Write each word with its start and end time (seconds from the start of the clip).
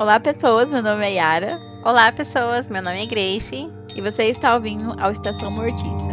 Olá, 0.00 0.20
pessoas. 0.20 0.70
Meu 0.70 0.80
nome 0.80 1.04
é 1.04 1.14
Yara. 1.14 1.60
Olá, 1.82 2.12
pessoas. 2.12 2.68
Meu 2.68 2.80
nome 2.80 3.02
é 3.02 3.06
Grace. 3.06 3.68
E 3.96 4.00
você 4.00 4.26
está 4.30 4.54
ouvindo 4.54 4.94
ao 5.00 5.10
Estação 5.10 5.50
Mortiça. 5.50 6.08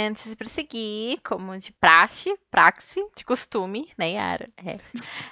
Antes 0.00 0.30
de 0.30 0.36
prosseguir, 0.36 1.20
como 1.22 1.58
de 1.58 1.72
praxe, 1.72 2.34
praxe, 2.50 3.06
de 3.14 3.22
costume, 3.22 3.92
né, 3.98 4.12
Yara? 4.12 4.48
É. 4.56 4.72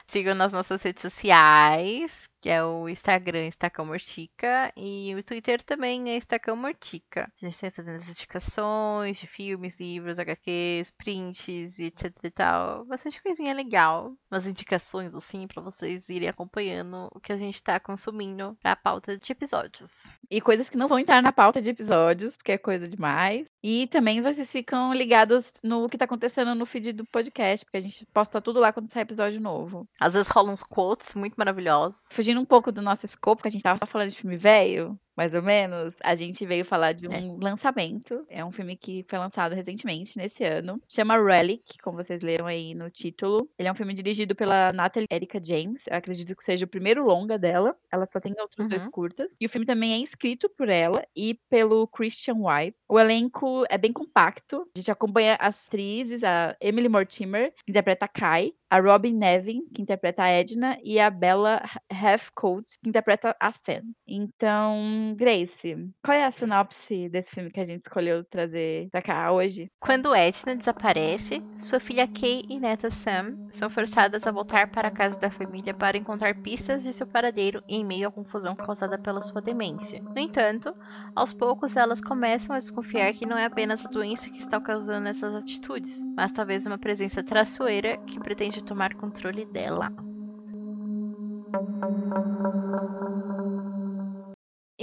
Sigam 0.07 0.35
nas 0.35 0.53
nossas 0.53 0.83
redes 0.83 1.01
sociais, 1.01 2.30
que 2.41 2.51
é 2.51 2.65
o 2.65 2.89
Instagram 2.89 3.47
Estacão 3.47 3.85
Mortica 3.85 4.73
e 4.77 5.15
o 5.15 5.23
Twitter 5.23 5.63
também 5.63 6.11
é 6.11 6.17
Estacão 6.17 6.57
Mortica. 6.57 7.31
A 7.37 7.45
gente 7.45 7.53
está 7.53 7.71
fazendo 7.71 7.97
as 7.97 8.09
indicações 8.09 9.21
de 9.21 9.27
filmes, 9.27 9.79
livros, 9.79 10.19
HQs, 10.19 10.91
prints 10.91 11.79
e 11.79 11.85
etc 11.85 12.13
e 12.23 12.31
tal. 12.31 12.85
Bastante 12.87 13.23
coisinha 13.23 13.53
legal. 13.53 14.15
Umas 14.31 14.47
indicações 14.47 15.15
assim 15.15 15.47
para 15.47 15.63
vocês 15.63 16.09
irem 16.09 16.29
acompanhando 16.29 17.11
o 17.15 17.21
que 17.21 17.33
a 17.33 17.37
gente 17.37 17.57
está 17.57 17.79
consumindo 17.79 18.57
para 18.63 18.73
a 18.73 18.77
pauta 18.77 19.19
de 19.19 19.33
episódios. 19.33 20.17
E 20.31 20.41
coisas 20.41 20.69
que 20.69 20.79
não 20.79 20.89
vão 20.89 20.99
entrar 20.99 21.23
na 21.23 21.33
pauta 21.33 21.61
de 21.61 21.71
episódios, 21.71 22.37
porque 22.37 22.53
é 22.53 22.59
coisa 22.59 22.89
demais. 22.89 23.47
E 23.63 23.87
também 23.89 24.23
vocês 24.23 24.51
ficam 24.51 24.95
ligados 24.95 25.53
no 25.63 25.89
que 25.89 25.99
tá 25.99 26.07
acontecendo 26.07 26.55
no 26.55 26.65
feed 26.65 26.93
do 26.93 27.05
podcast, 27.05 27.67
porque 27.67 27.79
a 27.79 27.83
gente 27.83 28.07
posta 28.07 28.41
tudo 28.41 28.61
lá 28.61 28.73
quando 28.73 28.91
sai 28.91 29.03
episódio 29.03 29.41
novo. 29.41 29.87
Às 30.01 30.15
vezes 30.15 30.31
rolam 30.31 30.55
uns 30.55 30.63
quotes 30.63 31.15
muito 31.15 31.35
maravilhosos. 31.35 32.09
Fugindo 32.11 32.30
um 32.39 32.45
pouco 32.45 32.71
do 32.71 32.83
nosso 32.83 33.07
escopo, 33.07 33.43
que 33.43 33.49
a 33.49 33.51
gente 33.51 33.63
tava 33.63 33.79
só 33.79 33.87
falando 33.87 34.11
de 34.11 34.17
filme 34.17 34.37
velho, 34.37 34.99
mais 35.17 35.35
ou 35.35 35.43
menos, 35.43 35.95
a 36.03 36.15
gente 36.15 36.45
veio 36.47 36.65
falar 36.65 36.93
de 36.93 37.09
um 37.09 37.13
É. 37.13 37.21
lançamento. 37.43 38.25
É 38.29 38.45
um 38.45 38.53
filme 38.53 38.77
que 38.77 39.05
foi 39.09 39.19
lançado 39.19 39.55
recentemente, 39.55 40.17
nesse 40.17 40.45
ano. 40.45 40.81
Chama 40.89 41.17
Relic, 41.23 41.79
como 41.83 41.97
vocês 42.03 42.23
leram 42.23 42.47
aí 42.47 42.75
no 42.75 42.91
título. 42.91 43.49
Ele 43.59 43.69
é 43.69 43.73
um 43.73 43.75
filme 43.75 43.93
dirigido 43.95 44.35
pela 44.35 44.73
Natalie 44.73 45.07
Erika 45.11 45.41
James. 45.43 45.87
Eu 45.87 45.97
acredito 45.97 46.35
que 46.37 46.43
seja 46.45 46.65
o 46.65 46.69
primeiro 46.69 47.05
longa 47.05 47.39
dela. 47.39 47.77
Ela 47.93 48.07
só 48.07 48.19
tem 48.21 48.35
outros 48.41 48.69
dois 48.69 48.85
Uhum. 48.85 48.91
curtas. 48.91 49.37
E 49.41 49.47
o 49.47 49.49
filme 49.49 49.67
também 49.67 49.93
é 49.95 49.99
escrito 49.99 50.49
por 50.49 50.69
ela 50.69 51.05
e 51.15 51.39
pelo 51.51 51.87
Christian 51.89 52.37
White. 52.39 52.77
O 52.89 52.99
elenco 52.99 53.65
é 53.69 53.77
bem 53.79 53.93
compacto. 53.93 54.67
A 54.75 54.79
gente 54.79 54.91
acompanha 54.91 55.37
as 55.41 55.67
atrizes, 55.67 56.23
a 56.25 56.57
Emily 56.61 56.89
Mortimer, 56.89 57.53
que 57.65 57.71
interpreta 57.71 58.05
a 58.07 58.09
Kai, 58.09 58.53
a 58.71 58.79
Robin 58.81 59.13
Nevin, 59.13 59.63
que 59.75 59.83
interpreta 59.83 60.23
a 60.23 60.29
Edna, 60.29 60.79
e 60.83 60.99
a 61.01 61.11
Bella 61.11 61.61
Heathcote, 61.93 62.75
que 62.83 62.89
interpreta 62.89 63.37
a 63.41 63.53
Sam. 63.53 63.83
Então, 64.07 65.00
Grace, 65.17 65.75
qual 66.05 66.17
é 66.17 66.25
a 66.25 66.31
sinopse 66.31 67.09
desse 67.09 67.31
filme 67.35 67.51
que 67.51 67.61
a 67.61 67.65
gente 67.65 67.83
escolheu 67.83 68.25
trazer 68.25 68.89
pra 68.91 69.03
cá 69.03 69.33
hoje? 69.33 69.71
Quando 69.81 70.15
Edna 70.15 70.57
desaparece, 70.57 71.43
sua 71.57 71.81
filha 71.81 72.07
Kay 72.07 72.43
e 72.49 72.59
neta 72.61 72.91
Sam 72.91 73.37
são 73.51 73.71
forçadas 73.71 74.27
a 74.27 74.33
voltar 74.33 74.71
para 74.71 74.89
a 74.89 74.91
casa 74.91 75.17
da 75.19 75.31
família 75.31 75.75
para 75.75 75.97
encontrar 75.99 76.35
pistas 76.43 76.83
de 76.83 76.93
seu 76.93 77.07
paradeiro 77.07 77.63
em 77.69 77.85
meio 77.85 78.09
à 78.09 78.13
confusão 78.13 78.55
causada 78.57 78.99
pela 78.99 79.21
sua 79.21 79.41
demência. 79.41 80.03
No 80.15 80.21
entanto, 80.21 80.75
aos 81.15 81.33
poucos 81.33 81.77
elas 81.77 82.01
começam 82.01 82.55
a 82.55 82.59
desconfiar 82.59 83.13
que 83.15 83.27
não 83.27 83.37
é 83.39 83.45
apenas 83.45 83.85
a 83.85 83.89
doença 83.89 84.31
que 84.31 84.41
está 84.41 84.61
causando 84.61 85.09
essas 85.09 85.35
atitudes, 85.35 86.05
mas 86.17 86.33
talvez 86.33 86.67
uma 86.67 86.79
presença 86.79 87.23
traiçoeira 87.23 87.97
que 88.07 88.21
pretende 88.21 88.63
tomar 88.65 88.95
controle 88.95 89.45
dela. 89.47 89.93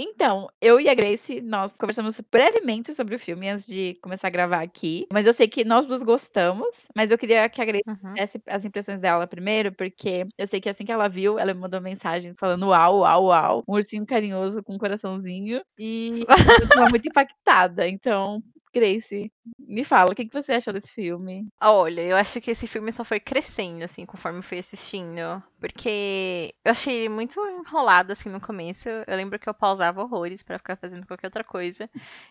Então, 0.00 0.48
eu 0.60 0.78
e 0.80 0.88
a 0.88 0.94
Grace, 0.94 1.40
nós 1.40 1.76
conversamos 1.76 2.20
brevemente 2.30 2.94
sobre 2.94 3.16
o 3.16 3.18
filme 3.18 3.48
antes 3.48 3.66
de 3.66 3.94
começar 4.00 4.28
a 4.28 4.30
gravar 4.30 4.62
aqui. 4.62 5.06
Mas 5.12 5.26
eu 5.26 5.32
sei 5.32 5.48
que 5.48 5.64
nós 5.64 5.86
duas 5.86 6.04
gostamos. 6.04 6.86
Mas 6.94 7.10
eu 7.10 7.18
queria 7.18 7.48
que 7.48 7.60
a 7.60 7.64
Grace 7.64 7.82
Uhum. 7.86 8.14
desse 8.14 8.40
as 8.46 8.64
impressões 8.64 9.00
dela 9.00 9.26
primeiro, 9.26 9.72
porque 9.74 10.24
eu 10.38 10.46
sei 10.46 10.60
que 10.60 10.68
assim 10.68 10.84
que 10.84 10.92
ela 10.92 11.08
viu, 11.08 11.36
ela 11.38 11.52
me 11.52 11.60
mandou 11.60 11.80
mensagem 11.80 12.32
falando 12.38 12.68
uau, 12.68 12.98
uau, 13.00 13.24
uau. 13.26 13.64
Um 13.68 13.74
ursinho 13.74 14.06
carinhoso 14.06 14.62
com 14.62 14.74
um 14.74 14.78
coraçãozinho. 14.78 15.62
E 15.76 16.24
eu 16.62 16.70
tava 16.70 16.88
muito 16.88 17.08
impactada. 17.08 17.88
Então, 17.88 18.40
Grace, 18.74 19.32
me 19.58 19.84
fala, 19.84 20.12
o 20.12 20.14
que, 20.14 20.28
você 20.32 20.52
achou 20.52 20.72
desse 20.72 20.92
filme? 20.92 21.48
Olha, 21.60 22.02
eu 22.02 22.16
acho 22.16 22.40
que 22.40 22.50
esse 22.50 22.66
filme 22.66 22.92
só 22.92 23.04
foi 23.04 23.18
crescendo, 23.20 23.82
assim, 23.84 24.04
conforme 24.06 24.38
eu 24.38 24.42
fui 24.42 24.58
assistindo. 24.58 25.42
Porque 25.60 26.54
eu 26.64 26.72
achei 26.72 26.94
ele 26.96 27.08
muito 27.08 27.40
enrolado, 27.48 28.12
assim, 28.12 28.28
no 28.28 28.40
começo. 28.40 28.88
Eu 28.88 29.16
lembro 29.16 29.38
que 29.38 29.48
eu 29.48 29.54
pausava 29.54 30.02
horrores 30.02 30.42
pra 30.42 30.58
ficar 30.58 30.76
fazendo 30.76 31.06
qualquer 31.06 31.26
outra 31.28 31.44
coisa. 31.44 31.88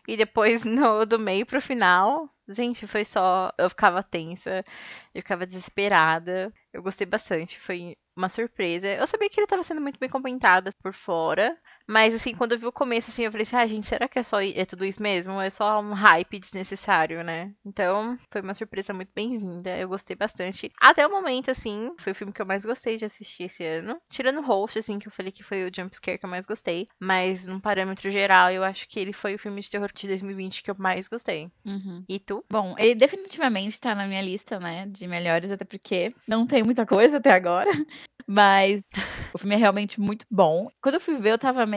E 0.08 0.16
depois, 0.18 0.64
no, 0.66 1.06
do 1.06 1.20
meio 1.20 1.46
pro 1.46 1.62
final, 1.62 2.30
gente, 2.47 2.88
foi 2.88 3.03
só. 3.06 3.52
Eu 3.58 3.70
ficava 3.70 4.03
tensa, 4.03 4.64
eu 5.14 5.22
ficava 5.22 5.46
desesperada. 5.46 6.53
Eu 6.74 6.81
gostei 6.84 7.06
bastante, 7.08 7.59
foi 7.59 7.96
uma 8.16 8.30
surpresa. 8.30 8.88
Eu 8.88 9.08
sabia 9.08 9.30
que 9.30 9.40
ele 9.40 9.47
tava 9.47 9.64
sendo 9.64 9.81
muito 9.81 10.00
bem 10.00 10.09
comentado 10.09 10.72
por 10.81 10.94
fora. 10.94 11.58
Mas, 11.88 12.14
assim, 12.14 12.36
quando 12.36 12.52
eu 12.52 12.59
vi 12.59 12.66
o 12.66 12.72
começo, 12.72 13.09
assim, 13.09 13.24
eu 13.24 13.31
falei 13.31 13.44
assim, 13.44 13.56
ah, 13.56 13.68
gente, 13.68 13.88
será 13.88 14.08
que 14.08 14.20
é 14.20 14.24
só 14.24 14.42
é 14.42 14.66
tudo 14.66 14.84
isso 14.84 15.02
mesmo? 15.02 15.40
É 15.40 15.50
só 15.50 15.80
um 15.80 15.94
hype 15.94 16.40
desnecessário, 16.40 17.24
né? 17.24 17.53
Então, 17.66 18.18
foi 18.30 18.42
uma 18.42 18.53
surpresa 18.53 18.94
muito 18.94 19.09
bem-vinda. 19.16 19.78
Eu 19.78 19.88
gostei 19.88 20.16
bastante. 20.16 20.72
Até 20.80 21.08
o 21.08 21.09
momento, 21.09 21.50
assim, 21.50 21.94
foi 21.97 22.12
o 22.12 22.16
filme 22.16 22.34
que 22.34 22.42
eu 22.42 22.46
mais 22.46 22.66
gostei 22.66 22.97
de 22.97 23.06
assistir 23.06 23.44
esse 23.44 23.64
ano. 23.64 23.97
Tirando 24.09 24.40
o 24.40 24.46
Host, 24.46 24.80
assim, 24.80 25.00
que 25.00 25.08
eu 25.08 25.12
falei 25.12 25.31
que 25.31 25.44
foi 25.44 25.66
o 25.66 25.72
jumpscare 25.74 26.20
que 26.20 26.26
eu 26.26 26.30
mais 26.30 26.46
gostei. 26.46 26.90
Mas, 27.00 27.47
num 27.47 27.59
parâmetro 27.59 28.12
geral, 28.12 28.52
eu 28.52 28.64
acho 28.64 28.88
que 28.90 29.00
ele 29.00 29.14
foi 29.14 29.36
o 29.36 29.40
filme 29.40 29.62
de 29.62 29.70
terror 29.70 29.90
de 29.94 30.08
2020 30.08 30.64
que 30.64 30.72
eu 30.72 30.76
mais 30.78 31.08
gostei. 31.08 31.50
Uhum. 31.66 32.03
E 32.09 32.20
tu? 32.20 32.44
Bom, 32.50 32.76
ele 32.78 32.96
definitivamente 32.96 33.80
tá 33.80 33.96
na 33.96 34.06
minha 34.08 34.22
lista, 34.22 34.59
né, 34.59 34.86
de 34.88 35.08
melhores, 35.08 35.52
até 35.52 35.64
porque 35.64 36.14
não 36.28 36.46
tem 36.46 36.64
muita 36.64 36.86
coisa 36.86 37.18
até 37.18 37.31
agora. 37.31 37.70
Mas 38.30 38.81
o 39.34 39.38
filme 39.38 39.56
é 39.56 39.58
realmente 39.58 40.02
muito 40.02 40.26
bom. 40.30 40.70
Quando 40.81 40.96
eu 40.96 41.02
fui 41.02 41.16
ver, 41.16 41.31
eu 41.31 41.40
tava 41.40 41.66
meio. 41.66 41.77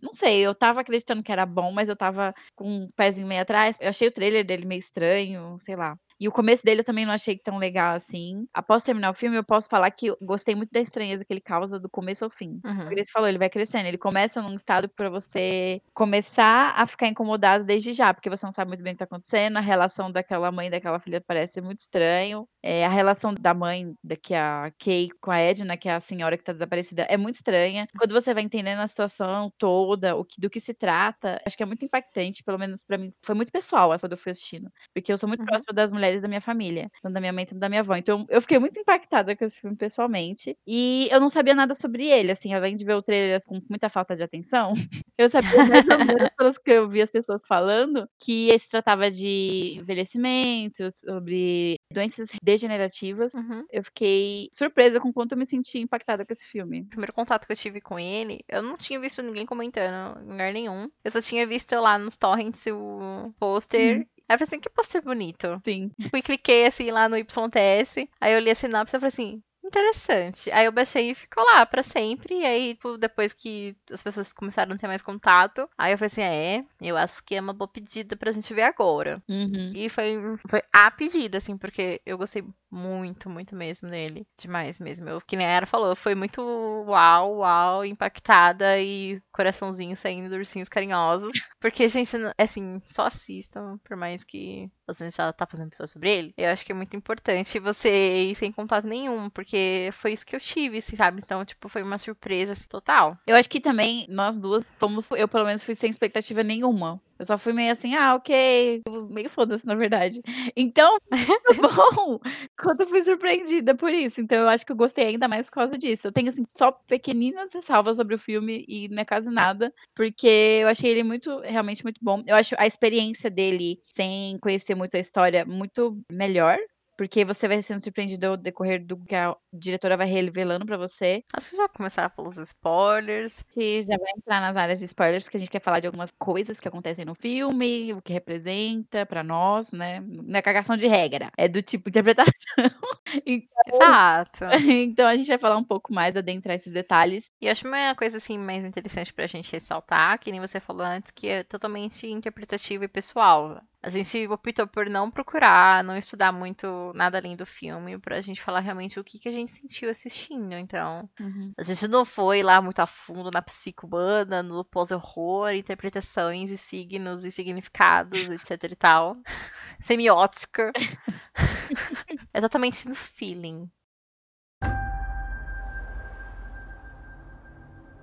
Não 0.00 0.14
sei, 0.14 0.40
eu 0.46 0.54
tava 0.54 0.80
acreditando 0.80 1.22
que 1.22 1.32
era 1.32 1.46
bom, 1.46 1.72
mas 1.72 1.88
eu 1.88 1.96
tava 1.96 2.34
com 2.54 2.68
um 2.68 2.88
pezinho 2.96 3.26
meio 3.26 3.42
atrás. 3.42 3.76
Eu 3.80 3.88
achei 3.90 4.08
o 4.08 4.12
trailer 4.12 4.44
dele 4.46 4.64
meio 4.66 4.78
estranho, 4.80 5.58
sei 5.64 5.76
lá. 5.76 5.96
E 6.20 6.26
o 6.28 6.32
começo 6.32 6.64
dele 6.64 6.80
eu 6.80 6.84
também 6.84 7.06
não 7.06 7.12
achei 7.12 7.38
tão 7.38 7.58
legal 7.58 7.94
assim. 7.94 8.46
Após 8.52 8.82
terminar 8.82 9.10
o 9.10 9.14
filme, 9.14 9.36
eu 9.36 9.44
posso 9.44 9.68
falar 9.68 9.90
que 9.92 10.14
gostei 10.20 10.54
muito 10.54 10.70
da 10.72 10.80
estranheza 10.80 11.24
que 11.24 11.32
ele 11.32 11.40
causa 11.40 11.78
do 11.78 11.88
começo 11.88 12.24
ao 12.24 12.30
fim. 12.30 12.60
Uhum. 12.64 12.88
O 12.90 12.94
Grace 12.94 13.10
falou, 13.12 13.28
ele 13.28 13.38
vai 13.38 13.48
crescendo. 13.50 13.86
Ele 13.86 13.98
começa 13.98 14.42
num 14.42 14.54
estado 14.54 14.88
pra 14.88 15.08
você 15.08 15.80
começar 15.94 16.72
a 16.76 16.86
ficar 16.86 17.06
incomodado 17.08 17.64
desde 17.64 17.92
já, 17.92 18.12
porque 18.12 18.30
você 18.30 18.44
não 18.46 18.52
sabe 18.52 18.68
muito 18.70 18.82
bem 18.82 18.92
o 18.92 18.96
que 18.96 18.98
tá 18.98 19.04
acontecendo. 19.04 19.56
A 19.58 19.60
relação 19.60 20.10
daquela 20.10 20.50
mãe 20.50 20.66
e 20.68 20.70
daquela 20.70 20.98
filha 20.98 21.20
parece 21.26 21.60
muito 21.60 21.80
estranho. 21.80 22.48
É, 22.62 22.84
a 22.84 22.88
relação 22.88 23.32
da 23.38 23.54
mãe, 23.54 23.94
da 24.02 24.16
que 24.16 24.34
a 24.34 24.72
Kay 24.78 25.10
com 25.20 25.30
a 25.30 25.38
Edna, 25.38 25.76
que 25.76 25.88
é 25.88 25.94
a 25.94 26.00
senhora 26.00 26.36
que 26.36 26.42
tá 26.44 26.52
desaparecida, 26.52 27.02
é 27.02 27.16
muito 27.16 27.36
estranha. 27.36 27.86
Quando 27.96 28.12
você 28.12 28.34
vai 28.34 28.42
entendendo 28.42 28.80
a 28.80 28.86
situação 28.88 29.52
toda, 29.58 30.16
o 30.16 30.24
que, 30.24 30.40
do 30.40 30.50
que 30.50 30.60
se 30.60 30.74
trata, 30.74 31.40
acho 31.46 31.56
que 31.56 31.62
é 31.62 31.66
muito 31.66 31.84
impactante, 31.84 32.42
pelo 32.42 32.58
menos 32.58 32.82
pra 32.82 32.98
mim. 32.98 33.12
Foi 33.24 33.34
muito 33.34 33.52
pessoal 33.52 33.92
essa 33.94 34.08
fui 34.16 34.32
assistindo. 34.32 34.68
Porque 34.94 35.12
eu 35.12 35.18
sou 35.18 35.28
muito 35.28 35.40
Uhum. 35.40 35.44
próxima 35.44 35.72
das 35.74 35.90
mulheres 35.92 36.07
da 36.20 36.28
minha 36.28 36.40
família. 36.40 36.90
Tanto 37.02 37.14
da 37.14 37.20
minha 37.20 37.32
mãe, 37.32 37.46
tanto 37.46 37.58
da 37.58 37.68
minha 37.68 37.80
avó. 37.80 37.94
Então, 37.96 38.26
eu 38.28 38.40
fiquei 38.40 38.58
muito 38.58 38.78
impactada 38.78 39.36
com 39.36 39.44
esse 39.44 39.60
filme 39.60 39.76
pessoalmente. 39.76 40.56
E 40.66 41.08
eu 41.10 41.20
não 41.20 41.28
sabia 41.28 41.54
nada 41.54 41.74
sobre 41.74 42.06
ele, 42.06 42.32
assim, 42.32 42.54
além 42.54 42.74
de 42.74 42.84
ver 42.84 42.94
o 42.94 43.02
trailer 43.02 43.36
assim, 43.36 43.60
com 43.60 43.66
muita 43.68 43.88
falta 43.88 44.16
de 44.16 44.22
atenção. 44.22 44.72
Eu 45.18 45.28
sabia 45.28 45.64
mais 45.64 45.84
ou 45.88 45.98
menos 45.98 46.30
pelos 46.38 46.58
que 46.58 46.70
eu 46.70 46.88
vi 46.88 47.02
as 47.02 47.10
pessoas 47.10 47.42
falando 47.44 48.08
que 48.20 48.56
se 48.56 48.70
tratava 48.70 49.10
de 49.10 49.74
envelhecimento, 49.76 50.88
sobre 50.92 51.76
doenças 51.92 52.28
degenerativas. 52.40 53.34
Uhum. 53.34 53.64
Eu 53.68 53.82
fiquei 53.82 54.48
surpresa 54.52 55.00
com 55.00 55.08
o 55.08 55.12
quanto 55.12 55.32
eu 55.32 55.38
me 55.38 55.44
senti 55.44 55.80
impactada 55.80 56.24
com 56.24 56.32
esse 56.32 56.46
filme. 56.46 56.82
O 56.82 56.86
primeiro 56.86 57.12
contato 57.12 57.46
que 57.46 57.52
eu 57.52 57.56
tive 57.56 57.80
com 57.80 57.98
ele, 57.98 58.44
eu 58.48 58.62
não 58.62 58.76
tinha 58.76 59.00
visto 59.00 59.20
ninguém 59.20 59.44
comentando 59.44 60.22
em 60.22 60.30
lugar 60.30 60.52
nenhum. 60.52 60.88
Eu 61.02 61.10
só 61.10 61.20
tinha 61.20 61.44
visto 61.46 61.72
lá 61.74 61.98
nos 61.98 62.16
torrents 62.16 62.64
o 62.66 63.32
pôster. 63.40 64.06
Aí 64.28 64.34
eu 64.34 64.38
falei 64.38 64.48
assim, 64.48 64.60
que 64.60 64.68
pôster 64.68 65.02
bonito. 65.02 65.60
Sim. 65.64 65.90
Fui 66.10 66.20
cliquei 66.20 66.66
assim 66.66 66.90
lá 66.90 67.08
no 67.08 67.16
YTS. 67.16 68.08
Aí 68.20 68.34
eu 68.34 68.40
li 68.40 68.50
a 68.50 68.54
sinopse 68.54 68.94
e 68.96 69.00
falei 69.00 69.08
assim, 69.08 69.42
interessante. 69.64 70.50
Aí 70.50 70.66
eu 70.66 70.72
baixei 70.72 71.10
e 71.10 71.14
ficou 71.14 71.44
lá 71.44 71.64
pra 71.64 71.82
sempre. 71.82 72.40
E 72.40 72.44
aí, 72.44 72.74
tipo, 72.74 72.98
depois 72.98 73.32
que 73.32 73.76
as 73.90 74.02
pessoas 74.02 74.32
começaram 74.32 74.74
a 74.74 74.78
ter 74.78 74.86
mais 74.86 75.02
contato, 75.02 75.68
aí 75.78 75.92
eu 75.92 75.98
falei 75.98 76.08
assim, 76.08 76.22
é, 76.22 76.64
eu 76.80 76.96
acho 76.96 77.22
que 77.24 77.34
é 77.34 77.40
uma 77.40 77.52
boa 77.52 77.68
pedida 77.68 78.16
pra 78.16 78.32
gente 78.32 78.52
ver 78.52 78.62
agora. 78.62 79.22
Uhum. 79.28 79.72
E 79.74 79.88
foi, 79.88 80.14
foi 80.48 80.62
a 80.72 80.90
pedida, 80.90 81.38
assim, 81.38 81.56
porque 81.56 82.00
eu 82.04 82.18
gostei 82.18 82.44
muito, 82.70 83.28
muito 83.30 83.56
mesmo 83.56 83.88
nele. 83.88 84.26
Demais 84.36 84.78
mesmo. 84.78 85.08
Eu, 85.08 85.20
que 85.20 85.36
nem 85.36 85.46
a 85.46 85.50
Era 85.50 85.66
falou, 85.66 85.96
foi 85.96 86.14
muito 86.14 86.40
uau, 86.86 87.38
uau, 87.38 87.84
impactada 87.84 88.78
e 88.80 89.20
coraçãozinho 89.32 89.96
saindo 89.96 90.28
dos 90.28 90.38
ursinhos 90.38 90.68
carinhosos. 90.68 91.32
Porque, 91.60 91.88
gente, 91.88 92.16
assim, 92.36 92.80
só 92.88 93.06
assistam, 93.06 93.78
por 93.84 93.96
mais 93.96 94.22
que 94.24 94.70
você 94.86 95.10
já 95.10 95.32
tá 95.32 95.46
fazendo 95.46 95.68
episódio 95.68 95.92
sobre 95.92 96.10
ele. 96.10 96.34
Eu 96.36 96.50
acho 96.50 96.64
que 96.64 96.72
é 96.72 96.74
muito 96.74 96.96
importante 96.96 97.58
você 97.58 98.30
ir 98.30 98.34
sem 98.34 98.50
contato 98.50 98.86
nenhum, 98.86 99.28
porque 99.28 99.90
foi 99.92 100.12
isso 100.12 100.26
que 100.26 100.34
eu 100.34 100.40
tive, 100.40 100.78
assim, 100.78 100.96
sabe? 100.96 101.20
Então, 101.22 101.44
tipo, 101.44 101.68
foi 101.68 101.82
uma 101.82 101.98
surpresa 101.98 102.52
assim, 102.52 102.66
total. 102.68 103.16
Eu 103.26 103.36
acho 103.36 103.50
que 103.50 103.60
também 103.60 104.06
nós 104.08 104.38
duas 104.38 104.70
fomos, 104.78 105.10
eu 105.10 105.28
pelo 105.28 105.44
menos 105.44 105.62
fui 105.62 105.74
sem 105.74 105.90
expectativa 105.90 106.42
nenhuma. 106.42 107.00
Eu 107.18 107.24
só 107.24 107.36
fui 107.36 107.52
meio 107.52 107.72
assim, 107.72 107.94
ah, 107.94 108.14
ok. 108.14 108.82
Meio 109.10 109.28
foda-se, 109.30 109.66
na 109.66 109.74
verdade. 109.74 110.20
Então, 110.56 110.98
bom 111.60 112.20
quando 112.56 112.82
eu 112.82 112.88
fui 112.88 113.02
surpreendida 113.02 113.74
por 113.74 113.90
isso. 113.90 114.20
Então, 114.20 114.42
eu 114.42 114.48
acho 114.48 114.64
que 114.64 114.72
eu 114.72 114.76
gostei 114.76 115.06
ainda 115.06 115.26
mais 115.28 115.46
por 115.46 115.54
causa 115.54 115.76
disso. 115.76 116.06
Eu 116.06 116.12
tenho, 116.12 116.28
assim, 116.28 116.44
só 116.48 116.70
pequeninas 116.70 117.52
ressalvas 117.52 117.96
sobre 117.96 118.14
o 118.14 118.18
filme 118.18 118.64
e 118.68 118.88
não 118.88 119.02
é 119.02 119.04
quase 119.04 119.30
nada, 119.30 119.72
porque 119.94 120.26
eu 120.62 120.68
achei 120.68 120.90
ele 120.90 121.02
muito, 121.02 121.40
realmente 121.40 121.82
muito 121.82 121.98
bom. 122.02 122.22
Eu 122.26 122.36
acho 122.36 122.54
a 122.58 122.66
experiência 122.66 123.30
dele, 123.30 123.80
sem 123.86 124.38
conhecer 124.38 124.74
muito 124.74 124.94
a 124.96 125.00
história, 125.00 125.44
muito 125.44 126.00
melhor 126.10 126.58
porque 126.98 127.24
você 127.24 127.46
vai 127.46 127.62
sendo 127.62 127.80
surpreendido 127.80 128.26
ao 128.26 128.36
decorrer 128.36 128.84
do 128.84 128.96
que 128.96 129.14
a 129.14 129.34
diretora 129.52 129.96
vai 129.96 130.08
revelando 130.08 130.66
para 130.66 130.76
você. 130.76 131.22
Acho 131.32 131.50
que 131.50 131.56
já 131.56 131.68
começar 131.68 132.10
pelos 132.10 132.36
spoilers. 132.38 133.40
Que 133.50 133.80
já 133.82 133.96
vai 133.96 134.10
entrar 134.16 134.40
nas 134.40 134.56
áreas 134.56 134.80
de 134.80 134.86
spoilers, 134.86 135.22
porque 135.22 135.36
a 135.36 135.40
gente 135.40 135.50
quer 135.50 135.62
falar 135.62 135.78
de 135.78 135.86
algumas 135.86 136.10
coisas 136.18 136.58
que 136.58 136.66
acontecem 136.66 137.04
no 137.04 137.14
filme, 137.14 137.94
o 137.94 138.02
que 138.02 138.12
representa 138.12 139.06
para 139.06 139.22
nós, 139.22 139.70
né? 139.70 140.00
Não 140.00 140.36
é 140.36 140.42
cagação 140.42 140.76
de 140.76 140.88
regra, 140.88 141.30
é 141.38 141.46
do 141.46 141.62
tipo 141.62 141.84
de 141.88 142.00
interpretação. 142.00 142.34
então, 143.24 143.64
Exato. 143.72 144.44
Então 144.68 145.06
a 145.06 145.14
gente 145.14 145.28
vai 145.28 145.38
falar 145.38 145.56
um 145.56 145.64
pouco 145.64 145.94
mais, 145.94 146.16
adentrar 146.16 146.56
esses 146.56 146.72
detalhes. 146.72 147.30
E 147.40 147.48
acho 147.48 147.66
uma 147.66 147.94
coisa 147.94 148.18
assim 148.18 148.36
mais 148.36 148.64
interessante 148.64 149.14
pra 149.14 149.28
gente 149.28 149.52
ressaltar, 149.52 150.18
que 150.18 150.32
nem 150.32 150.40
você 150.40 150.58
falou 150.58 150.84
antes, 150.84 151.12
que 151.12 151.28
é 151.28 151.44
totalmente 151.44 152.08
interpretativo 152.08 152.82
e 152.82 152.88
pessoal. 152.88 153.60
A 153.80 153.90
gente 153.90 154.26
optou 154.26 154.66
por 154.66 154.90
não 154.90 155.08
procurar, 155.08 155.84
não 155.84 155.96
estudar 155.96 156.32
muito 156.32 156.92
nada 156.94 157.16
além 157.16 157.36
do 157.36 157.46
filme, 157.46 157.96
pra 157.96 158.20
gente 158.20 158.42
falar 158.42 158.58
realmente 158.58 158.98
o 158.98 159.04
que, 159.04 159.20
que 159.20 159.28
a 159.28 159.32
gente 159.32 159.52
sentiu 159.52 159.88
assistindo. 159.88 160.54
Então, 160.54 161.08
uhum. 161.20 161.52
a 161.56 161.62
gente 161.62 161.86
não 161.86 162.04
foi 162.04 162.42
lá 162.42 162.60
muito 162.60 162.80
a 162.80 162.88
fundo 162.88 163.30
na 163.30 163.40
psicobana, 163.40 164.42
no 164.42 164.64
pós-horror, 164.64 165.54
interpretações 165.54 166.50
e 166.50 166.58
signos 166.58 167.24
e 167.24 167.30
significados, 167.30 168.28
etc 168.28 168.64
e 168.64 168.76
tal. 168.76 169.16
Semiótica. 169.80 170.72
Exatamente 172.34 172.88
no 172.88 172.96
feeling. 172.96 173.70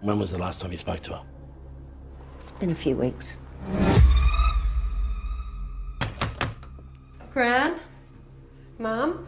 When 0.01 0.19
was 0.19 0.31
the 0.31 0.37
last 0.37 0.61
time 0.61 0.71
you 0.71 0.77
spoke 0.77 1.01
to 1.01 1.15
her? 1.15 1.23
It's 2.39 2.51
been 2.51 2.71
a 2.71 2.75
few 2.75 2.95
weeks. 2.95 3.41
Gran? 7.35 7.81
Mom? 8.79 9.27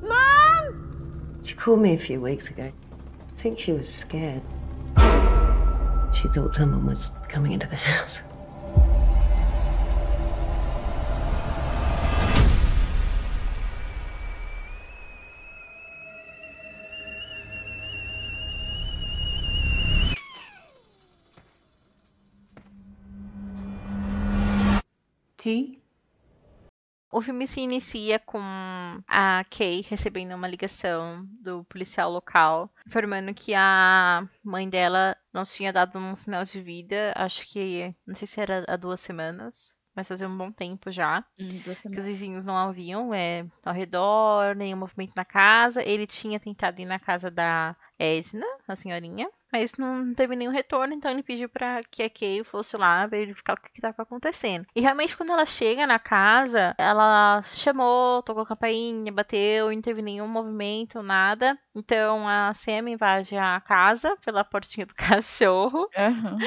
Mom! 0.00 1.40
She 1.42 1.56
called 1.56 1.80
me 1.80 1.92
a 1.92 1.98
few 1.98 2.20
weeks 2.20 2.48
ago. 2.48 2.70
I 2.70 3.40
think 3.40 3.58
she 3.58 3.72
was 3.72 3.92
scared. 3.92 4.42
She 6.14 6.28
thought 6.28 6.54
someone 6.54 6.86
was 6.86 7.10
coming 7.28 7.50
into 7.50 7.66
the 7.66 7.74
house. 7.74 8.22
O 27.16 27.22
filme 27.22 27.46
se 27.46 27.62
inicia 27.62 28.18
com 28.18 28.38
a 29.08 29.42
Kay 29.48 29.80
recebendo 29.88 30.34
uma 30.34 30.46
ligação 30.46 31.26
do 31.40 31.64
policial 31.64 32.12
local, 32.12 32.70
informando 32.86 33.32
que 33.32 33.54
a 33.54 34.28
mãe 34.44 34.68
dela 34.68 35.16
não 35.32 35.42
tinha 35.46 35.72
dado 35.72 35.98
um 35.98 36.14
sinal 36.14 36.44
de 36.44 36.60
vida, 36.60 37.14
acho 37.16 37.46
que, 37.50 37.96
não 38.06 38.14
sei 38.14 38.26
se 38.26 38.38
era 38.38 38.66
há 38.68 38.76
duas 38.76 39.00
semanas, 39.00 39.72
mas 39.94 40.06
fazia 40.06 40.28
um 40.28 40.36
bom 40.36 40.52
tempo 40.52 40.92
já. 40.92 41.24
Hum, 41.40 41.62
que 41.90 41.98
os 41.98 42.04
vizinhos 42.04 42.44
não 42.44 42.54
a 42.54 42.70
viam 42.70 43.14
é, 43.14 43.46
ao 43.64 43.72
redor, 43.72 44.54
nenhum 44.54 44.76
movimento 44.76 45.14
na 45.16 45.24
casa. 45.24 45.82
Ele 45.82 46.06
tinha 46.06 46.38
tentado 46.38 46.82
ir 46.82 46.84
na 46.84 46.98
casa 46.98 47.30
da 47.30 47.74
Edna, 47.98 48.44
a 48.68 48.76
senhorinha, 48.76 49.26
mas 49.56 49.72
não 49.78 50.12
teve 50.12 50.36
nenhum 50.36 50.50
retorno, 50.50 50.92
então 50.92 51.10
ele 51.10 51.22
pediu 51.22 51.48
para 51.48 51.82
que 51.90 52.02
a 52.02 52.10
Kay 52.10 52.44
fosse 52.44 52.76
lá 52.76 53.06
verificar 53.06 53.54
o 53.54 53.56
que 53.56 53.70
estava 53.74 54.02
acontecendo. 54.02 54.66
E 54.76 54.80
realmente, 54.82 55.16
quando 55.16 55.32
ela 55.32 55.46
chega 55.46 55.86
na 55.86 55.98
casa, 55.98 56.74
ela 56.76 57.42
chamou, 57.54 58.22
tocou 58.22 58.42
a 58.42 58.46
campainha, 58.46 59.10
bateu, 59.10 59.72
não 59.72 59.80
teve 59.80 60.02
nenhum 60.02 60.28
movimento, 60.28 61.02
nada. 61.02 61.58
Então 61.74 62.28
a 62.28 62.52
Sam 62.52 62.90
invade 62.90 63.34
a 63.34 63.58
casa 63.60 64.14
pela 64.22 64.44
portinha 64.44 64.84
do 64.84 64.92
cachorro. 64.94 65.88
Uhum. 65.96 66.38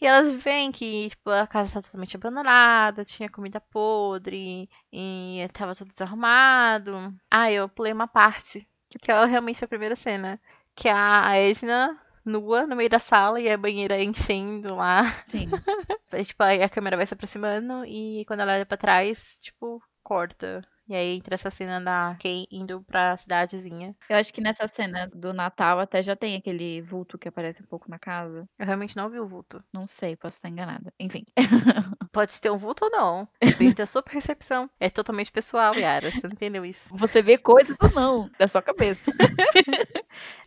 E 0.00 0.06
elas 0.06 0.26
veem 0.42 0.72
que 0.72 1.10
tipo, 1.10 1.30
a 1.30 1.46
casa 1.46 1.68
estava 1.68 1.84
totalmente 1.84 2.16
abandonada, 2.16 3.04
tinha 3.04 3.28
comida 3.28 3.60
podre, 3.60 4.68
e 4.92 5.38
estava 5.38 5.76
tudo 5.76 5.92
desarrumado. 5.92 7.14
Ah, 7.30 7.52
eu 7.52 7.68
pulei 7.68 7.92
uma 7.92 8.08
parte, 8.08 8.66
que 9.00 9.12
é 9.12 9.24
realmente 9.26 9.64
a 9.64 9.68
primeira 9.68 9.94
cena. 9.94 10.40
Que 10.74 10.88
a 10.88 11.36
Edna 11.36 12.01
nua 12.24 12.66
no 12.66 12.76
meio 12.76 12.88
da 12.88 12.98
sala 12.98 13.40
e 13.40 13.50
a 13.50 13.56
banheira 13.56 14.02
enchendo 14.02 14.74
lá. 14.74 15.04
Sim. 15.30 15.48
tipo, 16.24 16.42
aí 16.42 16.62
a 16.62 16.68
câmera 16.68 16.96
vai 16.96 17.06
se 17.06 17.14
aproximando 17.14 17.84
e 17.86 18.24
quando 18.26 18.40
ela 18.40 18.54
olha 18.54 18.66
pra 18.66 18.76
trás, 18.76 19.38
tipo, 19.42 19.82
corta. 20.02 20.62
E 20.88 20.94
aí 20.94 21.16
entra 21.16 21.34
essa 21.34 21.50
cena 21.50 21.80
da 21.80 22.16
Kay 22.20 22.46
indo 22.50 22.82
pra 22.82 23.16
cidadezinha. 23.16 23.94
Eu 24.08 24.16
acho 24.16 24.32
que 24.32 24.40
nessa 24.40 24.66
cena 24.66 25.08
do 25.14 25.32
Natal 25.32 25.78
até 25.78 26.02
já 26.02 26.16
tem 26.16 26.36
aquele 26.36 26.82
vulto 26.82 27.16
que 27.18 27.28
aparece 27.28 27.62
um 27.62 27.66
pouco 27.66 27.90
na 27.90 27.98
casa. 27.98 28.48
Eu 28.58 28.66
realmente 28.66 28.96
não 28.96 29.08
vi 29.08 29.18
o 29.18 29.26
vulto. 29.26 29.62
Não 29.72 29.86
sei, 29.86 30.16
posso 30.16 30.36
estar 30.36 30.48
enganada. 30.48 30.92
Enfim. 30.98 31.24
Pode 32.12 32.38
ter 32.40 32.50
um 32.50 32.58
vulto 32.58 32.84
ou 32.84 32.90
não. 32.90 33.28
Depende 33.40 33.74
da 33.74 33.86
sua 33.86 34.02
percepção. 34.02 34.68
É 34.78 34.90
totalmente 34.90 35.32
pessoal, 35.32 35.74
Yara. 35.74 36.10
Você 36.10 36.26
não 36.26 36.34
entendeu 36.34 36.64
isso. 36.64 36.94
Você 36.96 37.22
vê 37.22 37.38
coisas 37.38 37.76
ou 37.80 37.90
não, 37.92 38.30
da 38.38 38.46
sua 38.46 38.60
cabeça. 38.60 39.00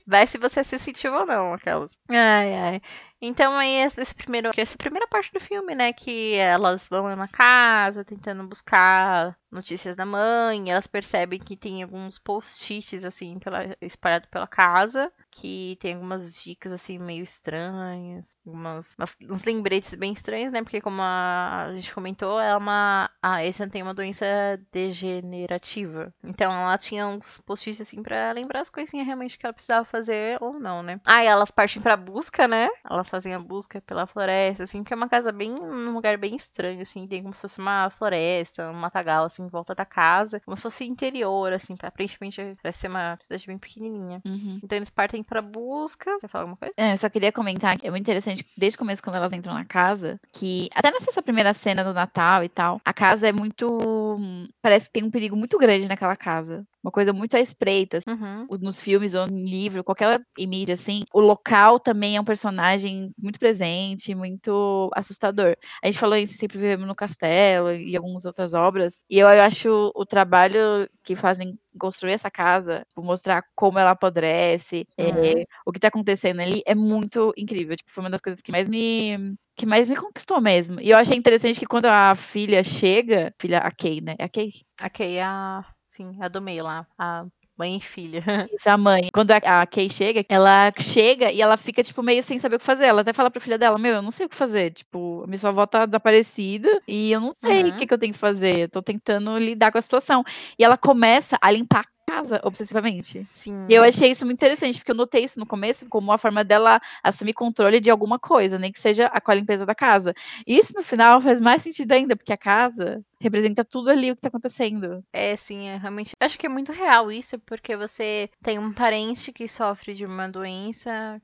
Vai 0.08 0.28
se 0.28 0.38
você 0.38 0.64
se 0.64 0.78
sentiu 0.78 1.14
ou 1.14 1.26
não, 1.26 1.54
aquelas. 1.54 1.92
Ai, 2.10 2.54
ai. 2.54 2.82
Então 3.20 3.58
aí 3.58 3.78
esse 3.78 4.14
primeiro, 4.14 4.52
essa 4.56 4.78
primeira 4.78 5.08
parte 5.08 5.34
do 5.34 5.40
filme, 5.40 5.74
né, 5.74 5.92
que 5.94 6.36
elas 6.36 6.88
vão 6.88 7.16
na 7.16 7.28
casa 7.28 8.06
tentando 8.06 8.46
buscar 8.48 9.36
notícias 9.56 9.96
da 9.96 10.06
mãe, 10.06 10.70
elas 10.70 10.86
percebem 10.86 11.40
que 11.40 11.56
tem 11.56 11.82
alguns 11.82 12.20
post-its 12.20 13.06
assim 13.06 13.40
pela, 13.40 13.76
espalhado 13.82 14.28
pela 14.28 14.46
casa, 14.46 15.12
que 15.32 15.78
tem 15.80 15.96
algumas 15.96 16.36
dicas 16.42 16.72
assim 16.72 17.00
meio 17.00 17.24
estranhas, 17.24 18.38
algumas 18.46 18.96
uns 19.30 19.44
lembretes 19.44 19.96
bem 19.96 20.14
estranhos, 20.14 20.52
né? 20.52 20.62
Porque 20.62 20.82
como 20.82 21.02
a, 21.02 21.66
a 21.68 21.76
gente 21.76 21.94
comentou, 21.94 22.40
é 22.40 22.56
uma 22.56 23.10
a 23.22 23.42
Asian 23.42 23.70
tem 23.70 23.82
uma 23.82 23.94
doença 23.94 24.26
degenerativa. 24.72 26.14
Então 26.24 26.52
ela 26.52 26.78
tinha 26.78 27.08
uns 27.08 27.40
post-its 27.40 27.82
assim 27.82 28.04
para 28.04 28.32
lembrar 28.32 28.62
as 28.62 28.70
coisinhas 28.70 29.06
realmente 29.06 29.38
que 29.38 29.46
ela 29.46 29.54
precisava 29.54 29.86
fazer 29.86 30.38
ou 30.42 30.60
não, 30.60 30.84
né? 30.84 31.00
Aí 31.06 31.28
elas 31.28 31.52
partem 31.52 31.82
para 31.82 31.96
busca, 31.96 32.48
né? 32.48 32.70
Elas 32.90 33.10
fazem 33.10 33.34
a 33.34 33.40
busca 33.40 33.82
pela 33.82 34.06
floresta, 34.06 34.64
assim, 34.64 34.84
que 34.84 34.94
é 34.94 34.96
uma 34.96 35.10
casa 35.10 35.32
bem 35.32 35.54
um 35.54 35.94
lugar 35.94 36.18
bem 36.18 36.36
estranho, 36.36 36.82
assim, 36.82 37.08
tem 37.08 37.22
como 37.22 37.34
se 37.34 37.42
fosse 37.42 37.60
uma 37.60 37.90
floresta, 37.90 38.70
um 38.70 38.74
matagal 38.74 39.26
assim 39.26 39.45
em 39.46 39.50
volta 39.50 39.74
da 39.74 39.86
casa, 39.86 40.40
como 40.40 40.58
se 40.58 40.64
fosse 40.64 40.86
interior, 40.86 41.54
assim, 41.54 41.76
tá? 41.76 41.88
aparentemente 41.88 42.42
parece 42.62 42.80
ser 42.80 42.88
uma 42.88 43.18
cidade 43.22 43.48
bem 43.48 43.58
pequenininha. 43.58 44.22
Uhum. 44.26 44.60
Então 44.64 44.78
eles 44.78 44.90
partem 44.90 45.24
pra 45.24 45.42
busca. 45.42 46.12
Você 46.20 46.28
fala 46.28 46.44
alguma 46.44 46.58
coisa? 46.58 46.74
É, 46.78 46.94
eu 46.94 46.98
só 46.98 47.10
queria 47.10 47.32
comentar 47.32 47.78
que 47.78 47.88
é 47.88 47.92
muito 47.92 48.04
interessante, 48.04 48.46
desde 48.58 48.76
o 48.76 48.80
começo, 48.80 49.02
quando 49.02 49.18
elas 49.18 49.34
entram 49.34 49.54
na 49.54 49.66
casa, 49.66 50.20
que 50.34 50.70
até 50.74 50.92
nessa 50.92 51.22
primeira 51.22 51.54
cena 51.54 51.84
do 51.84 51.94
Natal 51.94 52.44
e 52.44 52.50
tal, 52.50 52.82
a 52.84 52.94
casa 52.94 53.28
é 53.28 53.32
muito. 53.32 54.18
Parece 54.62 54.86
que 54.86 54.94
tem 54.94 55.04
um 55.04 55.12
perigo 55.12 55.36
muito 55.36 55.58
grande 55.58 55.88
naquela 55.88 56.16
casa 56.16 56.66
uma 56.86 56.92
coisa 56.92 57.12
muito 57.12 57.36
à 57.36 57.40
espreita. 57.40 57.98
assim. 57.98 58.12
Uhum. 58.12 58.48
Nos 58.62 58.80
filmes 58.80 59.14
ou 59.14 59.26
em 59.28 59.44
livro, 59.50 59.84
qualquer 59.84 60.22
mídia, 60.38 60.74
assim, 60.76 61.04
o 61.14 61.20
local 61.20 61.80
também 61.80 62.16
é 62.16 62.22
um 62.22 62.26
personagem 62.26 63.12
muito 63.18 63.40
presente, 63.40 64.14
muito 64.14 64.90
assustador. 64.94 65.56
A 65.84 65.88
gente 65.88 66.00
falou 66.00 66.16
isso 66.16 66.34
em 66.36 66.38
sempre 66.38 66.58
vivemos 66.60 66.88
no 66.88 66.96
castelo 66.96 67.72
e 67.74 67.96
algumas 67.98 68.26
outras 68.26 68.54
obras. 68.54 69.00
E 69.10 69.18
eu, 69.18 69.28
eu 69.28 69.42
acho 69.42 69.92
o 69.96 70.06
trabalho 70.06 70.88
que 71.04 71.16
fazem 71.16 71.58
construir 71.80 72.12
essa 72.14 72.30
casa, 72.32 72.86
tipo, 72.88 73.02
mostrar 73.04 73.44
como 73.56 73.80
ela 73.80 73.92
apodrece, 73.92 74.88
é, 74.98 75.10
Uhum. 75.12 75.44
o 75.66 75.72
que 75.72 75.80
tá 75.80 75.88
acontecendo 75.90 76.40
ali, 76.40 76.62
é 76.66 76.76
muito 76.76 77.34
incrível. 77.36 77.76
Tipo, 77.76 77.92
foi 77.92 78.04
uma 78.04 78.10
das 78.10 78.22
coisas 78.22 78.42
que 78.42 78.52
mais 78.52 78.70
me 78.70 79.36
que 79.58 79.66
mais 79.66 79.88
me 79.88 79.96
conquistou 79.96 80.42
mesmo. 80.42 80.82
E 80.82 80.90
eu 80.90 80.98
achei 80.98 81.16
interessante 81.18 81.60
que 81.60 81.66
quando 81.66 81.86
a 81.86 82.14
filha 82.16 82.62
chega, 82.64 83.34
filha 83.40 83.60
a 83.60 83.72
Kay, 83.72 84.02
né? 84.02 84.16
É 84.20 84.26
a 84.26 84.30
Kay? 84.30 84.50
Ok, 84.84 85.20
a. 85.22 85.75
Sim, 85.96 86.18
a 86.22 86.28
do 86.28 86.42
meio 86.42 86.64
lá. 86.64 86.88
A 86.98 87.26
mãe 87.58 87.78
e 87.78 87.80
filha. 87.80 88.22
Isso, 88.52 88.70
a 88.70 88.78
mãe. 88.78 89.10
Quando 89.14 89.32
a, 89.32 89.38
a 89.62 89.66
Kay 89.68 89.90
chega, 89.90 90.24
ela 90.30 90.72
chega 90.80 91.32
e 91.32 91.42
ela 91.42 91.58
fica, 91.58 91.84
tipo, 91.84 92.04
meio 92.04 92.22
sem 92.24 92.38
saber 92.38 92.58
o 92.58 92.60
que 92.60 92.66
fazer. 92.66 92.86
Ela 92.86 93.02
até 93.02 93.12
fala 93.12 93.32
pra 93.32 93.42
filha 93.42 93.58
dela, 93.58 93.78
meu, 93.80 93.96
eu 93.96 94.02
não 94.02 94.12
sei 94.12 94.28
o 94.28 94.30
que 94.30 94.36
fazer. 94.36 94.72
Tipo, 94.72 95.24
a 95.24 95.28
minha 95.28 95.40
avó 95.44 95.66
tá 95.66 95.86
desaparecida 95.86 96.70
e 96.88 97.12
eu 97.12 97.20
não 97.20 97.32
sei 97.44 97.64
o 97.64 97.66
Uhum. 97.66 97.72
que, 97.74 97.88
que 97.88 97.94
eu 97.94 97.98
tenho 97.98 98.14
que 98.14 98.20
fazer. 98.20 98.60
Eu 98.60 98.70
tô 98.70 98.82
tentando 98.84 99.38
lidar 99.38 99.72
com 99.72 99.78
a 99.80 99.82
situação. 99.82 100.24
E 100.60 100.64
ela 100.64 100.78
começa 100.78 101.38
a 101.42 101.50
limpar 101.52 101.82
a 101.82 101.86
casa, 102.08 102.40
obsessivamente. 102.44 103.28
Sim. 103.34 103.68
E 103.70 103.74
eu 103.74 103.84
achei 103.84 104.12
isso 104.12 104.26
muito 104.26 104.38
interessante, 104.38 104.80
porque 104.80 104.92
eu 104.92 104.96
notei 104.96 105.24
isso 105.24 105.40
no 105.40 105.46
começo 105.46 105.88
como 105.90 106.10
uma 106.12 106.18
forma 106.18 106.44
dela 106.44 106.80
assumir 107.04 107.34
controle 107.34 107.80
de 107.80 107.90
alguma 107.90 108.20
coisa, 108.20 108.60
nem 108.60 108.72
que 108.72 108.80
seja 108.80 109.08
a, 109.08 109.20
com 109.20 109.32
a 109.32 109.36
limpeza 109.36 109.66
da 109.66 109.76
casa. 109.76 110.14
E 110.46 110.58
isso 110.58 110.74
no 110.76 110.84
final 110.84 111.22
faz 111.22 111.40
mais 111.40 111.62
sentido 111.62 111.92
ainda, 111.92 112.16
porque 112.16 112.34
a 112.34 112.38
casa 112.38 113.04
representa 113.20 113.64
tudo 113.64 113.90
ali 113.90 114.12
o 114.12 114.16
que 114.16 114.22
tá 114.22 114.28
acontecendo. 114.28 115.04
É, 115.12 115.36
sim, 115.36 115.68
é 115.68 115.78
realmente. 115.78 116.12
Eu 116.20 116.26
acho 116.26 116.38
que 116.38 116.46
é 116.46 116.50
muito 116.50 116.72
real 116.72 117.12
isso, 117.12 117.40
porque 117.40 117.76
você 117.76 118.30
tem 118.44 118.60
um 118.60 118.72
parente 118.74 119.32
que 119.32 119.48
sofre 119.48 119.94
de 119.94 120.06
uma 120.06 120.30
doença, 120.30 121.22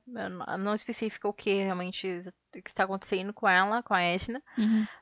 não- 0.57 0.73
especifica 0.73 1.27
o 1.27 1.33
que 1.33 1.63
realmente 1.63 2.21
que 2.51 2.69
está 2.69 2.83
acontecendo 2.83 3.33
com 3.33 3.47
ela, 3.47 3.81
com 3.81 3.93
a 3.93 4.01
Edna, 4.01 4.41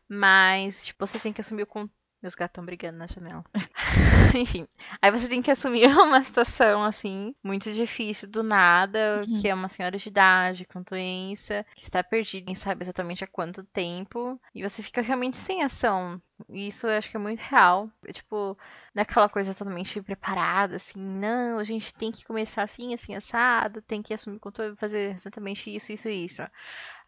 mas, 0.07 0.85
tipo, 0.85 1.05
você 1.05 1.19
tem 1.19 1.33
que 1.33 1.41
assumir 1.41 1.63
o 1.63 1.67
con... 1.67 1.87
Meus 2.21 2.35
gatos 2.35 2.51
estão 2.51 2.65
brigando 2.65 2.97
na 2.97 3.07
janela. 3.07 3.43
Enfim. 4.35 4.67
Aí 5.01 5.11
você 5.11 5.27
tem 5.29 5.41
que 5.41 5.51
assumir 5.51 5.87
uma 5.97 6.21
situação, 6.23 6.83
assim, 6.83 7.33
muito 7.43 7.71
difícil 7.73 8.27
do 8.29 8.43
nada, 8.43 9.27
Uhum. 9.27 9.37
que 9.37 9.47
é 9.47 9.53
uma 9.53 9.69
senhora 9.69 9.97
de 9.97 10.07
idade 10.09 10.65
com 10.65 10.81
doença, 10.83 11.65
que 11.75 11.83
está 11.83 12.03
perdida, 12.03 12.45
nem 12.45 12.55
sabe 12.55 12.83
exatamente 12.83 13.23
há 13.23 13.27
quanto 13.27 13.63
tempo, 13.63 14.39
e 14.53 14.61
você 14.63 14.83
fica 14.83 15.01
realmente 15.01 15.37
sem 15.37 15.63
ação. 15.63 16.21
E 16.49 16.67
isso 16.67 16.87
eu 16.87 16.97
acho 16.97 17.09
que 17.09 17.17
é 17.17 17.19
muito 17.19 17.39
real. 17.41 17.89
É, 18.05 18.13
tipo, 18.13 18.57
não 18.93 19.01
é 19.01 19.03
aquela 19.03 19.27
coisa 19.29 19.53
totalmente 19.53 20.01
preparada, 20.01 20.77
assim, 20.77 20.99
não, 21.01 21.57
a 21.59 21.63
gente 21.63 21.93
tem 21.93 22.11
que 22.11 22.23
começar 22.25 22.63
assim, 22.63 22.93
assim, 22.93 23.15
assado, 23.15 23.81
tem 23.81 24.01
que 24.01 24.13
assumir 24.13 24.37
o 24.37 24.39
controle, 24.39 24.75
fazer 24.77 25.15
exatamente 25.15 25.73
isso, 25.73 25.91
isso 25.91 26.07
e 26.09 26.25
isso. 26.25 26.41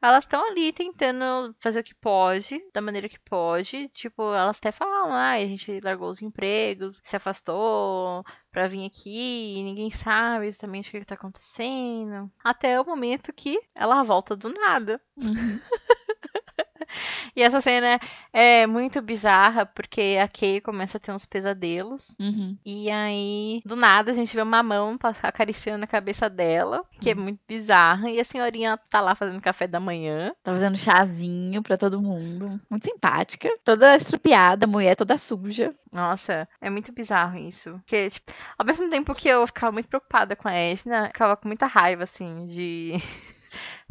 Elas 0.02 0.24
estão 0.24 0.50
ali 0.50 0.74
tentando 0.74 1.56
fazer 1.60 1.82
o 1.82 1.84
que 1.84 1.94
pode, 1.94 2.60
da 2.74 2.82
maneira 2.82 3.08
que 3.08 3.20
pode. 3.20 3.88
Tipo, 3.90 4.34
elas 4.34 4.58
até 4.58 4.72
falam, 4.72 5.12
ah, 5.12 5.34
a 5.34 5.46
gente 5.46 5.80
largou 5.80 6.10
os 6.10 6.22
empregos, 6.22 7.00
se 7.04 7.16
afastou 7.16 8.24
pra 8.52 8.68
vir 8.68 8.86
aqui, 8.86 9.58
e 9.58 9.64
ninguém 9.64 9.92
sabe 9.92 10.48
exatamente 10.48 10.90
o 10.90 10.92
que, 10.92 11.00
que 11.02 11.06
tá 11.06 11.16
acontecendo. 11.16 12.32
Até 12.44 12.80
o 12.82 12.86
momento 12.86 13.32
que 13.32 13.60
ela 13.76 14.04
volta 14.04 14.36
do 14.36 14.52
nada. 14.52 15.00
Uhum. 15.16 15.60
E 17.36 17.42
essa 17.42 17.62
cena 17.62 18.00
é 18.34 18.66
muito 18.68 19.02
bizarra, 19.02 19.66
porque 19.66 20.18
a 20.22 20.28
Kay 20.28 20.62
começa 20.62 20.98
a 20.98 21.00
ter 21.00 21.12
uns 21.12 21.26
pesadelos. 21.26 22.16
Uhum. 22.20 22.58
E 22.66 22.90
aí, 22.90 23.62
do 23.66 23.76
nada, 23.76 24.12
a 24.12 24.14
gente 24.14 24.36
vê 24.36 24.42
uma 24.42 24.64
mão 24.64 24.98
acariciando 25.24 25.84
a 25.84 25.88
cabeça 25.88 26.30
dela, 26.30 26.84
que 27.00 27.10
é 27.10 27.16
muito 27.16 27.40
bizarra. 27.48 28.10
E 28.10 28.20
a 28.20 28.24
senhorinha 28.24 28.78
tá 28.90 29.02
lá 29.02 29.16
fazendo 29.16 29.42
café 29.42 29.68
da 29.68 29.80
manhã. 29.80 30.34
Tá 30.44 30.52
fazendo 30.54 30.78
chazinho 30.78 31.62
pra 31.62 31.78
todo 31.78 32.02
mundo. 32.02 32.60
Muito 32.70 32.90
simpática. 32.90 33.50
Toda 33.64 33.96
estrupiada, 33.96 34.68
mulher 34.68 34.96
toda 34.96 35.18
suja. 35.18 35.74
Nossa, 35.92 36.48
é 36.60 36.70
muito 36.70 36.92
bizarro 36.92 37.38
isso. 37.38 37.72
Porque, 37.86 38.10
tipo, 38.10 38.32
ao 38.58 38.66
mesmo 38.66 38.90
tempo 38.90 39.14
que 39.14 39.28
eu 39.28 39.46
ficava 39.48 39.72
muito 39.72 39.90
preocupada 39.90 40.36
com 40.36 40.48
a 40.48 40.54
Edna, 40.54 41.08
ficava 41.08 41.36
com 41.36 41.48
muita 41.48 41.66
raiva, 41.66 42.04
assim, 42.04 42.46
de. 42.48 42.96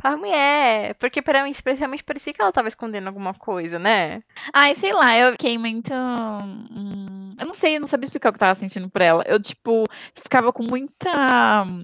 A 0.03 0.17
mulher, 0.17 0.95
porque 0.97 1.23
pra 1.23 1.45
mim 1.45 1.53
realmente 1.77 2.05
parecia 2.05 2.33
que 2.33 2.41
ela 2.41 2.53
tava 2.53 2.69
escondendo 2.69 3.07
alguma 3.09 3.35
coisa, 3.35 3.79
né? 3.79 4.23
Ai, 4.53 4.75
sei 4.75 4.93
lá, 4.93 5.17
eu 5.19 5.33
fiquei 5.33 5.59
muito. 5.59 5.93
hum, 5.95 7.30
eu 7.41 7.47
não 7.47 7.55
sei, 7.55 7.77
eu 7.77 7.81
não 7.81 7.87
sabia 7.87 8.05
explicar 8.05 8.29
o 8.29 8.33
que 8.33 8.37
eu 8.37 8.41
tava 8.41 8.59
sentindo 8.59 8.89
por 8.89 9.01
ela. 9.01 9.25
Eu, 9.27 9.41
tipo, 9.41 9.85
ficava 10.15 10.53
com 10.53 10.63
muita. 10.63 11.11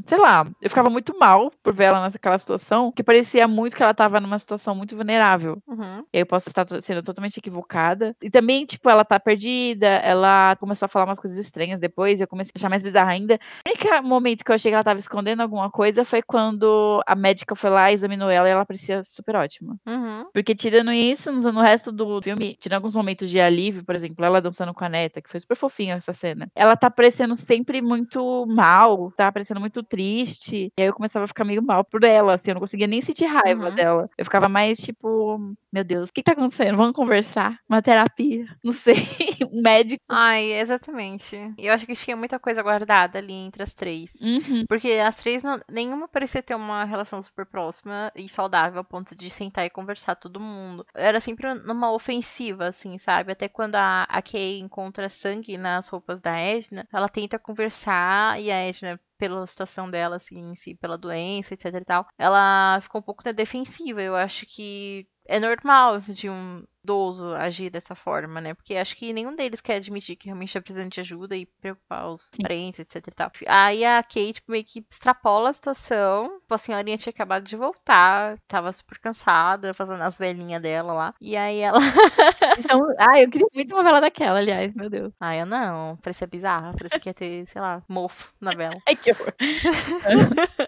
Sei 0.04 0.18
lá, 0.18 0.46
eu 0.60 0.68
ficava 0.68 0.90
muito 0.90 1.18
mal 1.18 1.50
por 1.62 1.74
ver 1.74 1.84
ela 1.84 2.00
naquela 2.00 2.38
situação, 2.38 2.92
que 2.92 3.02
parecia 3.02 3.48
muito 3.48 3.74
que 3.74 3.82
ela 3.82 3.94
tava 3.94 4.20
numa 4.20 4.38
situação 4.38 4.74
muito 4.74 4.94
vulnerável. 4.94 5.58
Uhum. 5.66 6.04
Eu 6.12 6.26
posso 6.26 6.48
estar 6.48 6.66
sendo 6.82 7.02
totalmente 7.02 7.38
equivocada. 7.38 8.14
E 8.20 8.30
também, 8.30 8.66
tipo, 8.66 8.88
ela 8.90 9.04
tá 9.04 9.18
perdida, 9.18 9.86
ela 9.86 10.56
começou 10.56 10.86
a 10.86 10.88
falar 10.88 11.06
umas 11.06 11.18
coisas 11.18 11.38
estranhas 11.38 11.80
depois, 11.80 12.20
eu 12.20 12.28
comecei 12.28 12.52
a 12.54 12.58
achar 12.58 12.68
mais 12.68 12.82
bizarra 12.82 13.12
ainda. 13.12 13.38
O 13.66 13.70
único 13.70 14.06
momento 14.06 14.44
que 14.44 14.50
eu 14.50 14.54
achei 14.54 14.70
que 14.70 14.74
ela 14.74 14.84
tava 14.84 14.98
escondendo 14.98 15.40
alguma 15.40 15.70
coisa 15.70 16.04
foi 16.04 16.20
quando 16.22 17.02
a 17.06 17.14
médica 17.14 17.54
foi 17.54 17.70
lá, 17.70 17.90
examinou 17.90 18.28
ela 18.28 18.46
e 18.46 18.52
ela 18.52 18.66
parecia 18.66 19.02
super 19.02 19.36
ótima. 19.36 19.76
Uhum. 19.86 20.26
Porque 20.32 20.54
tirando 20.54 20.92
isso, 20.92 21.32
no, 21.32 21.52
no 21.52 21.60
resto 21.62 21.90
do 21.90 22.20
filme, 22.20 22.56
tirando 22.60 22.76
alguns 22.76 22.94
momentos 22.94 23.30
de 23.30 23.40
alívio, 23.40 23.84
por 23.84 23.94
exemplo, 23.94 24.24
ela 24.24 24.40
dançando 24.40 24.74
com 24.74 24.84
a 24.84 24.88
neta, 24.88 25.22
que 25.22 25.30
foi 25.30 25.40
super 25.46 25.56
fofinha 25.56 25.94
essa 25.94 26.12
cena. 26.12 26.48
Ela 26.54 26.76
tá 26.76 26.90
parecendo 26.90 27.36
sempre 27.36 27.80
muito 27.80 28.44
mal, 28.48 29.12
tá 29.12 29.30
parecendo 29.30 29.60
muito 29.60 29.82
triste. 29.82 30.72
E 30.78 30.82
aí 30.82 30.88
eu 30.88 30.94
começava 30.94 31.24
a 31.24 31.28
ficar 31.28 31.44
meio 31.44 31.62
mal 31.62 31.84
por 31.84 32.02
ela, 32.04 32.34
assim, 32.34 32.50
eu 32.50 32.54
não 32.54 32.60
conseguia 32.60 32.86
nem 32.88 33.00
sentir 33.00 33.26
raiva 33.26 33.68
Uhum. 33.68 33.74
dela. 33.74 34.10
Eu 34.18 34.24
ficava 34.24 34.48
mais 34.48 34.78
tipo, 34.78 35.38
meu 35.76 35.84
Deus, 35.84 36.08
o 36.08 36.12
que 36.12 36.22
tá 36.22 36.32
acontecendo? 36.32 36.78
Vamos 36.78 36.94
conversar? 36.94 37.58
Uma 37.68 37.82
terapia? 37.82 38.46
Não 38.64 38.72
sei. 38.72 38.94
um 39.52 39.60
médico. 39.60 40.02
Ai, 40.08 40.54
exatamente. 40.54 41.36
Eu 41.58 41.70
acho 41.70 41.84
que 41.84 41.94
tinha 41.94 42.16
muita 42.16 42.38
coisa 42.38 42.62
guardada 42.62 43.18
ali 43.18 43.34
entre 43.34 43.62
as 43.62 43.74
três. 43.74 44.14
Uhum. 44.22 44.64
Porque 44.66 44.92
as 44.92 45.16
três, 45.16 45.42
não- 45.42 45.60
nenhuma 45.70 46.08
parecia 46.08 46.42
ter 46.42 46.54
uma 46.54 46.84
relação 46.84 47.20
super 47.20 47.44
próxima 47.44 48.10
e 48.16 48.26
saudável 48.26 48.80
a 48.80 48.84
ponto 48.84 49.14
de 49.14 49.28
sentar 49.28 49.66
e 49.66 49.70
conversar 49.70 50.14
todo 50.14 50.40
mundo. 50.40 50.82
Era 50.94 51.20
sempre 51.20 51.52
numa 51.52 51.92
ofensiva, 51.92 52.68
assim, 52.68 52.96
sabe? 52.96 53.32
Até 53.32 53.46
quando 53.46 53.74
a, 53.74 54.04
a 54.04 54.22
Kay 54.22 54.58
encontra 54.60 55.10
sangue 55.10 55.58
nas 55.58 55.88
roupas 55.88 56.22
da 56.22 56.38
Edna, 56.38 56.88
ela 56.90 57.08
tenta 57.10 57.38
conversar 57.38 58.40
e 58.40 58.50
a 58.50 58.56
Edna, 58.56 58.98
pela 59.18 59.46
situação 59.46 59.90
dela, 59.90 60.16
assim, 60.16 60.38
em 60.38 60.54
si, 60.54 60.74
pela 60.74 60.96
doença, 60.96 61.52
etc 61.54 61.66
e 61.74 61.84
tal, 61.84 62.06
ela 62.18 62.80
ficou 62.80 63.00
um 63.00 63.04
pouco 63.04 63.22
na 63.26 63.32
defensiva. 63.32 64.00
Eu 64.00 64.16
acho 64.16 64.46
que 64.46 65.06
é 65.28 65.40
normal 65.40 66.00
de 66.00 66.28
um 66.30 66.64
idoso 66.86 67.34
agir 67.34 67.68
dessa 67.68 67.96
forma, 67.96 68.40
né? 68.40 68.54
Porque 68.54 68.76
acho 68.76 68.94
que 68.94 69.12
nenhum 69.12 69.34
deles 69.34 69.60
quer 69.60 69.76
admitir 69.76 70.14
que 70.14 70.26
realmente 70.26 70.52
tá 70.52 70.60
precisando 70.60 70.90
de 70.92 71.00
ajuda 71.00 71.36
e 71.36 71.44
preocupar 71.60 72.08
os 72.08 72.30
Sim. 72.32 72.42
parentes, 72.42 72.78
etc 72.78 73.08
e 73.08 73.10
tal. 73.10 73.30
Aí 73.48 73.84
a 73.84 74.00
Kate 74.04 74.40
meio 74.46 74.64
que 74.64 74.86
extrapola 74.88 75.50
a 75.50 75.52
situação. 75.52 76.38
Tipo, 76.40 76.54
a 76.54 76.58
senhorinha 76.58 76.96
tinha 76.96 77.10
acabado 77.10 77.42
de 77.42 77.56
voltar, 77.56 78.38
tava 78.46 78.72
super 78.72 79.00
cansada, 79.00 79.74
fazendo 79.74 80.00
as 80.02 80.16
velhinhas 80.16 80.62
dela 80.62 80.92
lá. 80.92 81.14
E 81.20 81.36
aí 81.36 81.58
ela. 81.58 81.80
Então, 82.58 82.80
ah, 82.98 83.20
eu 83.20 83.28
queria 83.28 83.46
muito 83.54 83.74
uma 83.74 83.82
vela 83.82 84.00
daquela, 84.00 84.38
aliás, 84.38 84.74
meu 84.74 84.88
Deus. 84.88 85.12
Ah, 85.20 85.36
eu 85.36 85.44
não. 85.44 85.96
Parecia 85.98 86.26
bizarra. 86.26 86.72
Parecia 86.72 86.98
que 86.98 87.08
ia 87.08 87.14
ter, 87.14 87.46
sei 87.46 87.60
lá, 87.60 87.82
mofo 87.88 88.32
na 88.40 88.52
vela. 88.56 88.80
Ai, 88.88 88.96
que 88.96 89.10
horror. 89.10 89.34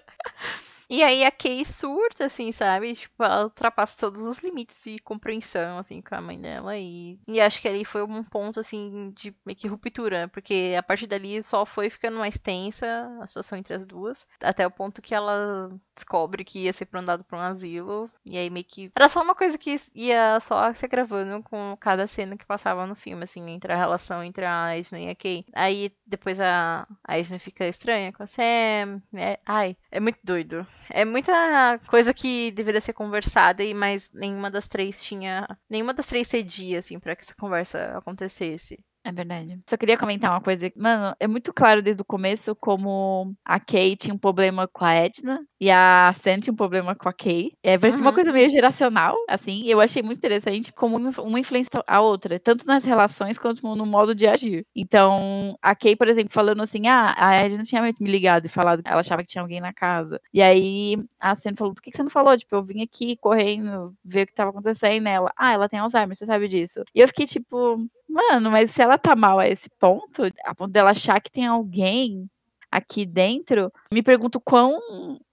E 0.90 1.02
aí 1.02 1.24
a 1.24 1.30
Kay 1.30 1.64
surta, 1.64 2.24
assim, 2.26 2.50
sabe? 2.50 2.94
Tipo, 2.94 3.22
ela 3.22 3.44
ultrapassa 3.44 3.98
todos 3.98 4.22
os 4.22 4.38
limites 4.38 4.82
de 4.84 4.98
compreensão, 4.98 5.78
assim, 5.78 6.00
com 6.00 6.14
a 6.14 6.20
mãe 6.20 6.40
dela. 6.40 6.76
E, 6.78 7.18
e 7.26 7.40
acho 7.40 7.60
que 7.60 7.68
ali 7.68 7.84
foi 7.84 8.02
um 8.02 8.24
ponto, 8.24 8.58
assim, 8.60 9.12
de 9.14 9.34
meio 9.44 9.56
que 9.56 9.68
ruptura. 9.68 10.28
Porque 10.28 10.74
a 10.78 10.82
partir 10.82 11.06
dali 11.06 11.42
só 11.42 11.66
foi 11.66 11.90
ficando 11.90 12.18
mais 12.18 12.38
tensa 12.38 12.86
a 13.20 13.26
situação 13.26 13.58
entre 13.58 13.74
as 13.74 13.84
duas. 13.84 14.26
Até 14.42 14.66
o 14.66 14.70
ponto 14.70 15.02
que 15.02 15.14
ela 15.14 15.70
descobre 15.94 16.44
que 16.44 16.60
ia 16.60 16.72
ser 16.72 16.88
mandado 16.92 17.22
pra 17.22 17.38
um 17.38 17.42
asilo. 17.42 18.10
E 18.24 18.38
aí 18.38 18.48
meio 18.48 18.64
que. 18.64 18.90
Era 18.96 19.08
só 19.08 19.22
uma 19.22 19.34
coisa 19.34 19.58
que 19.58 19.76
ia 19.94 20.40
só 20.40 20.72
se 20.72 20.88
gravando 20.88 21.42
com 21.42 21.76
cada 21.78 22.06
cena 22.06 22.36
que 22.36 22.46
passava 22.46 22.86
no 22.86 22.94
filme, 22.94 23.24
assim, 23.24 23.48
entre 23.50 23.72
a 23.72 23.76
relação 23.76 24.22
entre 24.24 24.44
a 24.44 24.76
Edna 24.76 24.98
e 24.98 25.10
a 25.10 25.14
Kay. 25.14 25.44
Aí 25.52 25.92
depois 26.06 26.40
a, 26.40 26.86
a 27.04 27.18
fica 27.38 27.66
estranha 27.66 28.12
com 28.12 28.22
a 28.22 28.26
Sam. 28.26 29.02
né? 29.12 29.36
Ai, 29.44 29.76
é 29.90 30.00
muito 30.00 30.18
doido. 30.24 30.66
É 30.90 31.04
muita 31.04 31.78
coisa 31.88 32.14
que 32.14 32.50
deveria 32.52 32.80
ser 32.80 32.92
conversada, 32.94 33.62
e 33.62 33.74
mas 33.74 34.10
nenhuma 34.12 34.50
das 34.50 34.68
três 34.68 35.02
tinha. 35.02 35.46
Nenhuma 35.68 35.92
das 35.94 36.06
três 36.06 36.26
cedia, 36.28 36.78
assim, 36.78 36.98
pra 36.98 37.14
que 37.16 37.22
essa 37.22 37.34
conversa 37.34 37.96
acontecesse. 37.98 38.76
É 39.04 39.12
verdade. 39.12 39.58
Só 39.68 39.76
queria 39.76 39.96
comentar 39.96 40.30
uma 40.30 40.40
coisa. 40.40 40.70
Mano, 40.76 41.14
é 41.18 41.26
muito 41.26 41.52
claro 41.54 41.80
desde 41.80 42.02
o 42.02 42.04
começo 42.04 42.54
como 42.56 43.32
a 43.44 43.58
Kay 43.58 43.96
tinha 43.96 44.12
um 44.12 44.18
problema 44.18 44.68
com 44.68 44.84
a 44.84 44.92
Edna 44.92 45.40
e 45.58 45.70
a 45.70 46.12
Sam 46.14 46.40
tinha 46.40 46.52
um 46.52 46.56
problema 46.56 46.94
com 46.94 47.08
a 47.08 47.12
Kay. 47.12 47.52
É, 47.62 47.78
parece 47.78 48.02
uma 48.02 48.10
Uhum. 48.10 48.14
coisa 48.14 48.32
meio 48.32 48.50
geracional, 48.50 49.16
assim. 49.28 49.62
Eu 49.66 49.80
achei 49.80 50.02
muito 50.02 50.18
interessante 50.18 50.72
como 50.72 50.96
uma 50.96 51.10
uma 51.22 51.40
influencia 51.40 51.70
a 51.86 52.00
outra, 52.02 52.38
tanto 52.38 52.66
nas 52.66 52.84
relações 52.84 53.38
quanto 53.38 53.62
no 53.74 53.86
modo 53.86 54.14
de 54.14 54.26
agir. 54.26 54.66
Então, 54.76 55.56
a 55.62 55.74
Kay, 55.74 55.96
por 55.96 56.08
exemplo, 56.08 56.32
falando 56.34 56.62
assim: 56.62 56.86
ah, 56.88 57.14
a 57.16 57.34
Edna 57.36 57.62
tinha 57.62 57.80
muito 57.80 58.02
me 58.02 58.10
ligado 58.10 58.44
e 58.46 58.48
falado 58.50 58.82
que 58.82 58.90
ela 58.90 59.00
achava 59.00 59.22
que 59.22 59.28
tinha 59.28 59.40
alguém 59.42 59.60
na 59.60 59.72
casa. 59.72 60.20
E 60.34 60.42
aí 60.42 60.96
a 61.18 61.34
Sam 61.34 61.54
falou: 61.56 61.72
por 61.72 61.82
que 61.82 61.92
você 61.92 62.02
não 62.02 62.10
falou? 62.10 62.36
Tipo, 62.36 62.56
eu 62.56 62.64
vim 62.64 62.82
aqui 62.82 63.16
correndo 63.16 63.94
ver 64.04 64.24
o 64.24 64.26
que 64.26 64.34
tava 64.34 64.50
acontecendo. 64.50 65.06
E 65.06 65.10
ela, 65.10 65.32
ah, 65.36 65.52
ela 65.52 65.68
tem 65.68 65.78
Alzheimer, 65.78 66.14
você 66.14 66.26
sabe 66.26 66.46
disso. 66.48 66.82
E 66.94 67.00
eu 67.00 67.08
fiquei 67.08 67.26
tipo, 67.26 67.78
mano, 68.08 68.50
mas 68.50 68.70
se 68.70 68.82
ela 68.82 68.98
tá 68.98 69.14
mal 69.16 69.38
a 69.38 69.48
esse 69.48 69.68
ponto, 69.78 70.22
a 70.44 70.54
ponto 70.54 70.72
dela 70.72 70.90
achar 70.90 71.20
que 71.20 71.30
tem 71.30 71.46
alguém 71.46 72.28
aqui 72.70 73.06
dentro, 73.06 73.72
me 73.92 74.02
pergunto 74.02 74.40
quão 74.40 74.78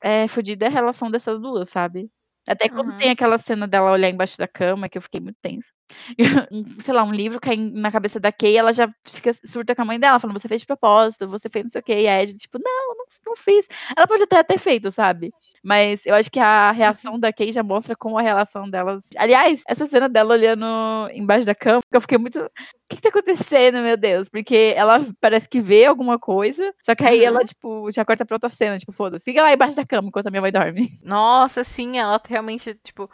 é, 0.01 0.27
fodida 0.27 0.65
é 0.65 0.67
a 0.69 0.71
relação 0.71 1.09
dessas 1.11 1.39
duas, 1.39 1.69
sabe? 1.69 2.09
Até 2.47 2.69
quando 2.69 2.91
Uhum. 2.91 2.97
tem 2.97 3.09
aquela 3.09 3.37
cena 3.39 3.67
dela 3.67 3.91
olhar 3.91 4.09
embaixo 4.09 4.37
da 4.37 4.47
cama, 4.47 4.87
que 4.87 4.97
eu 4.97 5.01
fiquei 5.01 5.19
muito 5.19 5.37
tensa. 5.41 5.73
Sei 6.87 6.93
lá, 6.93 7.03
um 7.03 7.11
livro 7.11 7.39
cai 7.39 7.55
na 7.55 7.91
cabeça 7.91 8.19
da 8.19 8.31
Kay, 8.31 8.55
ela 8.55 8.71
já 8.71 8.87
fica 9.03 9.31
surta 9.45 9.75
com 9.75 9.81
a 9.81 9.85
mãe 9.85 9.99
dela, 9.99 10.19
falando, 10.19 10.39
você 10.39 10.47
fez 10.47 10.61
de 10.61 10.67
propósito, 10.67 11.27
você 11.27 11.49
fez 11.49 11.63
não 11.65 11.69
sei 11.69 11.81
o 11.81 11.83
quê. 11.83 12.01
E 12.01 12.07
a 12.07 12.21
Ed, 12.21 12.37
tipo, 12.37 12.59
não, 12.63 12.95
não, 12.95 13.05
não 13.27 13.35
fiz. 13.35 13.67
Ela 13.97 14.07
pode 14.07 14.23
até 14.23 14.43
ter 14.43 14.59
feito, 14.59 14.91
sabe? 14.91 15.33
Mas 15.65 16.05
eu 16.05 16.13
acho 16.13 16.29
que 16.29 16.39
a 16.39 16.71
reação 16.71 17.19
da 17.19 17.33
Kay 17.33 17.51
já 17.51 17.63
mostra 17.63 17.95
como 17.95 18.19
a 18.19 18.21
relação 18.21 18.69
delas. 18.69 19.05
Aliás, 19.17 19.63
essa 19.67 19.87
cena 19.87 20.07
dela 20.07 20.35
olhando 20.35 20.63
embaixo 21.11 21.43
da 21.43 21.55
cama, 21.55 21.81
eu 21.91 21.99
fiquei 22.01 22.19
muito. 22.19 22.39
O 22.39 22.49
que, 22.87 22.97
que 22.97 23.01
tá 23.01 23.09
acontecendo, 23.09 23.79
meu 23.79 23.97
Deus? 23.97 24.29
Porque 24.29 24.73
ela 24.77 25.03
parece 25.19 25.49
que 25.49 25.59
vê 25.59 25.85
alguma 25.85 26.19
coisa, 26.19 26.71
só 26.83 26.93
que 26.93 27.03
aí 27.03 27.21
Uhum. 27.21 27.25
ela, 27.25 27.39
tipo, 27.43 27.91
já 27.91 28.05
corta 28.05 28.23
pra 28.23 28.35
outra 28.35 28.49
cena, 28.51 28.77
tipo, 28.77 28.91
foda-se, 28.91 29.25
fica 29.25 29.41
lá 29.41 29.51
embaixo 29.51 29.75
da 29.75 29.85
cama 29.85 30.07
enquanto 30.07 30.27
a 30.27 30.29
minha 30.31 30.41
mãe 30.41 30.51
dorme. 30.51 30.91
Nossa, 31.01 31.63
sim, 31.63 31.97
ela 31.97 32.21
realmente, 32.29 32.75
tipo, 32.83 33.09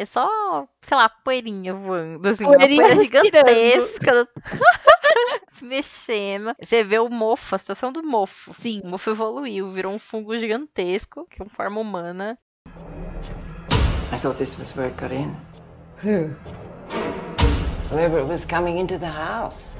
é 0.00 0.06
só, 0.06 0.66
sei 0.80 0.96
lá, 0.96 1.10
poeirinha 1.10 1.74
voando, 1.74 2.26
assim, 2.26 2.44
Poeirinha 2.44 2.80
uma 2.80 2.88
poeira 2.88 3.04
gigantesca 3.04 4.28
se 5.52 5.62
mexendo. 5.62 6.54
Você 6.58 6.82
vê 6.82 6.98
o 6.98 7.10
mofo, 7.10 7.54
a 7.54 7.58
situação 7.58 7.92
do 7.92 8.02
mofo. 8.02 8.54
Sim. 8.58 8.80
O 8.82 8.88
mofo 8.88 9.10
evoluiu, 9.10 9.70
virou 9.72 9.92
um 9.92 9.98
fungo 9.98 10.38
gigantesco, 10.38 11.26
que 11.26 11.42
é 11.42 11.44
uma 11.44 11.50
forma 11.50 11.78
humana. 11.78 12.38
I 14.10 14.18
thought 14.22 14.38
this 14.38 14.56
was 14.56 14.74
where 14.74 14.90
it 14.90 14.98
got 14.98 15.12
in. 15.12 15.36
Who? 16.02 16.34
Whoever 17.90 18.20
it 18.20 18.26
was 18.26 18.46
coming 18.46 18.78
into 18.78 18.98
the 18.98 19.10
house. 19.10 19.70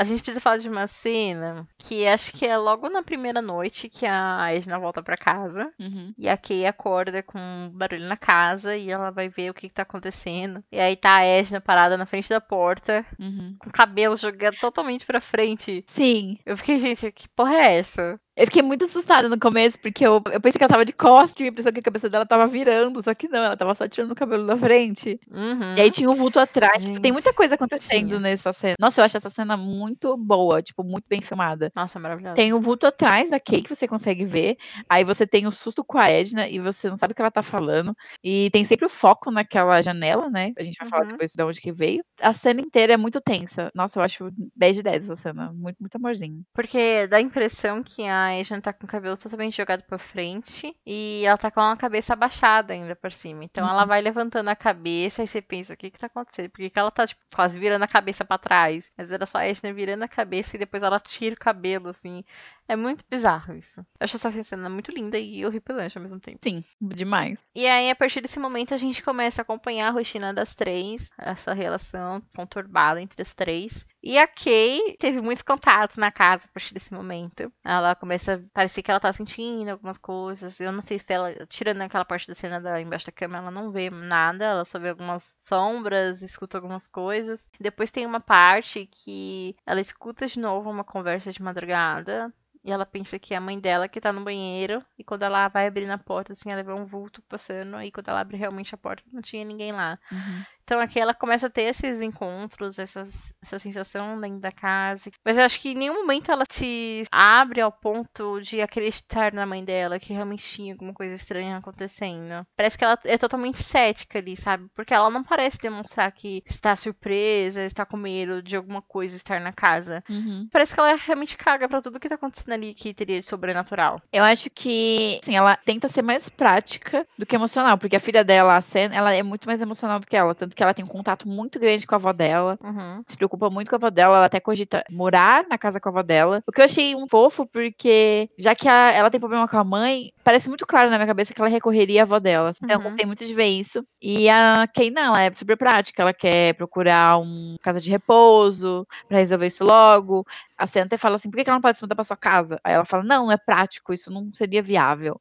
A 0.00 0.04
gente 0.04 0.22
precisa 0.22 0.40
falar 0.40 0.56
de 0.56 0.66
uma 0.66 0.86
cena 0.86 1.68
que 1.76 2.06
acho 2.06 2.32
que 2.32 2.46
é 2.46 2.56
logo 2.56 2.88
na 2.88 3.02
primeira 3.02 3.42
noite 3.42 3.86
que 3.86 4.06
a 4.06 4.48
Edna 4.50 4.78
volta 4.78 5.02
pra 5.02 5.14
casa. 5.14 5.70
Uhum. 5.78 6.14
E 6.16 6.26
a 6.26 6.38
Kay 6.38 6.64
acorda 6.64 7.22
com 7.22 7.38
um 7.38 7.68
barulho 7.68 8.06
na 8.08 8.16
casa 8.16 8.74
e 8.78 8.90
ela 8.90 9.10
vai 9.10 9.28
ver 9.28 9.50
o 9.50 9.54
que, 9.54 9.68
que 9.68 9.74
tá 9.74 9.82
acontecendo. 9.82 10.64
E 10.72 10.80
aí 10.80 10.96
tá 10.96 11.16
a 11.16 11.24
Edna 11.26 11.60
parada 11.60 11.98
na 11.98 12.06
frente 12.06 12.30
da 12.30 12.40
porta, 12.40 13.04
Uhum. 13.18 13.56
com 13.58 13.68
o 13.68 13.72
cabelo 13.72 14.16
jogado 14.16 14.56
totalmente 14.58 15.04
pra 15.04 15.20
frente. 15.20 15.84
Sim. 15.86 16.38
Eu 16.46 16.56
fiquei, 16.56 16.78
gente, 16.78 17.12
que 17.12 17.28
porra 17.28 17.56
é 17.56 17.78
essa? 17.80 18.18
Eu 18.40 18.46
fiquei 18.46 18.62
muito 18.62 18.84
assustada 18.86 19.28
no 19.28 19.38
começo, 19.38 19.78
porque 19.78 20.06
eu, 20.06 20.14
eu 20.32 20.40
pensei 20.40 20.56
que 20.58 20.64
ela 20.64 20.70
tava 20.72 20.84
de 20.86 20.94
costas, 20.94 21.36
tive 21.36 21.50
a 21.50 21.52
impressão 21.52 21.72
que 21.72 21.80
a 21.80 21.82
cabeça 21.82 22.08
dela 22.08 22.24
tava 22.24 22.46
virando, 22.46 23.02
só 23.02 23.12
que 23.12 23.28
não, 23.28 23.38
ela 23.44 23.54
tava 23.56 23.74
só 23.74 23.86
tirando 23.86 24.12
o 24.12 24.14
cabelo 24.14 24.46
da 24.46 24.56
frente. 24.56 25.20
Uhum. 25.30 25.74
E 25.76 25.80
aí 25.82 25.90
tinha 25.90 26.10
um 26.10 26.14
vulto 26.14 26.40
atrás. 26.40 26.82
tipo, 26.84 26.98
tem 27.00 27.12
muita 27.12 27.34
coisa 27.34 27.54
acontecendo 27.56 28.08
tinha. 28.08 28.20
nessa 28.20 28.50
cena. 28.54 28.76
Nossa, 28.80 29.00
eu 29.00 29.04
acho 29.04 29.18
essa 29.18 29.28
cena 29.28 29.58
muito 29.58 30.16
boa, 30.16 30.62
tipo, 30.62 30.82
muito 30.82 31.04
bem 31.06 31.20
filmada. 31.20 31.70
Nossa, 31.76 31.98
maravilhosa. 31.98 32.34
Tem 32.34 32.52
o 32.54 32.60
vulto 32.60 32.86
atrás 32.86 33.28
da 33.28 33.38
Kay 33.38 33.60
que 33.60 33.74
você 33.74 33.86
consegue 33.86 34.24
ver. 34.24 34.56
Aí 34.88 35.04
você 35.04 35.26
tem 35.26 35.46
o 35.46 35.52
susto 35.52 35.84
com 35.84 35.98
a 35.98 36.08
Edna 36.08 36.48
e 36.48 36.58
você 36.60 36.88
não 36.88 36.96
sabe 36.96 37.12
o 37.12 37.14
que 37.14 37.20
ela 37.20 37.30
tá 37.30 37.42
falando. 37.42 37.94
E 38.24 38.48
tem 38.52 38.64
sempre 38.64 38.86
o 38.86 38.88
foco 38.88 39.30
naquela 39.30 39.82
janela, 39.82 40.30
né? 40.30 40.52
A 40.58 40.62
gente 40.62 40.78
vai 40.80 40.88
falar 40.88 41.02
Uhum. 41.04 41.08
depois 41.12 41.32
de 41.32 41.42
onde 41.42 41.60
que 41.60 41.72
veio. 41.72 42.02
A 42.22 42.32
cena 42.32 42.60
inteira 42.62 42.94
é 42.94 42.96
muito 42.96 43.20
tensa. 43.20 43.70
Nossa, 43.74 43.98
eu 43.98 44.02
acho 44.02 44.30
10 44.56 44.76
de 44.76 44.82
10 44.82 45.04
essa 45.04 45.16
cena. 45.16 45.52
Muito, 45.52 45.76
muito 45.78 45.94
amorzinho. 45.96 46.42
Porque 46.54 47.06
dá 47.06 47.18
a 47.18 47.20
impressão 47.20 47.82
que 47.82 48.02
a 48.02 48.29
Edna 48.32 48.60
tá 48.60 48.72
com 48.72 48.84
o 48.86 48.88
cabelo 48.88 49.16
totalmente 49.16 49.56
jogado 49.56 49.82
pra 49.82 49.98
frente 49.98 50.76
e 50.86 51.22
ela 51.24 51.38
tá 51.38 51.50
com 51.50 51.60
a 51.60 51.76
cabeça 51.76 52.12
abaixada 52.12 52.72
ainda 52.72 52.94
por 52.96 53.12
cima. 53.12 53.44
Então 53.44 53.68
ela 53.68 53.84
vai 53.84 54.00
levantando 54.00 54.48
a 54.48 54.56
cabeça 54.56 55.22
e 55.22 55.26
você 55.26 55.42
pensa, 55.42 55.74
o 55.74 55.76
que 55.76 55.90
que 55.90 55.98
tá 55.98 56.06
acontecendo? 56.06 56.50
Por 56.50 56.58
que, 56.58 56.70
que 56.70 56.78
ela 56.78 56.90
tá, 56.90 57.06
tipo, 57.06 57.20
quase 57.34 57.58
virando 57.58 57.82
a 57.82 57.88
cabeça 57.88 58.24
pra 58.24 58.38
trás? 58.38 58.92
Mas 58.96 59.12
era 59.12 59.26
só 59.26 59.38
a 59.38 59.46
Edna 59.46 59.72
virando 59.72 60.02
a 60.02 60.08
cabeça 60.08 60.56
e 60.56 60.58
depois 60.58 60.82
ela 60.82 61.00
tira 61.00 61.34
o 61.34 61.38
cabelo, 61.38 61.88
assim. 61.90 62.24
É 62.70 62.76
muito 62.76 63.04
bizarro 63.10 63.52
isso. 63.56 63.80
Eu 63.80 64.04
acho 64.04 64.14
essa 64.14 64.42
cena 64.44 64.70
muito 64.70 64.92
linda 64.92 65.18
e 65.18 65.44
horripilante 65.44 65.98
ao 65.98 66.02
mesmo 66.02 66.20
tempo. 66.20 66.38
Sim, 66.40 66.62
demais. 66.80 67.44
E 67.52 67.66
aí, 67.66 67.90
a 67.90 67.96
partir 67.96 68.20
desse 68.20 68.38
momento, 68.38 68.72
a 68.72 68.76
gente 68.76 69.02
começa 69.02 69.40
a 69.40 69.42
acompanhar 69.42 69.88
a 69.88 69.90
rotina 69.90 70.32
das 70.32 70.54
três, 70.54 71.10
essa 71.18 71.52
relação 71.52 72.22
conturbada 72.32 73.02
entre 73.02 73.20
as 73.20 73.34
três. 73.34 73.84
E 74.00 74.16
a 74.16 74.28
Kay 74.28 74.96
teve 75.00 75.20
muitos 75.20 75.42
contatos 75.42 75.96
na 75.96 76.12
casa 76.12 76.46
a 76.46 76.52
partir 76.52 76.72
desse 76.72 76.94
momento. 76.94 77.52
Ela 77.64 77.96
começa 77.96 78.34
a 78.34 78.40
parecer 78.54 78.84
que 78.84 78.90
ela 78.92 79.00
tá 79.00 79.12
sentindo 79.12 79.72
algumas 79.72 79.98
coisas. 79.98 80.60
Eu 80.60 80.70
não 80.70 80.80
sei 80.80 81.00
se 81.00 81.12
ela, 81.12 81.34
tirando 81.48 81.82
aquela 81.82 82.04
parte 82.04 82.28
da 82.28 82.36
cena 82.36 82.60
da 82.60 82.80
embaixo 82.80 83.06
da 83.06 83.12
cama, 83.12 83.38
ela 83.38 83.50
não 83.50 83.72
vê 83.72 83.90
nada. 83.90 84.44
Ela 84.44 84.64
só 84.64 84.78
vê 84.78 84.90
algumas 84.90 85.36
sombras, 85.40 86.22
escuta 86.22 86.56
algumas 86.56 86.86
coisas. 86.86 87.44
Depois 87.58 87.90
tem 87.90 88.06
uma 88.06 88.20
parte 88.20 88.86
que 88.86 89.56
ela 89.66 89.80
escuta 89.80 90.24
de 90.24 90.38
novo 90.38 90.70
uma 90.70 90.84
conversa 90.84 91.32
de 91.32 91.42
madrugada. 91.42 92.32
E 92.62 92.70
ela 92.70 92.84
pensa 92.84 93.18
que 93.18 93.32
é 93.32 93.36
a 93.38 93.40
mãe 93.40 93.58
dela 93.58 93.88
que 93.88 94.00
tá 94.00 94.12
no 94.12 94.22
banheiro. 94.22 94.84
E 94.98 95.02
quando 95.02 95.22
ela 95.22 95.48
vai 95.48 95.66
abrir 95.66 95.86
na 95.86 95.96
porta, 95.96 96.34
assim, 96.34 96.50
ela 96.50 96.62
vê 96.62 96.72
um 96.72 96.84
vulto 96.84 97.22
passando. 97.22 97.80
E 97.80 97.90
quando 97.90 98.08
ela 98.08 98.20
abre 98.20 98.36
realmente 98.36 98.74
a 98.74 98.78
porta, 98.78 99.02
não 99.12 99.22
tinha 99.22 99.44
ninguém 99.44 99.72
lá. 99.72 99.98
Uhum. 100.12 100.44
Então 100.70 100.78
aqui 100.78 101.00
ela 101.00 101.12
começa 101.12 101.48
a 101.48 101.50
ter 101.50 101.62
esses 101.62 102.00
encontros, 102.00 102.78
essas, 102.78 103.34
essa 103.42 103.58
sensação 103.58 104.20
dentro 104.20 104.38
da 104.38 104.52
casa. 104.52 105.10
Mas 105.24 105.36
eu 105.36 105.42
acho 105.42 105.58
que 105.58 105.70
em 105.70 105.74
nenhum 105.74 105.94
momento 105.94 106.30
ela 106.30 106.44
se 106.48 107.02
abre 107.10 107.60
ao 107.60 107.72
ponto 107.72 108.40
de 108.40 108.60
acreditar 108.60 109.32
na 109.32 109.44
mãe 109.44 109.64
dela, 109.64 109.98
que 109.98 110.12
realmente 110.12 110.44
tinha 110.44 110.72
alguma 110.72 110.94
coisa 110.94 111.12
estranha 111.12 111.56
acontecendo. 111.56 112.46
Parece 112.56 112.78
que 112.78 112.84
ela 112.84 112.96
é 113.04 113.18
totalmente 113.18 113.60
cética 113.60 114.20
ali, 114.20 114.36
sabe? 114.36 114.68
Porque 114.72 114.94
ela 114.94 115.10
não 115.10 115.24
parece 115.24 115.58
demonstrar 115.58 116.12
que 116.12 116.40
está 116.46 116.76
surpresa, 116.76 117.64
está 117.64 117.84
com 117.84 117.96
medo 117.96 118.40
de 118.40 118.54
alguma 118.54 118.80
coisa 118.80 119.16
estar 119.16 119.40
na 119.40 119.52
casa. 119.52 120.04
Uhum. 120.08 120.46
Parece 120.52 120.72
que 120.72 120.78
ela 120.78 120.94
realmente 120.94 121.36
caga 121.36 121.68
pra 121.68 121.82
tudo 121.82 121.98
que 121.98 122.08
tá 122.08 122.14
acontecendo 122.14 122.52
ali 122.52 122.74
que 122.74 122.94
teria 122.94 123.18
de 123.18 123.26
sobrenatural. 123.26 124.00
Eu 124.12 124.22
acho 124.22 124.48
que, 124.48 125.18
assim, 125.20 125.34
ela 125.34 125.56
tenta 125.56 125.88
ser 125.88 126.02
mais 126.02 126.28
prática 126.28 127.04
do 127.18 127.26
que 127.26 127.34
emocional, 127.34 127.76
porque 127.76 127.96
a 127.96 128.00
filha 128.00 128.22
dela, 128.22 128.56
a 128.56 128.62
Sen, 128.62 128.90
ela 128.92 129.12
é 129.12 129.24
muito 129.24 129.48
mais 129.48 129.60
emocional 129.60 129.98
do 129.98 130.06
que 130.06 130.16
ela, 130.16 130.32
tanto 130.32 130.54
que 130.59 130.59
ela 130.62 130.74
tem 130.74 130.84
um 130.84 130.88
contato 130.88 131.26
muito 131.28 131.58
grande 131.58 131.86
com 131.86 131.94
a 131.94 131.98
avó 131.98 132.12
dela, 132.12 132.58
Uhum. 132.62 133.02
se 133.06 133.16
preocupa 133.16 133.48
muito 133.50 133.68
com 133.68 133.76
a 133.76 133.78
avó 133.78 133.90
dela, 133.90 134.16
ela 134.16 134.26
até 134.26 134.40
cogita 134.40 134.84
morar 134.90 135.44
na 135.48 135.56
casa 135.58 135.80
com 135.80 135.88
a 135.88 135.92
avó 135.92 136.02
dela. 136.02 136.42
O 136.46 136.52
que 136.52 136.60
eu 136.60 136.64
achei 136.64 136.94
um 136.94 137.06
fofo, 137.08 137.46
porque 137.46 138.28
já 138.38 138.54
que 138.54 138.68
a- 138.68 138.92
ela 138.92 139.10
tem 139.10 139.18
problema 139.20 139.46
com 139.48 139.56
a 139.58 139.64
mãe, 139.64 140.12
parece 140.24 140.48
muito 140.48 140.66
claro 140.66 140.90
na 140.90 140.96
minha 140.96 141.06
cabeça 141.06 141.32
que 141.34 141.40
ela 141.40 141.48
recorreria 141.50 142.02
à 142.02 142.04
avó 142.04 142.18
dela. 142.18 142.52
Então 142.62 142.76
eu 142.76 142.78
Uhum. 142.78 142.88
gostei 142.90 143.06
muito 143.06 143.24
de 143.24 143.34
ver 143.34 143.46
isso. 143.46 143.84
E 144.00 144.28
a 144.28 144.66
Kay 144.74 144.90
não, 144.90 145.14
ela 145.16 145.22
é 145.22 145.32
super 145.32 145.56
prática, 145.56 146.02
ela 146.02 146.12
quer 146.14 146.54
procurar 146.54 147.18
uma 147.18 147.56
casa 147.62 147.80
de 147.80 147.90
repouso 147.90 148.86
pra 149.08 149.18
resolver 149.18 149.46
isso 149.46 149.64
logo. 149.64 150.24
A 150.56 150.66
Sen 150.66 150.82
até 150.82 150.96
fala 150.96 151.16
assim, 151.16 151.30
por 151.30 151.36
que 151.36 151.44
que 151.44 151.50
ela 151.50 151.56
não 151.56 151.62
pode 151.62 151.76
se 151.78 151.82
mudar 151.82 151.94
pra 151.94 152.04
sua 152.04 152.16
casa? 152.16 152.60
Aí 152.62 152.74
ela 152.74 152.84
fala, 152.84 153.02
não, 153.02 153.26
não 153.26 153.32
é 153.32 153.36
prático, 153.38 153.92
isso 153.94 154.10
não 154.10 154.30
seria 154.32 154.62
viável. 154.62 155.18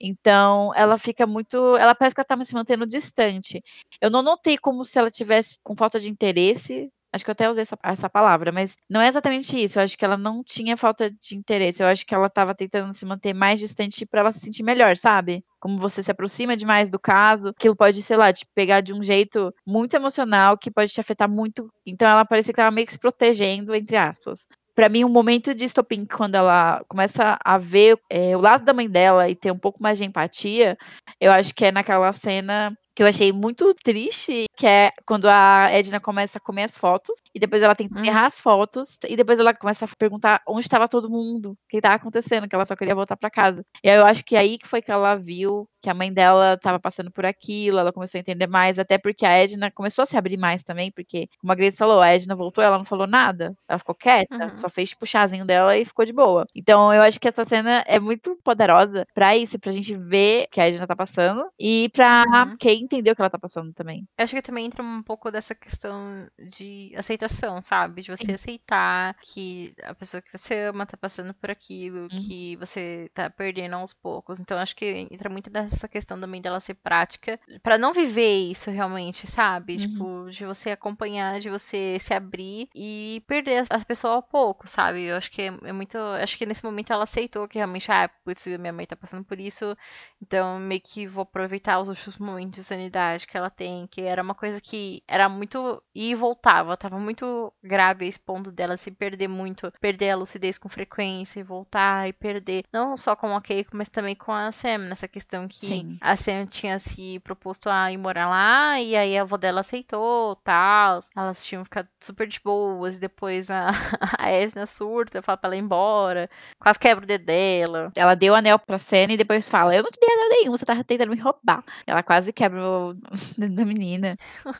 Então, 0.00 0.72
ela 0.74 0.98
fica 0.98 1.26
muito. 1.26 1.76
Ela 1.76 1.94
parece 1.94 2.14
que 2.14 2.20
ela 2.20 2.26
tá 2.26 2.44
se 2.44 2.54
mantendo 2.54 2.86
distante. 2.86 3.62
Eu 4.00 4.10
não 4.10 4.22
notei 4.22 4.58
como 4.58 4.84
se 4.84 4.98
ela 4.98 5.10
tivesse 5.10 5.58
com 5.62 5.76
falta 5.76 5.98
de 5.98 6.10
interesse. 6.10 6.90
Acho 7.12 7.24
que 7.24 7.30
eu 7.30 7.32
até 7.32 7.48
usei 7.48 7.62
essa, 7.62 7.78
essa 7.82 8.10
palavra, 8.10 8.52
mas 8.52 8.76
não 8.90 9.00
é 9.00 9.08
exatamente 9.08 9.56
isso. 9.62 9.78
Eu 9.78 9.84
acho 9.84 9.96
que 9.96 10.04
ela 10.04 10.18
não 10.18 10.44
tinha 10.44 10.76
falta 10.76 11.10
de 11.10 11.34
interesse. 11.34 11.82
Eu 11.82 11.86
acho 11.86 12.04
que 12.04 12.14
ela 12.14 12.26
estava 12.26 12.54
tentando 12.54 12.92
se 12.92 13.06
manter 13.06 13.32
mais 13.32 13.58
distante 13.58 14.04
para 14.04 14.20
ela 14.20 14.32
se 14.32 14.40
sentir 14.40 14.62
melhor, 14.62 14.96
sabe? 14.98 15.42
Como 15.58 15.76
você 15.78 16.02
se 16.02 16.10
aproxima 16.10 16.56
demais 16.56 16.90
do 16.90 16.98
caso, 16.98 17.50
aquilo 17.50 17.74
pode, 17.74 18.02
sei 18.02 18.16
lá, 18.18 18.32
te 18.32 18.44
pegar 18.54 18.82
de 18.82 18.92
um 18.92 19.02
jeito 19.02 19.54
muito 19.64 19.94
emocional 19.94 20.58
que 20.58 20.70
pode 20.70 20.92
te 20.92 21.00
afetar 21.00 21.28
muito. 21.28 21.72
Então, 21.86 22.06
ela 22.06 22.24
parecia 22.24 22.52
que 22.52 22.60
estava 22.60 22.74
meio 22.74 22.86
que 22.86 22.92
se 22.92 22.98
protegendo, 22.98 23.74
entre 23.74 23.96
aspas 23.96 24.46
para 24.76 24.90
mim, 24.90 25.04
um 25.04 25.08
momento 25.08 25.54
de 25.54 25.64
estopim, 25.64 26.04
quando 26.06 26.34
ela 26.36 26.84
começa 26.88 27.38
a 27.44 27.58
ver 27.58 27.98
é, 28.10 28.36
o 28.36 28.40
lado 28.40 28.64
da 28.64 28.74
mãe 28.74 28.88
dela 28.88 29.28
e 29.28 29.34
ter 29.34 29.50
um 29.50 29.58
pouco 29.58 29.82
mais 29.82 29.98
de 29.98 30.04
empatia, 30.04 30.76
eu 31.20 31.32
acho 31.32 31.54
que 31.54 31.64
é 31.64 31.72
naquela 31.72 32.12
cena 32.12 32.76
que 32.94 33.02
eu 33.02 33.06
achei 33.06 33.30
muito 33.32 33.74
triste, 33.84 34.46
que 34.56 34.66
é 34.66 34.90
quando 35.06 35.26
a 35.28 35.68
Edna 35.70 36.00
começa 36.00 36.38
a 36.38 36.40
comer 36.40 36.64
as 36.64 36.76
fotos, 36.76 37.18
e 37.34 37.40
depois 37.40 37.62
ela 37.62 37.74
tenta 37.74 37.98
Uhum. 37.98 38.04
errar 38.06 38.26
as 38.26 38.38
fotos, 38.38 38.98
e 39.06 39.16
depois 39.16 39.38
ela 39.38 39.52
começa 39.54 39.84
a 39.84 39.88
perguntar 39.98 40.40
onde 40.48 40.62
estava 40.62 40.88
todo 40.88 41.10
mundo, 41.10 41.52
o 41.52 41.56
que 41.68 41.76
estava 41.78 41.96
acontecendo, 41.96 42.48
que 42.48 42.54
ela 42.54 42.64
só 42.64 42.74
queria 42.76 42.94
voltar 42.94 43.16
para 43.16 43.30
casa. 43.30 43.64
E 43.84 43.90
aí 43.90 43.96
eu 43.98 44.06
acho 44.06 44.24
que 44.24 44.36
aí 44.36 44.58
que 44.58 44.66
foi 44.68 44.80
que 44.80 44.90
ela 44.90 45.14
viu 45.14 45.68
que 45.86 45.90
a 45.90 45.94
mãe 45.94 46.12
dela 46.12 46.54
estava 46.54 46.80
passando 46.80 47.12
por 47.12 47.24
aquilo, 47.24 47.78
ela 47.78 47.92
começou 47.92 48.18
a 48.18 48.20
entender 48.20 48.48
mais, 48.48 48.76
até 48.76 48.98
porque 48.98 49.24
a 49.24 49.30
Edna 49.32 49.70
começou 49.70 50.02
a 50.02 50.06
se 50.06 50.16
abrir 50.16 50.36
mais 50.36 50.64
também, 50.64 50.90
porque, 50.90 51.28
como 51.38 51.52
a 51.52 51.54
Grace 51.54 51.76
falou, 51.78 52.00
a 52.02 52.08
Edna 52.08 52.34
voltou, 52.34 52.64
ela 52.64 52.76
não 52.78 52.84
falou 52.84 53.06
nada, 53.06 53.54
ela 53.68 53.78
ficou 53.78 53.94
quieta, 53.94 54.26
Uhum. 54.30 54.56
só 54.56 54.68
fez 54.68 54.90
tipo 54.90 55.04
o 55.04 55.06
chazinho 55.06 55.46
dela 55.46 55.76
e 55.78 55.84
ficou 55.84 56.04
de 56.04 56.12
boa. 56.12 56.44
Então 56.56 56.92
eu 56.92 57.02
acho 57.02 57.20
que 57.20 57.28
essa 57.28 57.44
cena 57.44 57.84
é 57.86 58.00
muito 58.00 58.36
poderosa 58.42 59.06
pra 59.14 59.36
isso, 59.36 59.58
pra 59.60 59.70
gente 59.70 59.94
ver 59.96 60.46
o 60.46 60.48
que 60.50 60.60
a 60.60 60.68
Edna 60.68 60.86
tá 60.88 60.96
passando 60.96 61.44
e 61.58 61.88
pra 61.90 62.24
Uhum. 62.24 62.58
quem 62.58 62.82
entender 62.82 63.12
o 63.12 63.14
que 63.14 63.22
ela 63.22 63.30
tá 63.30 63.38
passando 63.38 63.72
também. 63.72 64.06
Eu 64.18 64.24
acho 64.24 64.34
que 64.34 64.40
também 64.40 64.64
entra 64.64 64.82
um 64.82 65.02
pouco 65.02 65.30
dessa 65.30 65.54
questão 65.54 66.26
de 66.50 66.90
aceitação, 66.96 67.60
sabe? 67.60 68.00
De 68.00 68.10
você 68.10 68.32
Sim. 68.32 68.32
aceitar 68.32 69.14
que 69.20 69.74
a 69.82 69.94
pessoa 69.94 70.22
que 70.22 70.30
você 70.38 70.54
ama 70.68 70.86
tá 70.86 70.96
passando 70.96 71.34
por 71.34 71.50
aquilo, 71.50 72.10
Uhum. 72.12 72.26
que 72.26 72.56
você 72.56 73.10
tá 73.12 73.28
perdendo 73.28 73.74
aos 73.76 73.92
poucos. 73.92 74.40
Então 74.40 74.56
acho 74.58 74.74
que 74.74 74.86
entra 75.10 75.28
muito 75.28 75.50
dessa 75.50 75.75
questão 75.88 76.18
também 76.18 76.40
dela 76.40 76.60
ser 76.60 76.74
prática, 76.74 77.38
pra 77.62 77.76
não 77.76 77.92
viver 77.92 78.50
isso 78.50 78.70
realmente, 78.70 79.26
sabe? 79.26 79.74
Uhum. 79.74 79.78
Tipo, 79.78 80.30
de 80.30 80.46
você 80.46 80.70
acompanhar, 80.70 81.38
de 81.40 81.50
você 81.50 81.98
se 82.00 82.14
abrir 82.14 82.68
e 82.74 83.22
perder 83.26 83.64
a 83.68 83.84
pessoa 83.84 84.14
ao 84.14 84.22
pouco, 84.22 84.66
sabe? 84.66 85.02
Eu 85.04 85.16
acho 85.16 85.30
que 85.30 85.42
é, 85.42 85.46
é 85.64 85.72
muito. 85.72 85.98
Acho 85.98 86.38
que 86.38 86.46
nesse 86.46 86.64
momento 86.64 86.92
ela 86.92 87.04
aceitou 87.04 87.46
que 87.46 87.58
realmente, 87.58 87.90
ah, 87.92 88.08
putz, 88.24 88.46
minha 88.46 88.72
mãe 88.72 88.86
tá 88.86 88.96
passando 88.96 89.24
por 89.24 89.38
isso, 89.38 89.76
então, 90.20 90.58
meio 90.58 90.80
que 90.80 91.06
vou 91.06 91.22
aproveitar 91.22 91.78
os 91.80 91.88
últimos 91.88 92.18
momentos 92.18 92.60
de 92.60 92.64
sanidade 92.64 93.26
que 93.26 93.36
ela 93.36 93.50
tem, 93.50 93.86
que 93.86 94.00
era 94.02 94.22
uma 94.22 94.34
coisa 94.34 94.60
que 94.60 95.02
era 95.06 95.28
muito. 95.28 95.82
e 95.94 96.14
voltava, 96.14 96.76
tava 96.76 96.98
muito 96.98 97.52
grave 97.62 98.06
esse 98.06 98.18
ponto 98.20 98.50
dela 98.50 98.76
se 98.76 98.90
perder 98.90 99.28
muito, 99.28 99.72
perder 99.80 100.10
a 100.10 100.16
lucidez 100.16 100.58
com 100.58 100.68
frequência 100.68 101.40
e 101.40 101.42
voltar 101.42 102.08
e 102.08 102.12
perder, 102.12 102.64
não 102.72 102.96
só 102.96 103.14
com 103.16 103.34
a 103.36 103.40
Keiko, 103.42 103.76
mas 103.76 103.88
também 103.88 104.14
com 104.14 104.32
a 104.32 104.50
Sam, 104.52 104.78
nessa 104.78 105.08
questão 105.08 105.46
que 105.48 105.55
Sim. 105.60 105.98
a 106.00 106.16
Sam 106.16 106.46
tinha 106.46 106.78
se 106.78 107.18
proposto 107.20 107.68
a 107.68 107.90
ir 107.90 107.96
morar 107.96 108.28
lá, 108.28 108.80
e 108.80 108.94
aí 108.96 109.16
a 109.16 109.22
avó 109.22 109.36
dela 109.36 109.60
aceitou, 109.60 110.36
tal. 110.36 111.00
Elas 111.16 111.44
tinham 111.44 111.64
ficado 111.64 111.88
super 112.00 112.26
de 112.26 112.40
boas, 112.42 112.96
e 112.96 113.00
depois 113.00 113.50
a, 113.50 113.68
a 114.18 114.30
Edna 114.30 114.66
surta, 114.66 115.22
fala 115.22 115.36
pra 115.38 115.48
ela 115.48 115.56
ir 115.56 115.60
embora, 115.60 116.28
quase 116.60 116.78
quebra 116.78 117.04
o 117.04 117.06
dedo 117.06 117.24
dela. 117.24 117.92
Ela 117.96 118.14
deu 118.14 118.32
o 118.34 118.36
anel 118.36 118.58
pra 118.58 118.78
cena 118.78 119.12
e 119.12 119.16
depois 119.16 119.48
fala: 119.48 119.74
Eu 119.74 119.82
não 119.82 119.90
te 119.90 119.98
dei 120.00 120.10
anel 120.12 120.28
nenhum, 120.30 120.50
você 120.52 120.64
tava 120.64 120.84
tentando 120.84 121.10
me 121.10 121.20
roubar. 121.20 121.64
Ela 121.86 122.02
quase 122.02 122.32
quebra 122.32 122.60
o 122.62 122.94
dedo 123.36 123.54
da 123.54 123.64
menina. 123.64 124.16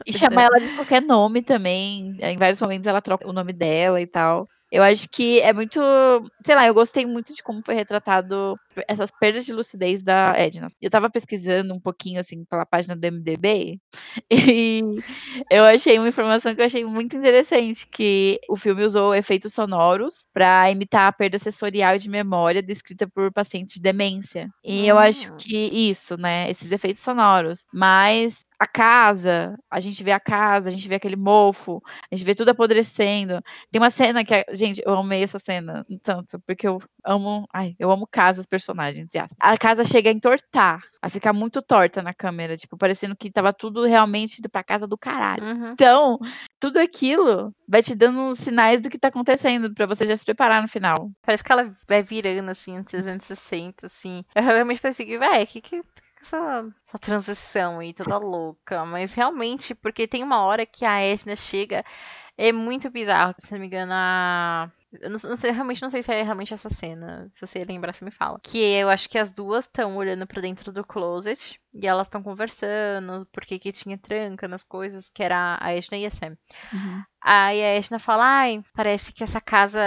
E 0.07 0.13
chama 0.17 0.43
ela 0.43 0.59
de 0.61 0.69
qualquer 0.75 1.03
nome 1.03 1.43
também. 1.43 2.17
Em 2.21 2.39
vários 2.39 2.61
momentos 2.61 2.87
ela 2.87 3.03
troca 3.03 3.29
o 3.29 3.33
nome 3.33 3.53
dela 3.53 4.01
e 4.01 4.07
tal. 4.07 4.49
Eu 4.71 4.83
acho 4.83 5.09
que 5.09 5.41
é 5.41 5.53
muito. 5.53 5.81
Sei 6.45 6.55
lá, 6.55 6.67
eu 6.67 6.75
gostei 6.75 7.07
muito 7.07 7.33
de 7.35 7.43
como 7.43 7.63
foi 7.65 7.75
retratado 7.75 8.59
essas 8.89 9.11
perdas 9.11 9.47
de 9.47 9.53
lucidez 9.53 10.03
da 10.03 10.35
Edna. 10.37 10.67
Eu 10.81 10.91
tava 10.91 11.09
pesquisando 11.11 11.73
um 11.75 11.81
pouquinho, 11.81 12.19
assim, 12.21 12.45
pela 12.45 12.67
página 12.67 12.97
do 12.97 13.05
MDB, 13.07 13.79
e 14.31 14.83
eu 15.51 15.65
achei 15.65 15.99
uma 15.99 16.09
informação 16.09 16.55
que 16.55 16.61
eu 16.61 16.67
achei 16.67 16.85
muito 16.85 17.17
interessante: 17.17 17.87
que 17.93 18.41
o 18.49 18.57
filme 18.57 18.85
usou 18.85 19.15
efeitos 19.15 19.55
sonoros 19.55 20.27
pra 20.33 20.71
imitar 20.71 21.09
a 21.09 21.13
perda 21.13 21.39
sensorial 21.39 21.99
de 21.99 22.09
memória 22.09 22.63
descrita 22.63 23.07
por 23.09 23.33
pacientes 23.33 23.75
de 23.77 23.81
demência. 23.83 24.49
E 24.65 24.87
eu 24.87 24.99
acho 24.99 25.33
Hum. 25.33 25.37
que 25.39 25.57
isso, 25.57 26.17
né? 26.17 26.51
Esses 26.51 26.73
efeitos 26.73 27.01
sonoros. 27.03 27.67
Mas 27.73 28.45
a 28.59 28.67
casa, 28.67 29.57
a 29.71 29.81
gente 29.81 30.03
vê 30.03 30.13
a 30.13 30.21
casa, 30.21 30.69
a 30.69 30.73
gente 30.73 30.89
vê 30.89 30.95
aquele 30.95 31.17
mofo, 31.17 31.83
a 32.11 32.15
gente 32.15 32.25
vê 32.25 32.35
tudo 32.35 32.49
apodrecendo. 32.51 33.43
Tem 33.71 33.81
uma 33.81 33.91
cena 33.91 34.25
que, 34.25 34.35
a- 34.35 34.45
gente, 34.53 34.83
eu 34.85 34.95
amei 34.95 35.23
essa 35.23 35.39
cena 35.39 35.85
tanto, 36.03 36.41
porque 36.47 36.67
eu 36.67 36.81
amo, 37.05 37.47
ai, 37.53 37.75
eu 37.79 37.91
amo 37.91 38.07
casas, 38.11 38.47
personagens. 38.47 39.11
A 39.41 39.57
casa 39.59 39.85
chega 39.85 40.09
a 40.11 40.13
entortar, 40.13 40.81
a 41.03 41.09
ficar 41.11 41.33
muito 41.33 41.61
torta 41.61 42.01
na 42.03 42.15
câmera, 42.15 42.57
tipo, 42.57 42.77
parecendo 42.79 43.15
que 43.15 43.31
tava 43.31 43.53
tudo 43.53 43.85
realmente 43.85 44.39
indo 44.39 44.49
pra 44.49 44.65
casa 44.65 44.87
do 44.87 44.97
caralho. 44.97 45.45
Uhum. 45.45 45.71
Então, 45.73 46.19
tudo 46.59 46.79
aquilo 46.79 47.55
vai 47.69 47.83
te 47.83 47.95
dando 47.95 48.35
sinais 48.37 48.81
do 48.81 48.89
que 48.89 48.99
tá 48.99 49.09
acontecendo, 49.09 49.73
pra 49.75 49.87
você 49.87 50.07
já 50.07 50.17
se 50.17 50.25
preparar 50.25 50.63
no 50.63 50.69
final. 50.69 51.11
Parece 51.23 51.45
que 51.45 51.53
ela 51.53 51.77
vai 51.87 52.03
virando 52.03 52.51
assim, 52.51 52.83
360, 52.85 53.87
assim. 53.87 54.25
Eu 54.35 54.43
realmente 54.43 54.81
pensei 54.81 55.05
que, 55.05 55.19
véi, 55.19 55.45
que 55.47 55.61
que 55.61 55.83
essa, 56.27 56.69
essa 56.87 56.99
transição 56.99 57.79
aí 57.79 57.93
toda 57.95 58.19
louca? 58.19 58.85
Mas 58.85 59.15
realmente, 59.15 59.75
porque 59.75 60.07
tem 60.07 60.23
uma 60.23 60.43
hora 60.43 60.67
que 60.67 60.85
a 60.85 61.01
Edna 61.01 61.37
chega, 61.37 61.85
é 62.37 62.53
muito 62.53 62.91
bizarro. 62.91 63.35
Se 63.39 63.53
não 63.53 63.61
me 63.61 63.67
engano, 63.67 63.93
a. 63.95 64.71
Eu 64.93 65.11
não, 65.11 65.19
não 65.23 65.37
sei, 65.37 65.51
realmente 65.51 65.83
não 65.83 65.91
sei 65.91 66.03
se 66.03 66.13
é 66.13 66.23
realmente 66.23 66.55
essa 66.55 66.71
cena. 66.71 67.29
Se 67.33 67.45
você 67.47 67.65
lembrar, 67.65 67.93
você 67.93 68.05
me 68.05 68.11
fala. 68.11 68.39
Que 68.43 68.59
eu 68.59 68.89
acho 68.89 69.09
que 69.09 69.19
as 69.19 69.31
duas 69.31 69.65
estão 69.65 69.97
olhando 69.97 70.27
pra 70.27 70.41
dentro 70.41 70.73
do 70.73 70.85
closet 70.85 71.61
e 71.75 71.87
elas 71.87 72.07
estão 72.07 72.23
conversando 72.23 73.27
porque 73.33 73.59
que 73.59 73.73
tinha 73.73 73.99
tranca 73.99 74.49
nas 74.49 74.65
coisas, 74.65 75.09
que 75.09 75.23
era 75.23 75.59
a 75.61 75.73
Edna 75.73 75.99
e 75.99 76.07
a 76.07 76.11
Sam. 76.11 76.37
Aí 77.21 77.63
a 77.63 77.75
Edna 77.77 77.99
fala, 77.99 78.25
ai, 78.25 78.63
parece 78.73 79.13
que 79.13 79.25
essa 79.25 79.41
casa, 79.41 79.81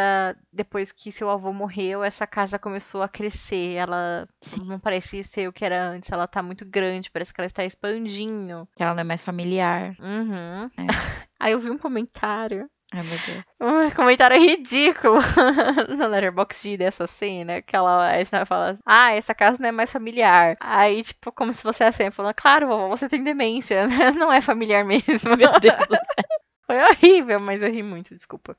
depois 0.51 0.91
que 0.91 1.12
seu 1.12 1.29
avô 1.29 1.53
morreu, 1.53 2.03
essa 2.03 2.27
casa 2.27 2.59
começou 2.59 3.01
a 3.01 3.07
crescer. 3.07 3.75
Ela 3.75 4.27
Sim. 4.41 4.65
não 4.65 4.79
parece 4.79 5.23
ser 5.23 5.47
o 5.47 5.53
que 5.53 5.63
era 5.63 5.89
antes, 5.89 6.12
ela 6.12 6.27
tá 6.27 6.43
muito 6.43 6.65
grande, 6.65 7.09
parece 7.09 7.33
que 7.33 7.39
ela 7.39 7.47
está 7.47 7.63
expandindo. 7.63 8.67
Que 8.75 8.83
ela 8.83 8.93
não 8.93 9.01
é 9.01 9.05
mais 9.05 9.23
familiar. 9.23 9.95
Uhum. 9.99 10.65
É. 10.77 10.88
Aí 11.39 11.53
eu 11.53 11.59
vi 11.59 11.69
um 11.69 11.77
comentário. 11.77 12.69
Ai, 12.91 13.04
meu 13.04 13.19
Deus. 13.25 13.43
Um 13.62 13.91
comentário 13.91 14.39
ridículo 14.39 15.19
no 15.95 16.08
Letterboxd 16.08 16.78
dessa 16.78 17.06
cena, 17.06 17.62
que 17.62 17.75
ela, 17.75 18.08
a 18.08 18.19
Edna 18.19 18.45
fala, 18.45 18.80
ah, 18.84 19.13
essa 19.13 19.36
casa 19.36 19.60
não 19.60 19.69
é 19.69 19.71
mais 19.71 19.91
familiar. 19.91 20.58
Aí, 20.60 21.04
tipo, 21.04 21.32
como 21.32 21.54
se 21.54 21.62
fosse 21.62 21.84
assim, 21.84 22.10
falando, 22.10 22.34
claro, 22.34 22.67
vovó, 22.67 22.88
você 22.88 23.08
tem 23.08 23.23
demência, 23.23 23.86
né? 23.88 24.12
Não 24.12 24.32
é 24.34 24.41
familiar 24.41 24.84
mesmo. 24.84 25.38
Meu 25.38 25.60
Deus. 25.60 25.75
Foi 26.65 26.80
horrível, 26.82 27.39
mas 27.39 27.62
eu 27.62 27.71
ri 27.71 27.84
muito, 27.84 28.15
desculpa. 28.15 28.56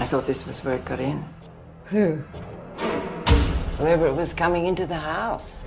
I 0.00 0.06
thought 0.06 0.26
this 0.26 0.46
was 0.46 0.64
where 0.64 0.76
it 0.76 0.88
got 0.88 1.00
in. 1.00 1.24
Who? 1.92 2.24
Whoever 3.78 4.08
it 4.08 4.16
was 4.16 4.32
coming 4.32 4.66
into 4.66 4.86
the 4.86 4.98
house. 4.98 5.58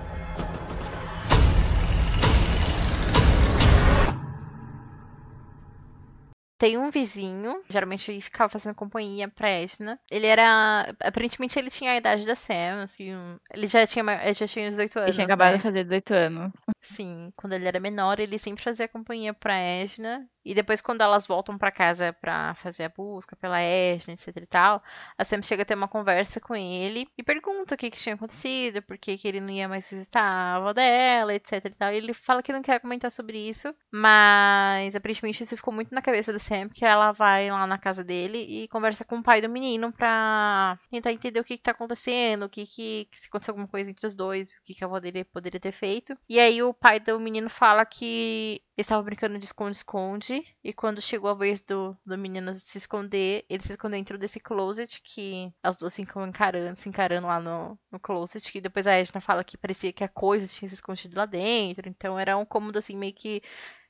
Tem 6.64 6.78
um 6.78 6.90
vizinho, 6.90 7.62
geralmente 7.70 8.10
ele 8.10 8.22
ficava 8.22 8.48
fazendo 8.50 8.74
companhia 8.74 9.28
pra 9.28 9.50
Edna. 9.50 10.00
Ele 10.10 10.26
era. 10.26 10.96
Aparentemente 11.04 11.60
ele 11.60 11.70
tinha 11.70 11.92
a 11.92 11.98
idade 11.98 12.26
da 12.26 12.36
Sam, 12.38 12.84
assim. 12.84 13.14
um- 13.14 13.38
Ele 13.54 13.68
já 13.68 13.86
tinha, 13.86 14.06
ele 14.24 14.34
já 14.34 14.48
tinha 14.48 14.70
18 14.70 14.98
anos. 14.98 15.10
Ele 15.10 15.14
tinha 15.14 15.26
acabado 15.26 15.52
né? 15.52 15.58
de 15.58 15.64
fazer 15.64 15.84
18 15.84 16.14
anos. 16.14 16.54
Sim, 16.80 17.34
quando 17.36 17.52
ele 17.52 17.68
era 17.68 17.82
menor, 17.82 18.18
ele 18.18 18.40
sempre 18.40 18.64
fazia 18.64 18.88
companhia 18.88 19.34
pra 19.34 19.58
Edna. 19.58 20.26
E 20.46 20.54
depois, 20.54 20.82
quando 20.82 21.02
elas 21.02 21.26
voltam 21.26 21.58
pra 21.58 21.72
casa 21.72 22.14
pra 22.14 22.54
fazer 22.56 22.84
a 22.84 22.90
busca 22.90 23.36
pela 23.36 23.62
Edna, 23.62 24.14
etc 24.14 24.36
e 24.38 24.46
tal, 24.46 24.84
a 25.18 25.26
Sam 25.26 25.42
chega 25.42 25.64
a 25.64 25.66
ter 25.66 25.76
uma 25.76 25.88
conversa 25.88 26.40
com 26.40 26.56
ele 26.56 27.08
e 27.18 27.24
pergunta 27.24 27.76
o 27.76 27.78
que, 27.78 27.90
que 27.90 27.98
tinha 27.98 28.16
acontecido, 28.16 28.82
por 28.82 28.98
que, 28.98 29.18
que 29.18 29.28
ele 29.28 29.40
não 29.40 29.50
ia 29.50 29.68
mais 29.68 29.90
visitar 29.90 30.22
a 30.22 30.56
avó 30.56 30.74
dela, 30.74 31.34
etc 31.34 31.66
e 31.66 31.70
tal. 31.70 31.94
E 31.94 31.98
ele 31.98 32.14
fala 32.14 32.44
que 32.44 32.52
não 32.52 32.62
quer 32.62 32.80
comentar 32.80 33.12
sobre 33.12 33.38
isso, 33.38 33.74
mas 33.92 34.96
aparentemente 34.96 35.44
isso 35.44 35.56
ficou 35.56 35.74
muito 35.74 35.94
na 35.94 36.02
cabeça 36.02 36.34
da 36.34 36.40
Sam, 36.40 36.70
que 36.70 36.86
ela 36.86 37.12
vai 37.12 37.50
lá 37.50 37.66
na 37.66 37.78
casa 37.78 38.04
dele 38.04 38.40
e 38.40 38.68
conversa 38.68 39.06
com 39.06 39.18
o 39.18 39.24
pai 39.24 39.42
do 39.42 39.50
menino 39.50 39.92
pra 39.92 40.78
tentar 40.90 41.14
entender 41.14 41.40
o 41.40 41.44
que, 41.44 41.58
que 41.58 41.64
tá 41.64 41.72
acontecendo, 41.72 42.44
o 42.44 42.50
que, 42.50 42.66
que 42.66 43.08
se 43.12 43.28
aconteceu 43.28 43.54
alguma 43.54 43.68
coisa 43.68 43.90
entre 43.92 44.06
os 44.06 44.14
dois, 44.14 44.50
o 44.52 44.64
que, 44.64 44.74
que 44.74 44.84
a 44.84 44.88
avó 44.88 45.00
dele 45.00 45.24
poderia 45.24 45.60
ter 45.60 45.72
feito. 45.72 46.18
E 46.28 46.40
aí 46.40 46.62
o 46.62 46.74
pai 46.74 47.00
do 47.00 47.20
menino 47.20 47.50
fala 47.50 47.86
que 47.86 48.62
eles 48.76 48.88
estavam 48.88 49.04
brincando 49.04 49.38
de 49.38 49.46
esconde-esconde. 49.46 50.46
E 50.64 50.74
quando 50.74 51.02
chegou 51.02 51.30
a 51.30 51.36
vez 51.36 51.62
do, 51.62 51.96
do 52.06 52.18
menino 52.18 52.56
se 52.56 52.78
esconder, 52.78 53.46
ele 53.48 53.62
se 53.62 53.72
escondeu 53.72 54.00
dentro 54.00 54.18
desse 54.18 54.40
closet. 54.40 55.00
Que 55.04 55.54
as 55.62 55.76
duas 55.76 55.96
ficam 55.96 56.28
encarando, 56.28 56.76
se 56.76 56.90
encarando 56.90 57.28
lá 57.28 57.40
no, 57.40 57.78
no 57.92 58.00
closet. 58.00 58.52
Que 58.52 58.60
depois 58.60 58.88
a 58.88 58.94
Edna 58.94 59.22
fala 59.22 59.44
que 59.44 59.58
parecia 59.58 59.94
que 59.94 60.04
a 60.04 60.10
coisa 60.10 60.48
tinha 60.48 60.68
se 60.68 60.76
escondido 60.76 61.18
lá 61.18 61.26
dentro. 61.28 61.88
Então 61.88 62.18
era 62.18 62.36
um 62.36 62.46
cômodo 62.46 62.80
assim 62.80 62.98
meio 62.98 63.14
que 63.14 63.44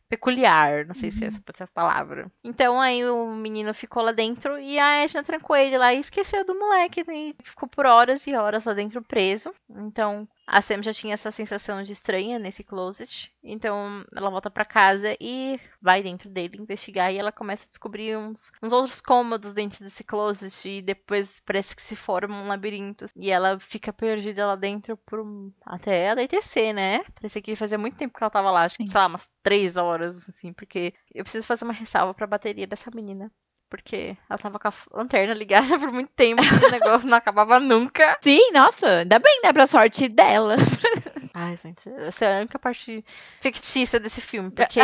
peculiar, 0.09 0.85
não 0.85 0.93
sei 0.93 1.09
se 1.09 1.25
essa 1.25 1.41
pode 1.41 1.57
ser 1.57 1.63
a 1.63 1.67
palavra. 1.67 2.31
Então 2.43 2.79
aí 2.79 3.03
o 3.03 3.31
menino 3.33 3.73
ficou 3.73 4.03
lá 4.03 4.11
dentro 4.11 4.59
e 4.59 4.77
a 4.77 5.03
Edna 5.03 5.23
trancou 5.23 5.55
ele 5.55 5.75
lá 5.75 5.93
e 5.93 5.99
esqueceu 5.99 6.45
do 6.45 6.53
moleque, 6.53 7.03
né? 7.07 7.15
E 7.15 7.35
ficou 7.43 7.67
por 7.67 7.85
horas 7.85 8.27
e 8.27 8.35
horas 8.35 8.65
lá 8.65 8.73
dentro 8.73 9.01
preso. 9.01 9.53
Então 9.69 10.27
a 10.45 10.61
Sam 10.61 10.83
já 10.83 10.93
tinha 10.93 11.13
essa 11.13 11.31
sensação 11.31 11.83
de 11.83 11.93
estranha 11.93 12.37
nesse 12.37 12.63
closet. 12.63 13.33
Então 13.43 14.05
ela 14.15 14.29
volta 14.29 14.49
pra 14.49 14.65
casa 14.65 15.15
e 15.19 15.59
vai 15.81 16.03
dentro 16.03 16.29
dele 16.29 16.57
investigar 16.61 17.11
e 17.13 17.17
ela 17.17 17.31
começa 17.31 17.65
a 17.65 17.69
descobrir 17.69 18.17
uns, 18.17 18.51
uns 18.61 18.73
outros 18.73 19.01
cômodos 19.01 19.53
dentro 19.53 19.83
desse 19.83 20.03
closet 20.03 20.67
e 20.69 20.81
depois 20.81 21.41
parece 21.45 21.75
que 21.75 21.81
se 21.81 21.95
forma 21.95 22.35
um 22.35 22.47
labirinto. 22.47 23.05
E 23.15 23.31
ela 23.31 23.59
fica 23.59 23.93
perdida 23.93 24.45
lá 24.45 24.55
dentro 24.55 24.97
por 24.97 25.23
até 25.65 26.11
anoitecer, 26.11 26.73
né? 26.73 27.03
Parecia 27.15 27.41
que 27.41 27.55
fazia 27.55 27.77
muito 27.77 27.97
tempo 27.97 28.17
que 28.17 28.23
ela 28.23 28.31
tava 28.31 28.51
lá, 28.51 28.63
acho 28.63 28.77
que, 28.77 28.87
sei 28.87 28.99
lá, 28.99 29.07
umas 29.07 29.29
três 29.41 29.77
horas, 29.77 30.27
assim, 30.29 30.53
porque 30.53 30.93
eu 31.13 31.23
preciso 31.23 31.47
fazer 31.47 31.63
uma 31.65 31.73
ressalva 31.73 32.13
pra 32.13 32.27
bateria 32.27 32.67
dessa 32.67 32.91
menina. 32.93 33.31
Porque 33.73 34.15
ela 34.29 34.37
tava 34.37 34.59
com 34.59 34.67
a 34.67 34.73
lanterna 34.93 35.33
ligada 35.33 35.65
por 35.79 35.91
muito 35.91 36.11
tempo 36.15 36.43
e 36.43 36.65
o 36.67 36.69
negócio 36.69 37.09
não 37.09 37.17
acabava 37.17 37.59
nunca. 37.59 38.19
Sim, 38.21 38.51
nossa, 38.51 38.99
ainda 38.99 39.17
bem, 39.17 39.41
né? 39.43 39.51
Pra 39.51 39.65
sorte 39.65 40.07
dela. 40.07 40.57
Ai, 41.33 41.57
gente, 41.57 41.89
essa 41.89 42.25
é 42.25 42.35
a 42.37 42.39
única 42.41 42.59
parte 42.59 43.03
fictícia 43.41 43.99
desse 43.99 44.21
filme, 44.21 44.51
porque 44.51 44.79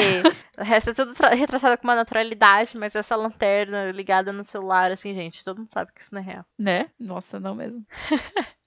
o 0.57 0.63
resto 0.63 0.89
é 0.89 0.93
tudo 0.95 1.13
tra- 1.13 1.29
retratado 1.35 1.77
com 1.77 1.83
uma 1.87 1.93
naturalidade, 1.93 2.75
mas 2.79 2.95
essa 2.95 3.15
lanterna 3.15 3.91
ligada 3.91 4.33
no 4.33 4.43
celular, 4.43 4.91
assim, 4.91 5.13
gente, 5.13 5.43
todo 5.43 5.59
mundo 5.59 5.69
sabe 5.71 5.91
que 5.93 6.01
isso 6.01 6.11
não 6.15 6.21
é 6.21 6.25
real. 6.25 6.45
Né? 6.57 6.89
Nossa, 6.99 7.39
não 7.39 7.53
mesmo. 7.53 7.85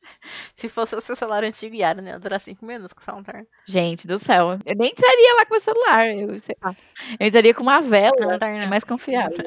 Se 0.55 0.69
fosse 0.69 0.95
o 0.95 1.01
seu 1.01 1.17
celular 1.17 1.43
antigo, 1.43 1.75
Yara, 1.75 2.01
né? 2.01 2.17
Durar 2.19 2.39
cinco 2.39 2.65
minutos 2.65 2.93
com 2.93 3.01
essa 3.01 3.13
lanterna. 3.13 3.45
Gente 3.67 4.07
do 4.07 4.21
céu. 4.21 4.57
Eu 4.65 4.77
nem 4.77 4.91
entraria 4.93 5.35
lá 5.37 5.47
com 5.47 5.57
o 5.57 5.61
celular. 5.61 6.07
Eu 6.07 6.41
sei 6.41 6.55
lá. 6.63 6.77
Eu 7.19 7.27
entraria 7.27 7.53
com 7.55 7.63
uma 7.65 7.81
vela. 7.81 8.39
É 8.41 8.67
mais 8.67 8.85
confiável. 8.85 9.45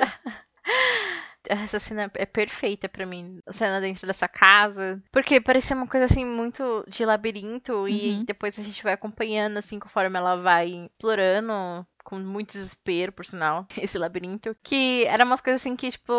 Essa 1.48 1.80
cena 1.80 2.12
é 2.16 2.26
perfeita 2.26 2.90
pra 2.90 3.06
mim. 3.06 3.40
A 3.46 3.54
cena 3.54 3.80
dentro 3.80 4.08
dessa 4.08 4.28
casa. 4.28 5.02
Porque 5.12 5.40
parecia 5.40 5.76
uma 5.76 5.88
coisa 5.88 6.06
assim 6.06 6.26
muito 6.26 6.84
de 6.88 7.06
labirinto. 7.06 7.88
E 7.88 8.16
Uhum. 8.18 8.26
depois 8.26 8.58
a 8.58 8.64
gente 8.64 8.84
vai 8.84 8.94
acompanhando, 8.94 9.58
assim, 9.58 9.78
conforme 9.80 10.18
ela 10.18 10.36
vai 10.36 10.88
explorando. 10.92 11.86
Com 12.06 12.20
muito 12.20 12.52
desespero, 12.54 13.12
por 13.12 13.26
sinal, 13.26 13.66
esse 13.78 13.98
labirinto. 13.98 14.56
Que 14.64 15.06
era 15.08 15.26
umas 15.26 15.42
coisas 15.42 15.60
assim 15.62 15.76
que, 15.76 15.90
tipo, 15.90 16.14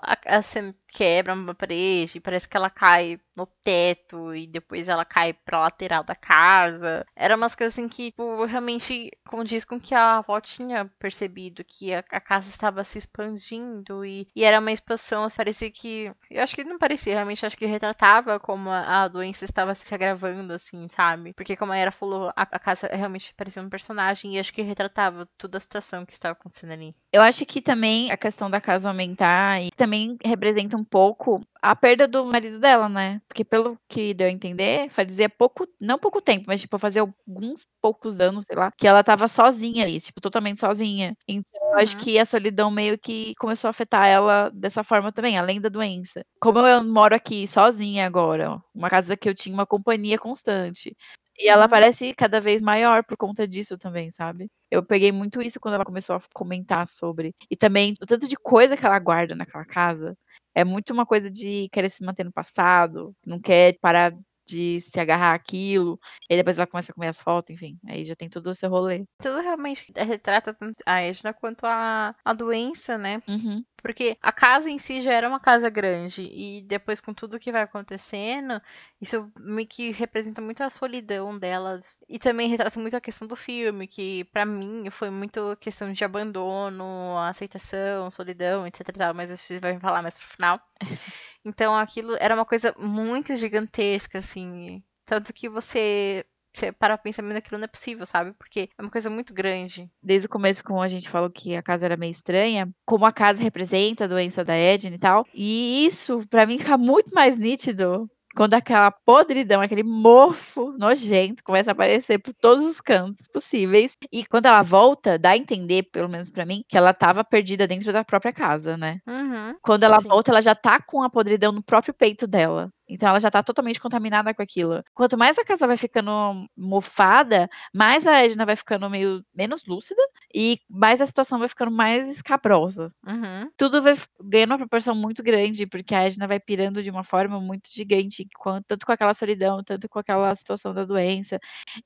a, 0.00 0.16
a 0.38 0.42
cena 0.42 0.72
quebra 0.92 1.34
uma 1.34 1.56
parede, 1.56 2.20
parece 2.20 2.48
que 2.48 2.56
ela 2.56 2.70
cai 2.70 3.18
no 3.34 3.44
teto 3.44 4.32
e 4.32 4.46
depois 4.46 4.88
ela 4.88 5.04
cai 5.04 5.32
pra 5.32 5.58
lateral 5.62 6.04
da 6.04 6.14
casa. 6.14 7.04
Era 7.16 7.34
umas 7.34 7.56
coisas 7.56 7.74
assim 7.74 7.88
que, 7.88 8.12
tipo, 8.12 8.44
realmente 8.44 9.10
condiz 9.26 9.64
com 9.64 9.80
que 9.80 9.92
a 9.92 10.18
avó 10.18 10.40
tinha 10.40 10.84
percebido 11.00 11.64
que 11.64 11.92
a, 11.92 11.98
a 12.12 12.20
casa 12.20 12.48
estava 12.48 12.84
se 12.84 12.96
expandindo 12.98 14.04
e, 14.04 14.28
e 14.36 14.44
era 14.44 14.60
uma 14.60 14.70
expansão, 14.70 15.24
assim, 15.24 15.36
parecia 15.36 15.68
que. 15.70 16.12
Eu 16.30 16.44
acho 16.44 16.54
que 16.54 16.62
não 16.62 16.78
parecia, 16.78 17.14
realmente 17.14 17.44
acho 17.44 17.56
que 17.58 17.66
retratava 17.66 18.38
como 18.38 18.70
a, 18.70 19.02
a 19.02 19.08
doença 19.08 19.44
estava 19.44 19.74
se 19.74 19.92
agravando, 19.92 20.52
assim, 20.52 20.86
sabe? 20.88 21.32
Porque, 21.34 21.56
como 21.56 21.72
a 21.72 21.76
Era 21.76 21.90
falou, 21.90 22.28
a, 22.36 22.42
a 22.42 22.58
casa 22.60 22.86
realmente 22.92 23.34
parecia 23.34 23.62
um 23.62 23.68
personagem 23.68 24.36
e 24.36 24.38
acho 24.38 24.52
que 24.52 24.62
retratava 24.62 25.23
toda 25.38 25.58
a 25.58 25.60
situação 25.60 26.04
que 26.06 26.12
estava 26.12 26.32
acontecendo 26.32 26.72
ali. 26.72 26.94
Eu 27.12 27.22
acho 27.22 27.46
que 27.46 27.62
também 27.62 28.10
a 28.10 28.16
questão 28.16 28.50
da 28.50 28.60
casa 28.60 28.88
aumentar 28.88 29.62
e 29.62 29.70
também 29.76 30.16
representa 30.24 30.76
um 30.76 30.82
pouco 30.84 31.40
a 31.62 31.74
perda 31.76 32.08
do 32.08 32.24
marido 32.26 32.58
dela, 32.58 32.88
né? 32.88 33.20
Porque 33.28 33.44
pelo 33.44 33.78
que 33.88 34.12
deu 34.12 34.26
a 34.26 34.30
entender, 34.30 34.90
fazia 34.90 35.28
pouco, 35.28 35.64
não 35.80 35.96
pouco 35.96 36.20
tempo, 36.20 36.44
mas 36.48 36.60
tipo, 36.60 36.76
fazia 36.76 37.02
alguns 37.02 37.64
poucos 37.80 38.18
anos, 38.20 38.44
sei 38.46 38.56
lá, 38.56 38.72
que 38.76 38.86
ela 38.88 39.04
tava 39.04 39.28
sozinha 39.28 39.84
ali, 39.84 40.00
tipo, 40.00 40.20
totalmente 40.20 40.58
sozinha. 40.60 41.16
Então, 41.28 41.60
eu 41.72 41.78
acho 41.78 41.96
Uhum. 41.96 42.02
que 42.04 42.18
a 42.18 42.26
solidão 42.26 42.68
meio 42.70 42.98
que 42.98 43.34
começou 43.36 43.68
a 43.68 43.70
afetar 43.70 44.06
ela 44.08 44.50
dessa 44.52 44.82
forma 44.82 45.12
também, 45.12 45.38
além 45.38 45.60
da 45.60 45.68
doença. 45.68 46.22
Como 46.40 46.58
eu 46.58 46.82
moro 46.84 47.14
aqui 47.14 47.46
sozinha 47.46 48.06
agora, 48.06 48.52
ó, 48.54 48.60
uma 48.74 48.90
casa 48.90 49.16
que 49.16 49.28
eu 49.28 49.34
tinha 49.34 49.54
uma 49.54 49.66
companhia 49.66 50.18
constante. 50.18 50.96
E 51.38 51.48
ela 51.48 51.64
Uhum. 51.64 51.70
parece 51.70 52.14
cada 52.14 52.40
vez 52.40 52.62
maior 52.62 53.02
por 53.04 53.16
conta 53.16 53.46
disso 53.46 53.76
também, 53.76 54.10
sabe? 54.10 54.48
Eu 54.70 54.84
peguei 54.84 55.10
muito 55.12 55.42
isso 55.42 55.58
quando 55.60 55.74
ela 55.74 55.84
começou 55.84 56.16
a 56.16 56.20
comentar 56.32 56.86
sobre. 56.86 57.34
E 57.50 57.56
também 57.56 57.94
o 58.00 58.06
tanto 58.06 58.28
de 58.28 58.36
coisa 58.36 58.76
que 58.76 58.86
ela 58.86 58.98
guarda 58.98 59.34
naquela 59.34 59.64
casa. 59.64 60.16
É 60.54 60.64
muito 60.64 60.92
uma 60.92 61.04
coisa 61.04 61.28
de 61.30 61.68
querer 61.72 61.90
se 61.90 62.04
manter 62.04 62.24
no 62.24 62.32
passado, 62.32 63.12
não 63.26 63.40
quer 63.40 63.76
parar 63.80 64.12
de 64.46 64.80
se 64.80 64.98
agarrar 64.98 65.34
àquilo. 65.34 65.98
E 66.28 66.36
depois 66.36 66.58
ela 66.58 66.66
começa 66.66 66.92
a 66.92 66.94
comer 66.94 67.08
as 67.08 67.20
fotos, 67.20 67.50
enfim. 67.50 67.78
Aí 67.86 68.04
já 68.04 68.14
tem 68.14 68.28
todo 68.28 68.50
esse 68.50 68.66
rolê. 68.66 69.04
Tudo 69.20 69.40
realmente 69.40 69.92
retrata 69.96 70.52
tanto 70.52 70.76
a 70.86 71.00
Edna 71.00 71.32
quanto 71.32 71.64
a, 71.66 72.14
a 72.24 72.32
doença, 72.32 72.98
né? 72.98 73.22
Uhum. 73.28 73.64
Porque 73.84 74.16
a 74.22 74.32
casa 74.32 74.70
em 74.70 74.78
si 74.78 75.02
já 75.02 75.12
era 75.12 75.28
uma 75.28 75.38
casa 75.38 75.68
grande. 75.68 76.22
E 76.22 76.62
depois, 76.62 77.02
com 77.02 77.12
tudo 77.12 77.38
que 77.38 77.52
vai 77.52 77.62
acontecendo, 77.62 78.60
isso 78.98 79.30
meio 79.38 79.68
que 79.68 79.90
representa 79.92 80.40
muito 80.40 80.62
a 80.62 80.70
solidão 80.70 81.38
delas. 81.38 81.98
E 82.08 82.18
também 82.18 82.48
retrata 82.48 82.80
muito 82.80 82.96
a 82.96 83.00
questão 83.00 83.28
do 83.28 83.36
filme, 83.36 83.86
que 83.86 84.24
pra 84.32 84.46
mim 84.46 84.88
foi 84.90 85.10
muito 85.10 85.54
questão 85.60 85.92
de 85.92 86.02
abandono, 86.02 87.18
aceitação, 87.18 88.10
solidão, 88.10 88.66
etc. 88.66 88.80
Mas 89.14 89.30
a 89.30 89.36
gente 89.36 89.60
vai 89.60 89.78
falar 89.78 90.00
mais 90.00 90.18
pro 90.18 90.28
final. 90.28 90.60
Então 91.44 91.74
aquilo 91.76 92.16
era 92.18 92.34
uma 92.34 92.44
coisa 92.46 92.74
muito 92.78 93.34
gigantesca, 93.36 94.18
assim. 94.18 94.82
Tanto 95.04 95.32
que 95.32 95.48
você. 95.48 96.24
Você 96.56 96.70
para 96.70 96.96
pensar, 96.96 97.20
"Mas 97.22 97.36
aquilo 97.36 97.58
não 97.58 97.64
é 97.64 97.68
possível, 97.68 98.06
sabe? 98.06 98.32
Porque 98.34 98.68
é 98.78 98.82
uma 98.82 98.90
coisa 98.90 99.10
muito 99.10 99.34
grande. 99.34 99.90
Desde 100.00 100.26
o 100.26 100.30
começo, 100.30 100.62
como 100.62 100.80
a 100.80 100.86
gente 100.86 101.08
falou 101.08 101.28
que 101.28 101.56
a 101.56 101.62
casa 101.62 101.84
era 101.84 101.96
meio 101.96 102.12
estranha, 102.12 102.68
como 102.86 103.04
a 103.04 103.12
casa 103.12 103.42
representa 103.42 104.04
a 104.04 104.06
doença 104.08 104.44
da 104.44 104.54
Edna 104.54 104.94
e 104.94 104.98
tal. 104.98 105.26
E 105.34 105.84
isso, 105.84 106.24
pra 106.28 106.46
mim, 106.46 106.56
fica 106.58 106.78
muito 106.78 107.12
mais 107.12 107.36
nítido 107.36 108.08
quando 108.34 108.54
aquela 108.54 108.90
podridão, 108.90 109.60
aquele 109.60 109.82
mofo 109.82 110.72
nojento 110.78 111.42
começa 111.44 111.70
a 111.70 111.72
aparecer 111.72 112.18
por 112.18 112.34
todos 112.34 112.64
os 112.64 112.80
cantos 112.80 113.26
possíveis. 113.28 113.96
E 114.12 114.24
quando 114.24 114.46
ela 114.46 114.62
volta, 114.62 115.18
dá 115.18 115.30
a 115.30 115.36
entender, 115.36 115.84
pelo 115.84 116.08
menos 116.08 116.30
pra 116.30 116.44
mim, 116.46 116.64
que 116.68 116.76
ela 116.76 116.92
tava 116.92 117.24
perdida 117.24 117.66
dentro 117.66 117.92
da 117.92 118.04
própria 118.04 118.32
casa, 118.32 118.76
né? 118.76 119.00
Uhum. 119.06 119.54
Quando 119.62 119.84
ela 119.84 120.00
Sim. 120.00 120.08
volta, 120.08 120.30
ela 120.30 120.42
já 120.42 120.54
tá 120.54 120.80
com 120.80 121.02
a 121.02 121.10
podridão 121.10 121.52
no 121.52 121.62
próprio 121.62 121.94
peito 121.94 122.26
dela. 122.26 122.70
Então 122.88 123.08
ela 123.08 123.20
já 123.20 123.30
tá 123.30 123.42
totalmente 123.42 123.80
contaminada 123.80 124.34
com 124.34 124.42
aquilo. 124.42 124.82
Quanto 124.94 125.16
mais 125.18 125.38
a 125.38 125.44
casa 125.44 125.66
vai 125.66 125.76
ficando 125.76 126.10
mofada, 126.56 127.48
mais 127.74 128.06
a 128.06 128.24
Edna 128.24 128.44
vai 128.46 128.56
ficando 128.56 128.88
meio 128.90 129.24
menos 129.34 129.64
lúcida 129.66 130.00
e 130.34 130.58
mais 130.70 131.00
a 131.00 131.06
situação 131.06 131.38
vai 131.38 131.48
ficando 131.48 131.70
mais 131.70 132.08
escabrosa. 132.08 132.92
Uhum. 133.06 133.50
Tudo 133.56 133.80
vai 133.82 133.94
ganhando 134.20 134.50
uma 134.52 134.58
proporção 134.58 134.94
muito 134.96 135.22
grande, 135.22 135.66
porque 135.66 135.94
a 135.94 136.04
Edna 136.06 136.26
vai 136.26 136.40
pirando 136.40 136.82
de 136.82 136.90
uma 136.90 137.04
forma 137.04 137.40
muito 137.40 137.70
gigante, 137.72 138.26
tanto 138.66 138.84
com 138.84 138.92
aquela 138.92 139.14
solidão, 139.14 139.62
tanto 139.62 139.88
com 139.88 139.98
aquela 140.00 140.34
situação 140.34 140.74
da 140.74 140.84
doença. 140.84 141.38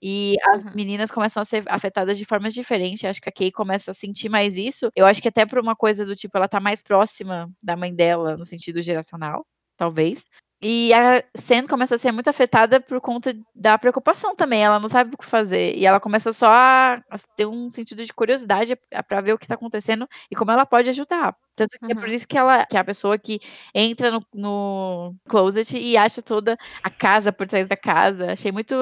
E 0.02 0.34
as 0.54 0.64
Uhum. 0.64 0.70
meninas 0.74 1.11
começam 1.11 1.42
a 1.42 1.44
ser 1.44 1.62
afetadas 1.68 2.16
de 2.18 2.24
formas 2.24 2.54
diferentes. 2.54 3.04
Acho 3.04 3.20
que 3.20 3.28
a 3.28 3.32
Kay 3.32 3.52
começa 3.52 3.90
a 3.90 3.94
sentir 3.94 4.28
mais 4.30 4.56
isso. 4.56 4.90
Eu 4.96 5.06
acho 5.06 5.20
que 5.22 5.28
até 5.28 5.44
por 5.46 5.58
uma 5.58 5.76
coisa 5.76 6.04
do 6.06 6.16
tipo, 6.16 6.37
ela 6.37 6.48
tá 6.48 6.58
mais 6.61 6.82
próxima 6.82 7.50
da 7.62 7.76
mãe 7.76 7.94
dela, 7.94 8.37
no 8.37 8.44
sentido 8.44 8.80
geracional, 8.82 9.46
talvez. 9.76 10.24
E 10.61 10.92
a 10.92 11.23
Sen 11.37 11.66
começa 11.68 11.94
a 11.94 11.99
ser 11.99 12.11
muito 12.11 12.29
afetada 12.29 12.81
por 12.81 13.01
conta 13.01 13.33
da 13.55 13.79
preocupação 13.79 14.35
também. 14.35 14.64
Ela 14.64 14.81
não 14.81 14.88
sabe 14.88 15.14
o 15.14 15.18
que 15.18 15.25
fazer. 15.27 15.77
E 15.77 15.87
ela 15.87 16.01
começa 16.01 16.33
só 16.33 16.49
a, 16.51 17.01
ter 17.37 17.47
um 17.47 17.71
sentido 17.71 18.05
de 18.05 18.12
curiosidade 18.12 18.77
para 19.07 19.21
ver 19.21 19.33
o 19.35 19.38
que 19.38 19.47
tá 19.47 19.55
acontecendo 19.55 20.09
e 20.31 20.35
como 20.35 20.51
ela 20.51 20.66
pode 20.66 20.88
ajudar. 20.90 21.37
Tanto 21.55 21.79
que 21.85 21.92
é 21.92 21.94
por 21.94 22.09
Uhum. 22.09 22.14
isso 22.14 22.27
que 22.27 22.37
ela 22.38 22.66
que 22.66 22.77
é 22.77 22.81
a 22.81 22.85
pessoa 22.85 23.18
que 23.18 23.40
entra 23.75 24.11
no, 24.11 24.21
no 24.35 25.14
closet 25.29 25.77
e 25.79 25.97
acha 25.97 26.23
toda 26.23 26.57
a 26.83 26.90
casa 26.90 27.33
por 27.33 27.47
trás 27.47 27.68
da 27.68 27.77
casa. 27.77 28.33
Achei 28.33 28.51
muito 28.53 28.75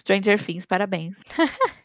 Stranger 0.00 0.44
Things, 0.44 0.66
parabéns. 0.66 1.18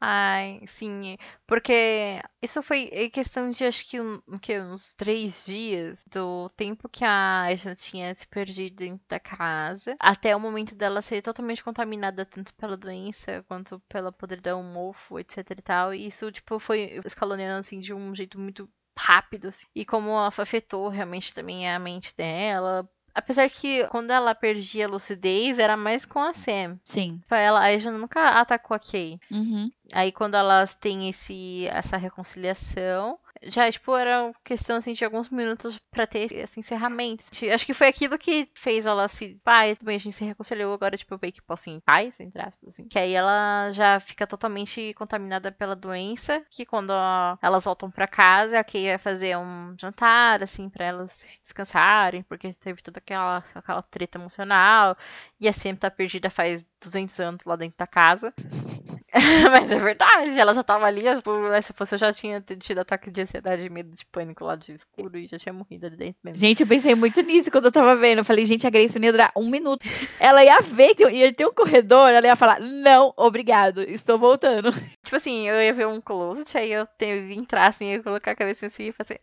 Ai, 0.00 0.60
sim, 0.66 1.16
porque 1.46 2.20
isso 2.42 2.62
foi 2.62 2.80
em 2.92 3.08
questão 3.10 3.50
de 3.50 3.64
acho 3.64 3.82
que, 3.88 3.98
um, 4.00 4.20
o 4.26 4.38
quê? 4.38 4.60
uns 4.60 4.92
três 4.94 5.46
dias 5.46 6.04
do 6.12 6.50
tempo 6.50 6.86
que 6.88 7.02
a 7.04 7.46
Edna 7.50 7.74
tinha 7.74 8.14
se 8.14 8.26
perdido 8.26 8.76
dentro 8.76 9.06
da 9.08 9.18
casa, 9.18 9.96
até 9.98 10.36
o 10.36 10.40
momento 10.40 10.74
dela 10.74 11.00
ser 11.00 11.22
totalmente 11.22 11.64
contaminada 11.64 12.26
tanto 12.26 12.52
pela 12.54 12.76
doença 12.76 13.42
quanto 13.48 13.80
pela 13.88 14.12
podridão, 14.12 14.62
mofo, 14.62 15.18
etc 15.18 15.38
e 15.58 15.62
tal. 15.62 15.94
E 15.94 16.06
isso, 16.06 16.30
tipo, 16.30 16.58
foi 16.58 17.00
escalonando 17.04 17.58
assim 17.58 17.80
de 17.80 17.94
um 17.94 18.14
jeito 18.14 18.38
muito 18.38 18.68
rápido, 18.98 19.48
assim. 19.48 19.66
E 19.74 19.84
como 19.84 20.18
afetou 20.18 20.88
realmente 20.88 21.32
também 21.32 21.70
a 21.70 21.78
mente 21.78 22.14
dela. 22.14 22.86
Apesar 23.16 23.48
que 23.48 23.86
quando 23.88 24.10
ela 24.10 24.34
perdia 24.34 24.84
a 24.84 24.90
lucidez, 24.90 25.58
era 25.58 25.74
mais 25.74 26.04
com 26.04 26.18
a 26.20 26.34
Sam. 26.34 26.78
Sim. 26.84 27.18
Ela, 27.30 27.62
a 27.62 27.72
Edna 27.72 27.92
nunca 27.92 28.28
atacou 28.38 28.74
a 28.74 28.78
Kay. 28.78 29.18
Uhum. 29.30 29.72
Aí 29.94 30.12
quando 30.12 30.34
elas 30.34 30.74
têm 30.74 31.08
esse, 31.08 31.66
essa 31.68 31.96
reconciliação, 31.96 33.18
já, 33.42 33.70
tipo, 33.70 33.94
era 33.96 34.32
questão, 34.44 34.76
assim, 34.76 34.92
de 34.92 35.04
alguns 35.04 35.28
minutos 35.28 35.78
pra 35.90 36.06
ter 36.06 36.32
esse 36.32 36.60
encerramento. 36.60 37.24
Acho 37.52 37.66
que 37.66 37.74
foi 37.74 37.88
aquilo 37.88 38.18
que 38.18 38.48
fez 38.54 38.86
ela 38.86 39.08
se... 39.08 39.40
Pai, 39.44 39.74
tudo 39.74 39.86
bem, 39.86 39.96
a 39.96 40.00
gente 40.00 40.14
se 40.14 40.24
reconciliou, 40.24 40.72
agora, 40.72 40.96
tipo, 40.96 41.14
eu 41.14 41.18
meio 41.20 41.32
que 41.32 41.42
posso 41.42 41.68
ir 41.68 41.74
em 41.74 41.80
paz, 41.80 42.18
entre 42.20 42.40
aspas, 42.40 42.68
assim. 42.68 42.88
Que 42.88 42.98
aí 42.98 43.12
ela 43.12 43.70
já 43.72 44.00
fica 44.00 44.26
totalmente 44.26 44.94
contaminada 44.94 45.50
pela 45.52 45.76
doença, 45.76 46.44
que 46.50 46.64
quando 46.66 46.92
elas 47.42 47.64
voltam 47.64 47.90
pra 47.90 48.06
casa, 48.06 48.58
a 48.58 48.64
Kay 48.64 48.88
vai 48.88 48.98
fazer 48.98 49.36
um 49.36 49.74
jantar, 49.78 50.42
assim, 50.42 50.68
pra 50.68 50.84
elas 50.84 51.24
descansarem, 51.42 52.22
porque 52.22 52.52
teve 52.54 52.82
toda 52.82 52.98
aquela, 52.98 53.44
aquela 53.54 53.82
treta 53.82 54.18
emocional, 54.18 54.96
e 55.40 55.48
a 55.48 55.52
Sam 55.52 55.76
tá 55.76 55.90
perdida 55.90 56.30
faz 56.30 56.64
200 56.80 57.20
anos 57.20 57.40
lá 57.44 57.56
dentro 57.56 57.78
da 57.78 57.86
casa. 57.86 58.32
Mas 59.50 59.70
é 59.70 59.78
verdade, 59.78 60.38
ela 60.38 60.52
já 60.52 60.62
tava 60.62 60.86
ali, 60.86 61.00
tipo, 61.16 61.32
se 61.62 61.72
fosse 61.72 61.94
eu 61.94 61.98
já 61.98 62.12
tinha 62.12 62.40
tido 62.40 62.80
ataque 62.80 63.10
de 63.10 63.22
ansiedade 63.22 63.64
e 63.64 63.70
medo 63.70 63.90
de 63.96 64.04
pânico 64.06 64.44
lá 64.44 64.56
de 64.56 64.72
escuro 64.72 65.16
e 65.16 65.26
já 65.26 65.38
tinha 65.38 65.52
morrido 65.52 65.86
ali 65.86 65.96
dentro 65.96 66.20
mesmo. 66.22 66.38
Gente, 66.38 66.60
eu 66.60 66.66
pensei 66.66 66.94
muito 66.94 67.20
nisso 67.22 67.50
quando 67.50 67.66
eu 67.66 67.72
tava 67.72 67.96
vendo. 67.96 68.18
Eu 68.18 68.24
falei, 68.24 68.44
gente, 68.44 68.66
a 68.66 68.70
Grace 68.70 68.98
não 68.98 69.06
ia 69.06 69.12
durar 69.12 69.32
um 69.36 69.48
minuto. 69.48 69.86
Ela 70.20 70.44
ia 70.44 70.60
ver 70.60 70.94
que 70.94 71.08
ia 71.08 71.32
ter 71.32 71.46
um 71.46 71.52
corredor, 71.52 72.10
ela 72.10 72.26
ia 72.26 72.36
falar, 72.36 72.60
não, 72.60 73.12
obrigado, 73.16 73.82
estou 73.82 74.18
voltando. 74.18 74.70
Tipo 75.02 75.16
assim, 75.16 75.48
eu 75.48 75.60
ia 75.60 75.72
ver 75.72 75.86
um 75.86 76.00
closet, 76.00 76.56
aí 76.58 76.72
eu 76.72 76.86
tenho, 76.98 77.24
ia 77.24 77.36
entrar 77.36 77.66
assim, 77.66 77.92
ia 77.92 78.02
colocar 78.02 78.32
a 78.32 78.36
cabeça 78.36 78.66
assim 78.66 78.88
e 78.88 78.92
fazer. 78.92 79.20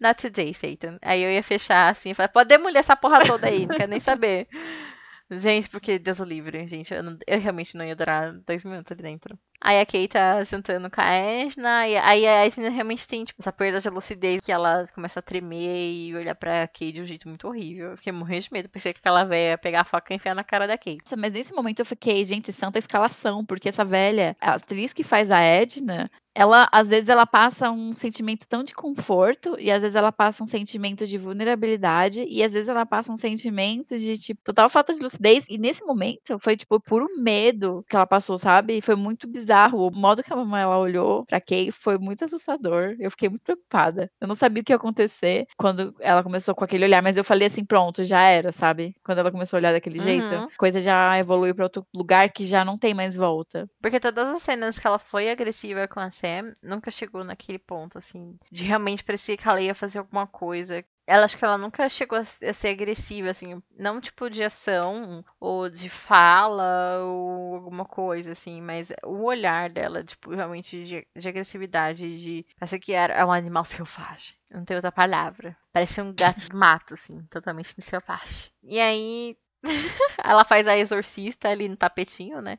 Not 0.00 0.20
today, 0.20 0.52
Satan. 0.52 0.98
Aí 1.00 1.22
eu 1.22 1.30
ia 1.30 1.42
fechar 1.42 1.90
assim 1.90 2.10
e 2.10 2.14
falar, 2.14 2.28
pode 2.28 2.48
demolir 2.48 2.78
essa 2.78 2.96
porra 2.96 3.24
toda 3.24 3.46
aí, 3.46 3.66
não 3.66 3.76
quero 3.76 3.90
nem 3.90 4.00
saber. 4.00 4.46
Gente, 5.30 5.68
porque 5.68 5.98
Deus 6.00 6.18
o 6.20 6.24
livre, 6.24 6.66
gente. 6.68 6.92
Eu, 6.94 7.02
não- 7.02 7.18
eu 7.26 7.40
realmente 7.40 7.76
não 7.76 7.84
ia 7.84 7.94
durar 7.96 8.32
dois 8.40 8.64
minutos 8.64 8.90
ali 8.92 9.02
dentro. 9.02 9.38
Aí 9.60 9.80
a 9.80 9.86
Kay 9.86 10.06
tá 10.08 10.42
jantando 10.44 10.90
com 10.90 11.00
a 11.00 11.04
Edna, 11.10 11.88
e 11.88 11.96
aí 11.96 12.26
a 12.26 12.44
Edna 12.46 12.68
realmente 12.68 13.06
tem, 13.08 13.24
tipo, 13.24 13.40
essa 13.40 13.52
perda 13.52 13.80
de 13.80 13.88
lucidez 13.88 14.44
que 14.44 14.52
ela 14.52 14.86
começa 14.94 15.18
a 15.20 15.22
tremer 15.22 15.92
e 15.92 16.14
olhar 16.14 16.34
pra 16.34 16.68
Kay 16.68 16.92
de 16.92 17.00
um 17.00 17.06
jeito 17.06 17.28
muito 17.28 17.48
horrível. 17.48 17.92
Eu 17.92 17.96
fiquei 17.96 18.12
morrendo 18.12 18.42
de 18.42 18.52
medo. 18.52 18.68
Pensei 18.68 18.92
que 18.92 18.98
aquela 19.00 19.24
velha 19.24 19.56
pegar 19.58 19.80
a 19.80 19.84
faca 19.84 20.12
e 20.12 20.16
enfiar 20.16 20.34
na 20.34 20.44
cara 20.44 20.66
da 20.66 20.76
Kay. 20.78 20.98
Mas 21.16 21.32
nesse 21.32 21.52
momento 21.54 21.80
eu 21.80 21.86
fiquei, 21.86 22.24
gente, 22.24 22.52
santa 22.52 22.78
escalação, 22.78 23.44
porque 23.44 23.68
essa 23.68 23.84
velha, 23.84 24.36
a 24.40 24.54
atriz 24.54 24.92
que 24.92 25.02
faz 25.02 25.30
a 25.30 25.40
Edna, 25.40 26.10
ela, 26.34 26.68
às 26.70 26.88
vezes, 26.88 27.08
ela 27.08 27.24
passa 27.26 27.70
um 27.70 27.94
sentimento 27.94 28.46
tão 28.46 28.62
de 28.62 28.74
conforto, 28.74 29.56
e 29.58 29.70
às 29.70 29.80
vezes 29.80 29.96
ela 29.96 30.12
passa 30.12 30.44
um 30.44 30.46
sentimento 30.46 31.06
de 31.06 31.16
vulnerabilidade, 31.16 32.26
e 32.28 32.42
às 32.42 32.52
vezes 32.52 32.68
ela 32.68 32.84
passa 32.84 33.10
um 33.10 33.16
sentimento 33.16 33.98
de, 33.98 34.18
tipo, 34.18 34.42
total 34.44 34.68
falta 34.68 34.92
de 34.92 35.00
lucidez. 35.02 35.46
E 35.48 35.56
nesse 35.56 35.82
momento 35.82 36.38
foi, 36.38 36.54
tipo, 36.56 36.78
puro 36.78 37.08
medo 37.22 37.82
que 37.88 37.96
ela 37.96 38.06
passou, 38.06 38.36
sabe? 38.38 38.82
Foi 38.82 38.94
muito 38.94 39.26
bizarro. 39.26 39.45
O 39.76 39.90
modo 39.90 40.22
que 40.22 40.32
a 40.32 40.36
mamãe 40.36 40.62
ela 40.62 40.78
olhou 40.78 41.24
pra 41.26 41.40
Kay 41.40 41.70
foi 41.72 41.98
muito 41.98 42.24
assustador. 42.24 42.96
Eu 42.98 43.10
fiquei 43.10 43.28
muito 43.28 43.42
preocupada. 43.42 44.10
Eu 44.20 44.26
não 44.28 44.34
sabia 44.34 44.60
o 44.62 44.64
que 44.64 44.72
ia 44.72 44.76
acontecer 44.76 45.46
quando 45.56 45.94
ela 46.00 46.22
começou 46.22 46.54
com 46.54 46.64
aquele 46.64 46.84
olhar, 46.84 47.02
mas 47.02 47.16
eu 47.16 47.24
falei 47.24 47.46
assim, 47.48 47.64
pronto, 47.64 48.04
já 48.04 48.22
era, 48.22 48.52
sabe? 48.52 48.94
Quando 49.04 49.18
ela 49.18 49.30
começou 49.32 49.56
a 49.56 49.60
olhar 49.60 49.72
daquele 49.72 49.98
jeito, 49.98 50.34
Uhum. 50.34 50.44
a 50.44 50.56
coisa 50.58 50.80
já 50.82 51.18
evoluiu 51.18 51.54
pra 51.54 51.64
outro 51.64 51.86
lugar 51.94 52.30
que 52.30 52.44
já 52.46 52.64
não 52.64 52.78
tem 52.78 52.94
mais 52.94 53.14
volta. 53.16 53.68
Porque 53.80 54.00
todas 54.00 54.28
as 54.28 54.42
cenas 54.42 54.78
que 54.78 54.86
ela 54.86 54.98
foi 54.98 55.30
agressiva 55.30 55.86
com 55.88 56.00
a 56.00 56.10
Sam, 56.10 56.54
nunca 56.62 56.90
chegou 56.90 57.22
naquele 57.24 57.58
ponto, 57.58 57.98
assim, 57.98 58.36
de 58.50 58.64
realmente 58.64 59.04
parecer 59.04 59.36
que 59.36 59.46
ela 59.48 59.60
ia 59.60 59.74
fazer 59.74 59.98
alguma 59.98 60.26
coisa. 60.26 60.84
Ela 61.06 61.24
acho 61.24 61.36
que 61.36 61.44
ela 61.44 61.56
nunca 61.56 61.88
chegou 61.88 62.18
a 62.18 62.24
ser 62.24 62.68
agressiva, 62.68 63.30
assim, 63.30 63.62
não 63.78 64.00
tipo 64.00 64.28
de 64.28 64.42
ação, 64.42 65.24
ou 65.38 65.70
de 65.70 65.88
fala, 65.88 66.98
ou 67.04 67.54
alguma 67.54 67.84
coisa, 67.84 68.32
assim, 68.32 68.60
mas 68.60 68.92
o 69.04 69.22
olhar 69.24 69.70
dela, 69.70 70.02
tipo, 70.02 70.34
realmente 70.34 70.84
de, 70.84 71.06
de 71.16 71.28
agressividade, 71.28 72.18
de. 72.18 72.46
Parece 72.58 72.78
que 72.80 72.92
era 72.92 73.14
é 73.14 73.24
um 73.24 73.30
animal 73.32 73.64
selvagem. 73.66 74.34
Não 74.50 74.64
tem 74.64 74.76
outra 74.76 74.90
palavra. 74.90 75.56
Parece 75.72 76.00
um 76.00 76.12
gato 76.12 76.40
de 76.40 76.54
mato, 76.54 76.94
assim, 76.94 77.22
totalmente 77.30 77.80
selvagem. 77.80 78.50
E 78.64 78.80
aí. 78.80 79.36
Ela 80.22 80.44
faz 80.44 80.68
a 80.68 80.76
exorcista 80.76 81.48
ali 81.48 81.68
no 81.68 81.76
tapetinho, 81.76 82.40
né? 82.40 82.58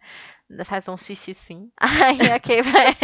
Faz 0.65 0.87
um 0.87 0.97
xixi 0.97 1.33
sim. 1.33 1.71
Aí 1.79 2.31
a 2.31 2.39
Kay 2.39 2.61
vai 2.61 2.95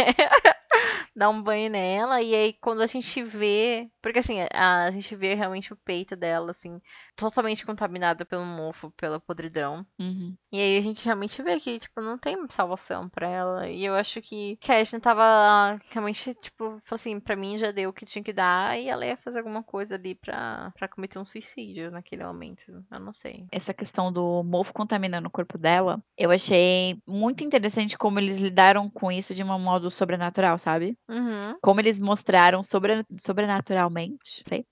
dar 1.14 1.28
um 1.30 1.42
banho 1.42 1.70
nela. 1.70 2.20
E 2.22 2.34
aí 2.34 2.52
quando 2.54 2.82
a 2.82 2.86
gente 2.86 3.22
vê. 3.22 3.88
Porque 4.02 4.18
assim, 4.18 4.38
a, 4.52 4.84
a 4.84 4.90
gente 4.90 5.14
vê 5.16 5.34
realmente 5.34 5.72
o 5.72 5.76
peito 5.76 6.14
dela, 6.14 6.50
assim, 6.50 6.80
totalmente 7.16 7.64
contaminado 7.64 8.26
pelo 8.26 8.44
mofo, 8.44 8.90
pela 8.92 9.20
podridão. 9.20 9.86
Uhum. 9.98 10.36
E 10.52 10.58
aí 10.58 10.78
a 10.78 10.80
gente 10.82 11.04
realmente 11.04 11.42
vê 11.42 11.58
que, 11.58 11.78
tipo, 11.78 12.00
não 12.00 12.18
tem 12.18 12.36
salvação 12.48 13.08
pra 13.08 13.28
ela. 13.28 13.68
E 13.68 13.84
eu 13.84 13.94
acho 13.94 14.20
que, 14.20 14.56
que 14.56 14.70
a 14.70 14.80
Ashley 14.80 15.00
tava 15.00 15.80
realmente, 15.90 16.34
tipo, 16.34 16.80
assim, 16.90 17.18
pra 17.18 17.36
mim 17.36 17.56
já 17.58 17.70
deu 17.70 17.90
o 17.90 17.92
que 17.92 18.04
tinha 18.04 18.22
que 18.22 18.32
dar. 18.32 18.78
E 18.78 18.88
ela 18.88 19.06
ia 19.06 19.16
fazer 19.16 19.38
alguma 19.38 19.62
coisa 19.62 19.94
ali 19.94 20.14
pra, 20.14 20.72
pra 20.76 20.88
cometer 20.88 21.18
um 21.18 21.24
suicídio 21.24 21.90
naquele 21.90 22.24
momento. 22.24 22.84
Eu 22.90 23.00
não 23.00 23.12
sei. 23.12 23.46
Essa 23.50 23.72
questão 23.72 24.12
do 24.12 24.42
mofo 24.44 24.72
contaminando 24.72 25.28
o 25.28 25.30
corpo 25.30 25.56
dela, 25.56 26.02
eu 26.16 26.30
achei 26.30 26.98
muito 27.06 27.42
interessante 27.42 27.96
como 27.96 28.18
eles 28.18 28.38
lidaram 28.38 28.90
com 28.90 29.10
isso 29.10 29.34
de 29.34 29.42
um 29.42 29.58
modo 29.58 29.90
sobrenatural, 29.90 30.58
sabe? 30.58 30.96
Uhum. 31.08 31.54
Como 31.60 31.80
eles 31.80 31.98
mostraram 31.98 32.62
sobre, 32.62 33.04
sobrenaturalmente, 33.20 34.42
sei, 34.48 34.64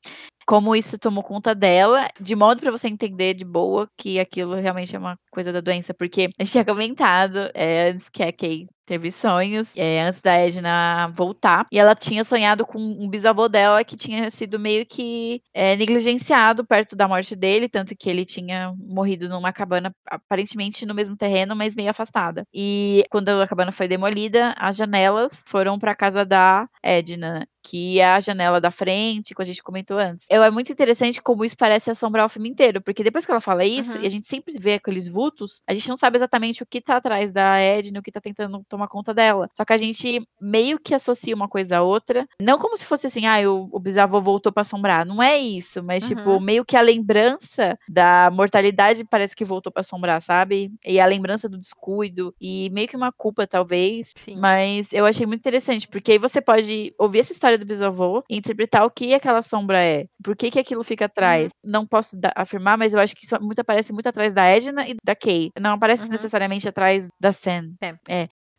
como 0.47 0.77
isso 0.77 0.99
tomou 0.99 1.23
conta 1.25 1.55
dela, 1.55 2.09
de 2.21 2.37
modo 2.37 2.61
pra 2.61 2.71
você 2.71 2.89
entender 2.89 3.35
de 3.35 3.45
boa 3.45 3.89
que 3.99 4.21
aquilo 4.21 4.55
realmente 4.57 4.97
é 4.97 4.99
uma 4.99 5.19
coisa 5.33 5.53
da 5.53 5.61
doença, 5.61 5.95
porque 5.95 6.31
a 6.39 6.45
gente 6.45 6.53
tinha 6.53 6.65
comentado 6.65 7.51
é, 7.55 7.91
antes 7.91 8.09
que 8.11 8.23
a 8.23 8.33
Kay 8.33 8.67
teve 8.87 9.11
sonhos 9.11 9.73
é, 9.77 10.03
antes 10.05 10.21
da 10.21 10.35
Edna 10.35 11.09
voltar, 11.17 11.67
e 11.73 11.79
ela 11.79 11.95
tinha 11.95 12.25
sonhado 12.25 12.67
com 12.67 12.79
um 12.79 13.09
bisavô 13.09 13.49
dela 13.49 13.85
que 13.85 13.97
tinha 13.97 14.31
sido 14.31 14.59
meio 14.59 14.85
que 14.87 15.41
é, 15.55 15.77
negligenciado 15.77 16.65
perto 16.65 16.95
da 16.97 17.07
morte 17.09 17.35
dele, 17.37 17.69
tanto 17.69 17.95
que 17.97 18.09
ele 18.11 18.25
tinha 18.25 18.73
morrido 18.79 19.29
numa 19.29 19.53
cabana 19.53 19.93
aparentemente 20.07 20.85
no 20.87 20.95
mesmo 20.95 21.17
terreno, 21.17 21.55
mas 21.57 21.75
meio 21.75 21.91
afastada. 21.91 22.45
E 22.53 23.05
quando 23.11 23.29
a 23.29 23.47
cabana 23.47 23.73
foi 23.73 23.89
demolida, 23.89 24.55
as 24.59 24.77
janelas 24.77 25.45
foram 25.49 25.79
pra 25.79 25.95
casa 25.95 26.25
da 26.25 26.67
Edna, 26.83 27.47
que 27.63 28.01
é 28.01 28.05
a 28.07 28.21
janela 28.21 28.61
da 28.61 28.71
frente, 28.73 29.35
como 29.35 29.45
a 29.45 29.47
gente 29.47 29.63
comentou 29.63 29.97
antes. 29.99 30.27
É 30.29 30.51
muito 30.51 30.73
interessante 30.73 31.23
como 31.23 31.45
isso 31.45 31.57
parece 31.57 31.91
assombrar 31.91 32.27
o 32.27 32.29
filme 32.29 32.49
inteiro, 32.49 32.81
porque 32.83 33.05
depois 33.05 33.25
que 33.25 33.31
ela 33.31 33.41
fala 33.41 33.65
isso, 33.65 33.97
Uhum. 33.97 34.03
e 34.03 34.07
a 34.07 34.09
gente 34.11 34.27
sempre 34.27 34.55
vê 34.59 34.75
aqueles 34.75 35.07
vultos, 35.07 35.63
a 35.67 35.75
gente 35.75 35.89
não 35.89 35.97
sabe 35.97 36.17
exatamente 36.17 36.63
o 36.63 36.67
que 36.67 36.81
tá 36.81 36.97
atrás 36.97 37.31
da 37.31 37.59
Edna, 37.61 38.01
o 38.01 38.03
que 38.03 38.11
tá 38.13 38.21
tentando 38.21 38.65
tomar 38.73 38.89
conta 38.89 39.15
dela. 39.15 39.49
Só 39.55 39.65
que 39.65 39.73
a 39.73 39.77
gente 39.77 40.27
meio 40.41 40.79
que 40.79 40.95
associa 40.95 41.35
uma 41.35 41.49
coisa 41.49 41.79
a 41.79 41.83
outra, 41.83 42.27
não 42.41 42.59
como 42.59 42.77
se 42.77 42.85
fosse 42.85 43.07
assim, 43.07 43.27
ah, 43.27 43.39
o, 43.51 43.69
o 43.73 43.79
bisavô 43.81 44.21
voltou 44.21 44.53
pra 44.53 44.63
assombrar. 44.63 45.07
Não 45.07 45.23
é 45.23 45.39
isso, 45.39 45.83
mas 45.83 46.07
tipo, 46.07 46.31
Uhum. 46.33 46.41
meio 46.41 46.65
que 46.65 46.77
a 46.77 46.81
lembrança 46.81 47.79
da 47.89 48.31
mortalidade 48.33 49.05
parece 49.05 49.37
que 49.37 49.45
voltou 49.45 49.73
pra 49.73 49.81
assombrar, 49.81 50.21
sabe? 50.23 50.73
E 50.85 50.99
a 51.01 51.07
lembrança 51.07 51.49
do 51.49 51.59
descuido, 51.59 52.35
e 52.41 52.71
meio 52.71 52.89
que 52.89 52.97
uma 52.97 53.13
culpa, 53.13 53.47
talvez, 53.47 54.11
Sim. 54.17 54.37
mas 54.39 54.93
eu 54.93 55.05
achei 55.07 55.27
muito 55.27 55.41
interessante, 55.41 55.87
porque 55.89 56.13
aí 56.13 56.19
você 56.19 56.41
pode 56.41 56.95
ouvir 56.99 57.21
essa 57.21 57.33
história 57.33 57.59
do 57.59 57.65
bisavô 57.67 58.23
e 58.29 58.37
interpretar 58.37 58.85
o 58.85 58.91
que 58.91 59.15
aquela 59.15 59.43
sombra 59.43 59.83
é. 59.85 60.07
Por 60.23 60.37
que, 60.37 60.51
que 60.51 60.59
aquilo 60.59 60.83
fica 60.85 61.05
atrás? 61.07 61.51
Não 61.65 61.87
posso 61.87 62.17
afirmar, 62.35 62.79
mas 62.79 62.95
eu 62.95 63.01
acho 63.01 63.15
que 63.15 63.25
isso 63.25 63.41
muito, 63.43 63.59
aparece 63.61 63.93
muito 63.93 64.09
atrás 64.09 64.35
da 64.35 64.45
Edna 64.45 64.89
e 64.89 64.95
da 65.05 65.15
Kay. 65.15 65.51
Não 65.61 65.73
aparece 65.75 66.05
Uhum. 66.05 66.11
necessariamente 66.11 66.69
atrás 66.69 67.09
da 67.21 67.33
Sam. 67.33 67.73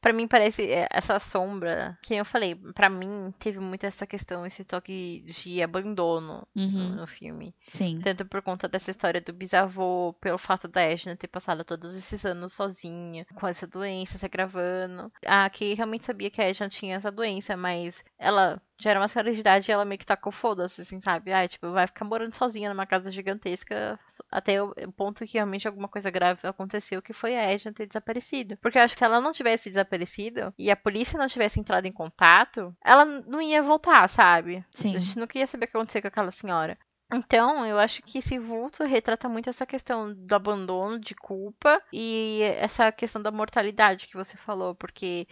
Pra 0.04 0.12
mim 0.12 0.28
parece 0.28 0.70
é, 0.70 0.86
essa 0.92 1.18
sombra, 1.18 1.98
que 2.04 2.14
eu 2.14 2.26
falei, 2.26 2.56
pra 2.76 2.90
mim 2.90 3.34
teve 3.40 3.58
muito 3.60 3.86
essa 3.86 4.06
questão, 4.06 4.46
esse 4.46 4.66
toque 4.66 5.24
de 5.26 5.64
abandono 5.64 6.46
no, 6.54 6.62
Uhum, 6.62 6.96
no 6.98 7.08
filme. 7.08 7.56
sim. 7.70 8.00
Tanto 8.04 8.26
por 8.26 8.42
conta 8.42 8.68
dessa 8.68 8.92
história 8.92 9.22
do 9.22 9.32
bisavô, 9.32 10.14
pelo 10.20 10.38
fato 10.38 10.68
da 10.68 10.82
Edna 10.82 11.16
ter 11.16 11.30
passado 11.30 11.64
todos 11.64 11.96
esses 11.96 12.26
anos 12.26 12.52
sozinha, 12.52 13.26
com 13.34 13.48
essa 13.48 13.66
doença 13.66 14.18
se 14.18 14.26
agravando. 14.26 15.10
A 15.26 15.50
Kay 15.50 15.74
realmente 15.74 16.04
sabia 16.04 16.30
que 16.30 16.42
a 16.42 16.50
Edna 16.50 16.68
tinha 16.68 16.98
essa 16.98 17.10
doença, 17.10 17.56
mas 17.56 18.04
ela 18.20 18.62
já 18.84 18.90
era 18.90 19.00
uma 19.00 19.08
senhora 19.08 19.32
de 19.32 19.40
idade 19.40 19.72
e 19.72 19.72
ela 19.72 19.86
meio 19.86 19.98
que 19.98 20.06
tacou 20.06 20.32
foda-se, 20.32 20.82
assim, 20.82 21.00
sabe? 21.00 21.32
Ai, 21.32 21.48
tipo, 21.48 21.72
vai 21.72 21.88
ficar 21.88 22.04
morando 22.04 22.36
sozinha 22.36 22.70
numa 22.70 22.86
casa 22.86 23.10
gigantesca 23.10 23.98
até 24.30 24.62
o 24.62 24.74
ponto 24.92 25.26
que 25.26 25.38
realmente 25.38 25.66
alguma 25.66 25.88
coisa 25.88 26.12
grave 26.12 26.46
aconteceu, 26.46 27.02
que 27.02 27.14
foi 27.14 27.34
a 27.38 27.50
Edna 27.50 27.72
ter 27.72 27.88
desaparecido. 27.88 28.58
Porque 28.58 28.78
eu 28.78 28.82
acho 28.82 28.94
que 28.94 29.00
se 29.00 29.06
ela 29.06 29.22
não 29.22 29.32
tivesse 29.32 29.70
desaparecido 29.70 30.54
e 30.58 30.70
a 30.70 30.76
polícia 30.76 31.18
não 31.18 31.28
tivesse 31.28 31.62
entrado 31.62 31.86
em 31.86 31.94
contato, 31.94 32.76
ela 32.84 33.06
não 33.06 33.42
ia 33.42 33.64
voltar, 33.64 34.06
sabe? 34.10 34.66
Sim. 34.72 34.96
A 34.96 35.00
gente 35.00 35.18
nunca 35.18 35.40
ia 35.40 35.48
saber 35.48 35.66
o 35.66 35.68
que 35.70 35.78
aconteceu 35.78 36.02
com 36.02 36.10
aquela 36.10 36.32
senhora. 36.32 36.78
Então, 37.14 37.66
eu 37.66 37.78
acho 37.78 38.02
que 38.02 38.18
esse 38.18 38.40
vulto 38.40 38.84
retrata 38.84 39.30
muito 39.30 39.48
essa 39.50 39.66
questão 39.66 40.14
do 40.14 40.34
abandono, 40.34 41.00
de 41.00 41.14
culpa 41.14 41.82
e 41.94 42.42
essa 42.58 42.92
questão 42.92 43.22
da 43.22 43.32
mortalidade 43.32 44.08
que 44.08 44.18
você 44.18 44.36
falou, 44.36 44.74
porque 44.74 45.28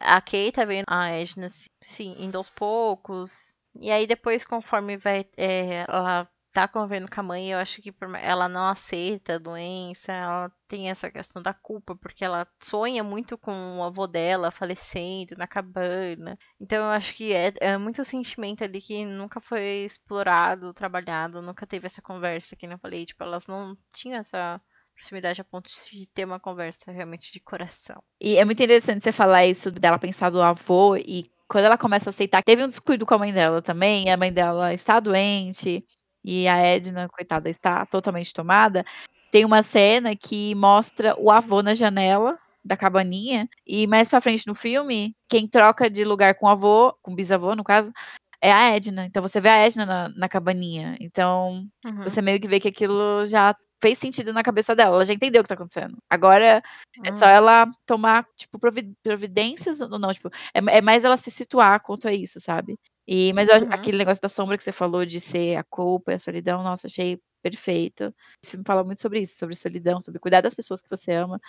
a 0.00 0.20
Kay 0.20 0.52
tá 0.52 0.64
vendo 0.64 0.84
a 0.88 1.08
Edna, 1.10 1.48
se- 1.48 2.04
indo 2.04 2.36
aos 2.38 2.50
poucos. 2.50 3.56
E 3.80 3.90
aí 3.90 4.06
depois, 4.06 4.44
conforme 4.44 4.96
vai, 4.96 5.26
é, 5.36 5.84
ela 5.88 6.28
tá 6.52 6.66
convivendo 6.66 7.10
com 7.10 7.20
a 7.20 7.22
mãe, 7.22 7.52
eu 7.52 7.58
acho 7.58 7.82
que 7.82 7.94
ela 8.22 8.48
não 8.48 8.66
aceita 8.66 9.34
a 9.34 9.38
doença, 9.38 10.10
ela 10.12 10.50
tem 10.66 10.88
essa 10.88 11.10
questão 11.10 11.42
da 11.42 11.52
culpa, 11.52 11.94
porque 11.94 12.24
ela 12.24 12.46
sonha 12.62 13.04
muito 13.04 13.36
com 13.36 13.78
o 13.78 13.84
avô 13.84 14.06
dela 14.06 14.50
falecendo 14.50 15.36
na 15.36 15.46
cabana. 15.46 16.38
Então 16.58 16.78
eu 16.84 16.90
acho 16.90 17.12
que 17.14 17.32
é, 17.34 17.52
é 17.60 17.76
muito 17.76 18.02
sentimento 18.06 18.64
ali 18.64 18.80
que 18.80 19.04
nunca 19.04 19.38
foi 19.40 19.84
explorado, 19.84 20.72
trabalhado, 20.72 21.42
nunca 21.42 21.66
teve 21.66 21.86
essa 21.86 22.00
conversa, 22.00 22.56
que 22.56 22.66
eu 22.66 22.78
falei, 22.78 23.04
tipo, 23.04 23.22
elas 23.22 23.46
não 23.46 23.76
tinham 23.92 24.18
essa 24.18 24.58
proximidade 24.96 25.40
a 25.40 25.44
ponto 25.44 25.68
de 25.68 26.06
ter 26.06 26.24
uma 26.24 26.40
conversa 26.40 26.90
realmente 26.90 27.32
de 27.32 27.40
coração. 27.40 28.02
E 28.20 28.36
é 28.36 28.44
muito 28.44 28.62
interessante 28.62 29.04
você 29.04 29.12
falar 29.12 29.46
isso 29.46 29.70
dela 29.70 29.98
pensar 29.98 30.30
do 30.30 30.42
avô 30.42 30.96
e 30.96 31.30
quando 31.48 31.66
ela 31.66 31.78
começa 31.78 32.08
a 32.08 32.10
aceitar 32.10 32.42
teve 32.42 32.64
um 32.64 32.68
descuido 32.68 33.06
com 33.06 33.14
a 33.14 33.18
mãe 33.18 33.32
dela 33.32 33.62
também, 33.62 34.10
a 34.10 34.16
mãe 34.16 34.32
dela 34.32 34.72
está 34.74 34.98
doente 34.98 35.84
e 36.24 36.48
a 36.48 36.56
Edna, 36.56 37.08
coitada, 37.08 37.48
está 37.48 37.86
totalmente 37.86 38.32
tomada. 38.32 38.84
Tem 39.30 39.44
uma 39.44 39.62
cena 39.62 40.16
que 40.16 40.54
mostra 40.54 41.14
o 41.18 41.30
avô 41.30 41.62
na 41.62 41.74
janela 41.74 42.36
da 42.64 42.76
cabaninha 42.76 43.48
e 43.64 43.86
mais 43.86 44.08
pra 44.08 44.20
frente 44.20 44.46
no 44.46 44.54
filme, 44.54 45.14
quem 45.28 45.46
troca 45.46 45.88
de 45.88 46.04
lugar 46.04 46.34
com 46.34 46.46
o 46.46 46.48
avô, 46.48 46.92
com 47.00 47.12
o 47.12 47.14
bisavô 47.14 47.54
no 47.54 47.62
caso, 47.62 47.92
é 48.40 48.50
a 48.52 48.74
Edna. 48.74 49.06
Então 49.06 49.22
você 49.22 49.40
vê 49.40 49.48
a 49.48 49.58
Edna 49.58 49.86
na, 49.86 50.08
na 50.08 50.28
cabaninha. 50.28 50.96
Então 51.00 51.66
Uhum. 51.84 52.02
você 52.02 52.20
meio 52.20 52.40
que 52.40 52.48
vê 52.48 52.58
que 52.58 52.68
aquilo 52.68 53.26
já 53.28 53.54
fez 53.80 53.98
sentido 53.98 54.32
na 54.32 54.42
cabeça 54.42 54.74
dela. 54.74 54.96
Ela 54.96 55.04
já 55.04 55.12
entendeu 55.14 55.40
o 55.40 55.44
que 55.44 55.48
tá 55.48 55.54
acontecendo. 55.54 55.96
Agora 56.10 56.62
é 57.04 57.12
só 57.12 57.26
Uhum. 57.26 57.30
ela 57.30 57.66
tomar, 57.86 58.26
tipo, 58.36 58.58
provi- 58.58 58.94
providências, 59.02 59.80
ou 59.80 59.98
não, 59.98 60.12
tipo, 60.12 60.28
é, 60.54 60.78
é 60.78 60.80
mais 60.80 61.04
ela 61.04 61.16
se 61.16 61.30
situar 61.30 61.80
quanto 61.82 62.08
a 62.08 62.12
isso, 62.12 62.40
sabe? 62.40 62.78
E, 63.06 63.32
mas 63.34 63.48
eu 63.48 63.56
Uhum. 63.62 63.72
aquele 63.72 63.98
negócio 63.98 64.20
da 64.20 64.28
sombra 64.28 64.56
que 64.56 64.64
você 64.64 64.72
falou 64.72 65.04
de 65.06 65.20
ser 65.20 65.56
a 65.56 65.64
culpa 65.64 66.12
e 66.12 66.14
a 66.16 66.18
solidão, 66.18 66.62
nossa, 66.62 66.86
achei 66.86 67.20
perfeito. 67.42 68.12
Esse 68.42 68.50
filme 68.52 68.64
fala 68.66 68.82
muito 68.82 69.00
sobre 69.02 69.20
isso, 69.20 69.36
sobre 69.38 69.54
solidão, 69.54 70.00
sobre 70.00 70.18
cuidar 70.20 70.40
das 70.40 70.54
pessoas 70.54 70.82
que 70.82 70.90
você 70.90 71.12
ama, 71.12 71.40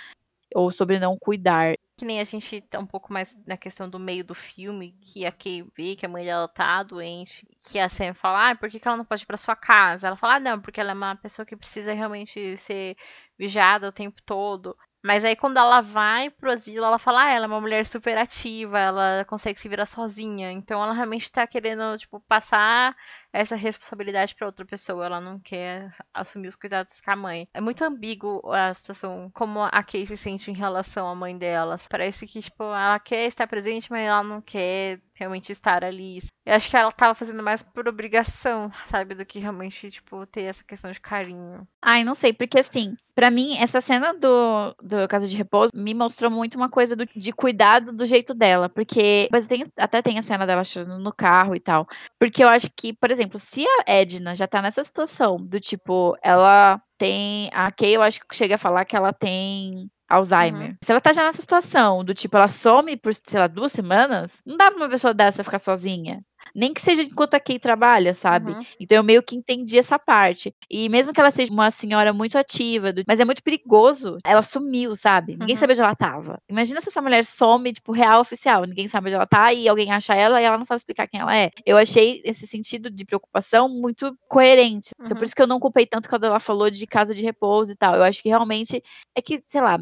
ou 0.56 0.72
sobre 0.72 1.00
não 1.00 1.18
cuidar. 1.18 1.76
Que 1.98 2.06
nem 2.06 2.20
a 2.20 2.24
gente 2.24 2.62
tá 2.62 2.80
um 2.80 2.86
pouco 2.86 3.12
mais 3.12 3.36
na 3.46 3.58
questão 3.58 3.90
do 3.90 4.00
meio 4.00 4.24
do 4.24 4.36
filme, 4.36 4.96
que 5.02 5.26
a 5.26 5.32
Kay 5.32 5.66
vê 5.76 5.96
que 5.96 6.06
a 6.06 6.10
mãe 6.10 6.24
dela 6.24 6.48
tá 6.48 6.84
doente, 6.84 7.48
que 7.64 7.80
a 7.80 7.90
Sam 7.90 8.14
fala, 8.14 8.52
ah, 8.52 8.56
por 8.56 8.70
que, 8.70 8.80
ela 8.84 8.98
não 8.98 9.06
pode 9.06 9.24
ir 9.24 9.26
pra 9.26 9.38
sua 9.38 9.56
casa? 9.56 10.08
Ela 10.08 10.16
fala, 10.16 10.36
ah, 10.36 10.40
não, 10.40 10.62
porque 10.62 10.80
ela 10.80 10.92
é 10.92 10.94
uma 10.94 11.16
pessoa 11.16 11.46
que 11.46 11.56
precisa 11.56 11.94
realmente 11.94 12.58
ser 12.58 12.96
vigiada 13.38 13.90
o 13.90 13.92
tempo 13.92 14.22
todo. 14.24 14.78
Mas 15.04 15.24
aí 15.24 15.36
quando 15.36 15.58
ela 15.58 15.82
vai 15.82 16.30
pro 16.30 16.52
asilo, 16.52 16.86
ela 16.86 17.00
fala, 17.00 17.24
ah, 17.24 17.32
ela 17.32 17.46
é 17.46 17.48
uma 17.48 17.62
mulher 17.62 17.86
super 17.86 18.18
ativa, 18.18 18.78
ela 18.80 19.26
consegue 19.26 19.60
se 19.60 19.70
virar 19.70 19.86
sozinha. 19.86 20.52
Então 20.52 20.84
ela 20.84 20.94
realmente 20.94 21.32
tá 21.32 21.48
querendo, 21.48 21.98
tipo, 21.98 22.20
passar 22.28 22.96
essa 23.32 23.56
responsabilidade 23.56 24.36
para 24.36 24.48
outra 24.48 24.66
pessoa. 24.66 25.06
Ela 25.06 25.22
não 25.22 25.40
quer 25.40 25.94
assumir 26.14 26.48
os 26.48 26.56
cuidados 26.56 27.02
com 27.02 27.12
a 27.12 27.16
mãe. 27.16 27.48
É 27.54 27.62
muito 27.62 27.84
ambíguo 27.84 28.42
a 28.52 28.74
situação, 28.74 29.30
como 29.34 29.62
a 29.62 29.84
Kay 29.84 30.06
se 30.06 30.18
sente 30.18 30.52
em 30.52 30.56
relação 30.56 31.08
à 31.08 31.16
mãe 31.16 31.38
dela. 31.38 31.78
Parece 31.90 32.26
que, 32.28 32.42
tipo, 32.42 32.64
ela 32.64 33.00
quer 33.00 33.28
estar 33.28 33.48
presente, 33.48 33.92
mas 33.92 34.08
ela 34.08 34.24
não 34.24 34.42
quer 34.42 35.00
realmente 35.18 35.52
estar 35.52 35.84
ali. 35.84 36.20
Eu 36.46 36.54
acho 36.54 36.70
que 36.70 36.78
ela 36.78 36.92
tava 36.92 37.16
fazendo 37.16 37.42
mais 37.44 37.64
por 37.64 37.88
obrigação, 37.88 38.72
sabe? 38.88 39.16
Do 39.16 39.26
que 39.26 39.40
realmente, 39.40 39.90
tipo, 39.90 40.26
ter 40.28 40.44
essa 40.44 40.64
questão 40.64 40.92
de 40.92 41.02
carinho. 41.02 41.68
Ai, 41.82 42.04
não 42.04 42.14
sei, 42.14 42.32
porque 42.32 42.60
assim, 42.60 42.96
para 43.18 43.32
mim, 43.32 43.58
essa 43.58 43.82
cena 43.82 44.14
do, 44.14 44.76
do 44.80 45.08
Casa 45.08 45.28
de 45.28 45.36
Repouso 45.36 45.72
me 45.74 45.92
mostrou 45.96 46.30
muito 46.30 46.56
uma 46.56 46.70
coisa 46.70 46.96
do, 46.96 47.04
de 47.04 47.32
cuidado 47.34 47.92
do 47.92 48.06
jeito 48.06 48.32
dela. 48.32 48.70
Porque 48.70 49.24
depois 49.24 49.48
tem, 49.48 49.66
até 49.76 50.04
tem 50.04 50.20
a 50.20 50.22
cena 50.22 50.46
dela 50.46 50.64
chorando 50.64 51.00
no 51.00 51.12
carro 51.12 51.56
e 51.56 51.60
tal. 51.60 51.88
Porque 52.20 52.44
eu 52.44 52.48
acho 52.48 52.70
que, 52.76 52.94
por 52.94 53.10
exemplo, 53.10 53.27
se 53.38 53.66
a 53.68 53.84
Edna 53.92 54.36
já 54.36 54.48
tá 54.48 54.62
nessa 54.62 54.84
situação 54.84 55.38
do 55.38 55.60
tipo, 55.60 56.18
ela 56.22 56.82
tem. 56.98 57.50
A 57.54 57.72
Kay, 57.72 57.96
eu 57.96 58.02
acho 58.02 58.20
que 58.22 58.36
chega 58.36 58.56
a 58.56 58.60
falar 58.60 58.86
que 58.86 58.96
ela 58.96 59.12
tem 59.12 59.90
Alzheimer. 60.10 60.70
Uhum. 60.70 60.76
Se 60.84 60.92
ela 60.92 61.02
tá 61.02 61.12
já 61.12 61.26
nessa 61.26 61.42
situação, 61.42 62.04
do 62.04 62.14
tipo, 62.14 62.38
ela 62.38 62.48
some 62.48 62.96
por, 62.98 63.14
sei 63.14 63.40
lá, 63.40 63.48
duas 63.48 63.72
semanas, 63.72 64.42
não 64.46 64.56
dá 64.56 64.72
pra 64.72 64.78
uma 64.78 64.90
pessoa 64.90 65.14
dessa 65.14 65.44
ficar 65.44 65.60
sozinha. 65.60 66.22
Nem 66.58 66.74
que 66.74 66.82
seja 66.82 67.04
enquanto 67.04 67.36
a 67.36 67.40
Kay 67.40 67.60
trabalha, 67.60 68.16
sabe? 68.16 68.54
Uhum. 68.54 68.66
Então 68.80 68.98
eu 68.98 69.04
meio 69.04 69.22
que 69.22 69.36
entendi 69.36 69.78
essa 69.78 70.00
parte. 70.00 70.52
E 70.70 70.90
mesmo 70.90 71.14
que 71.14 71.20
ela 71.22 71.30
seja 71.30 71.52
uma 71.54 71.70
senhora 71.70 72.12
muito 72.12 72.36
ativa, 72.38 72.92
mas 73.08 73.20
é 73.20 73.26
muito 73.26 73.44
perigoso, 73.44 74.18
ela 74.26 74.42
sumiu, 74.42 74.96
sabe? 74.96 75.38
Ninguém 75.38 75.56
Uhum. 75.56 75.60
sabe 75.60 75.74
onde 75.74 75.82
ela 75.82 75.96
tava. 75.96 76.40
Imagina 76.50 76.82
se 76.82 76.90
essa 76.90 77.02
mulher 77.02 77.24
some, 77.26 77.72
tipo, 77.72 77.92
real 77.92 78.22
oficial. 78.22 78.64
Ninguém 78.64 78.88
sabe 78.88 79.08
onde 79.08 79.16
ela 79.16 79.28
tá 79.28 79.54
e 79.54 79.68
alguém 79.68 79.92
acha 79.92 80.16
ela 80.16 80.42
e 80.42 80.46
ela 80.46 80.58
não 80.58 80.66
sabe 80.66 80.78
explicar 80.80 81.08
quem 81.08 81.20
ela 81.20 81.38
é. 81.38 81.52
Eu 81.66 81.78
achei 81.78 82.22
esse 82.26 82.48
sentido 82.48 82.90
de 82.90 83.06
preocupação 83.06 83.70
muito 83.70 84.18
coerente. 84.28 84.90
Então 85.00 85.14
Uhum. 85.16 85.20
por 85.20 85.26
isso 85.26 85.36
que 85.36 85.42
eu 85.42 85.48
não 85.48 85.60
culpei 85.60 85.86
tanto 85.86 86.10
quando 86.10 86.26
ela 86.26 86.40
falou 86.40 86.72
de 86.72 86.88
casa 86.88 87.14
de 87.14 87.22
repouso 87.22 87.72
e 87.72 87.76
tal. 87.76 87.94
Eu 87.96 88.04
acho 88.04 88.22
que 88.24 88.30
realmente 88.30 88.82
é 89.16 89.22
que, 89.22 89.44
sei 89.46 89.62
lá, 89.62 89.78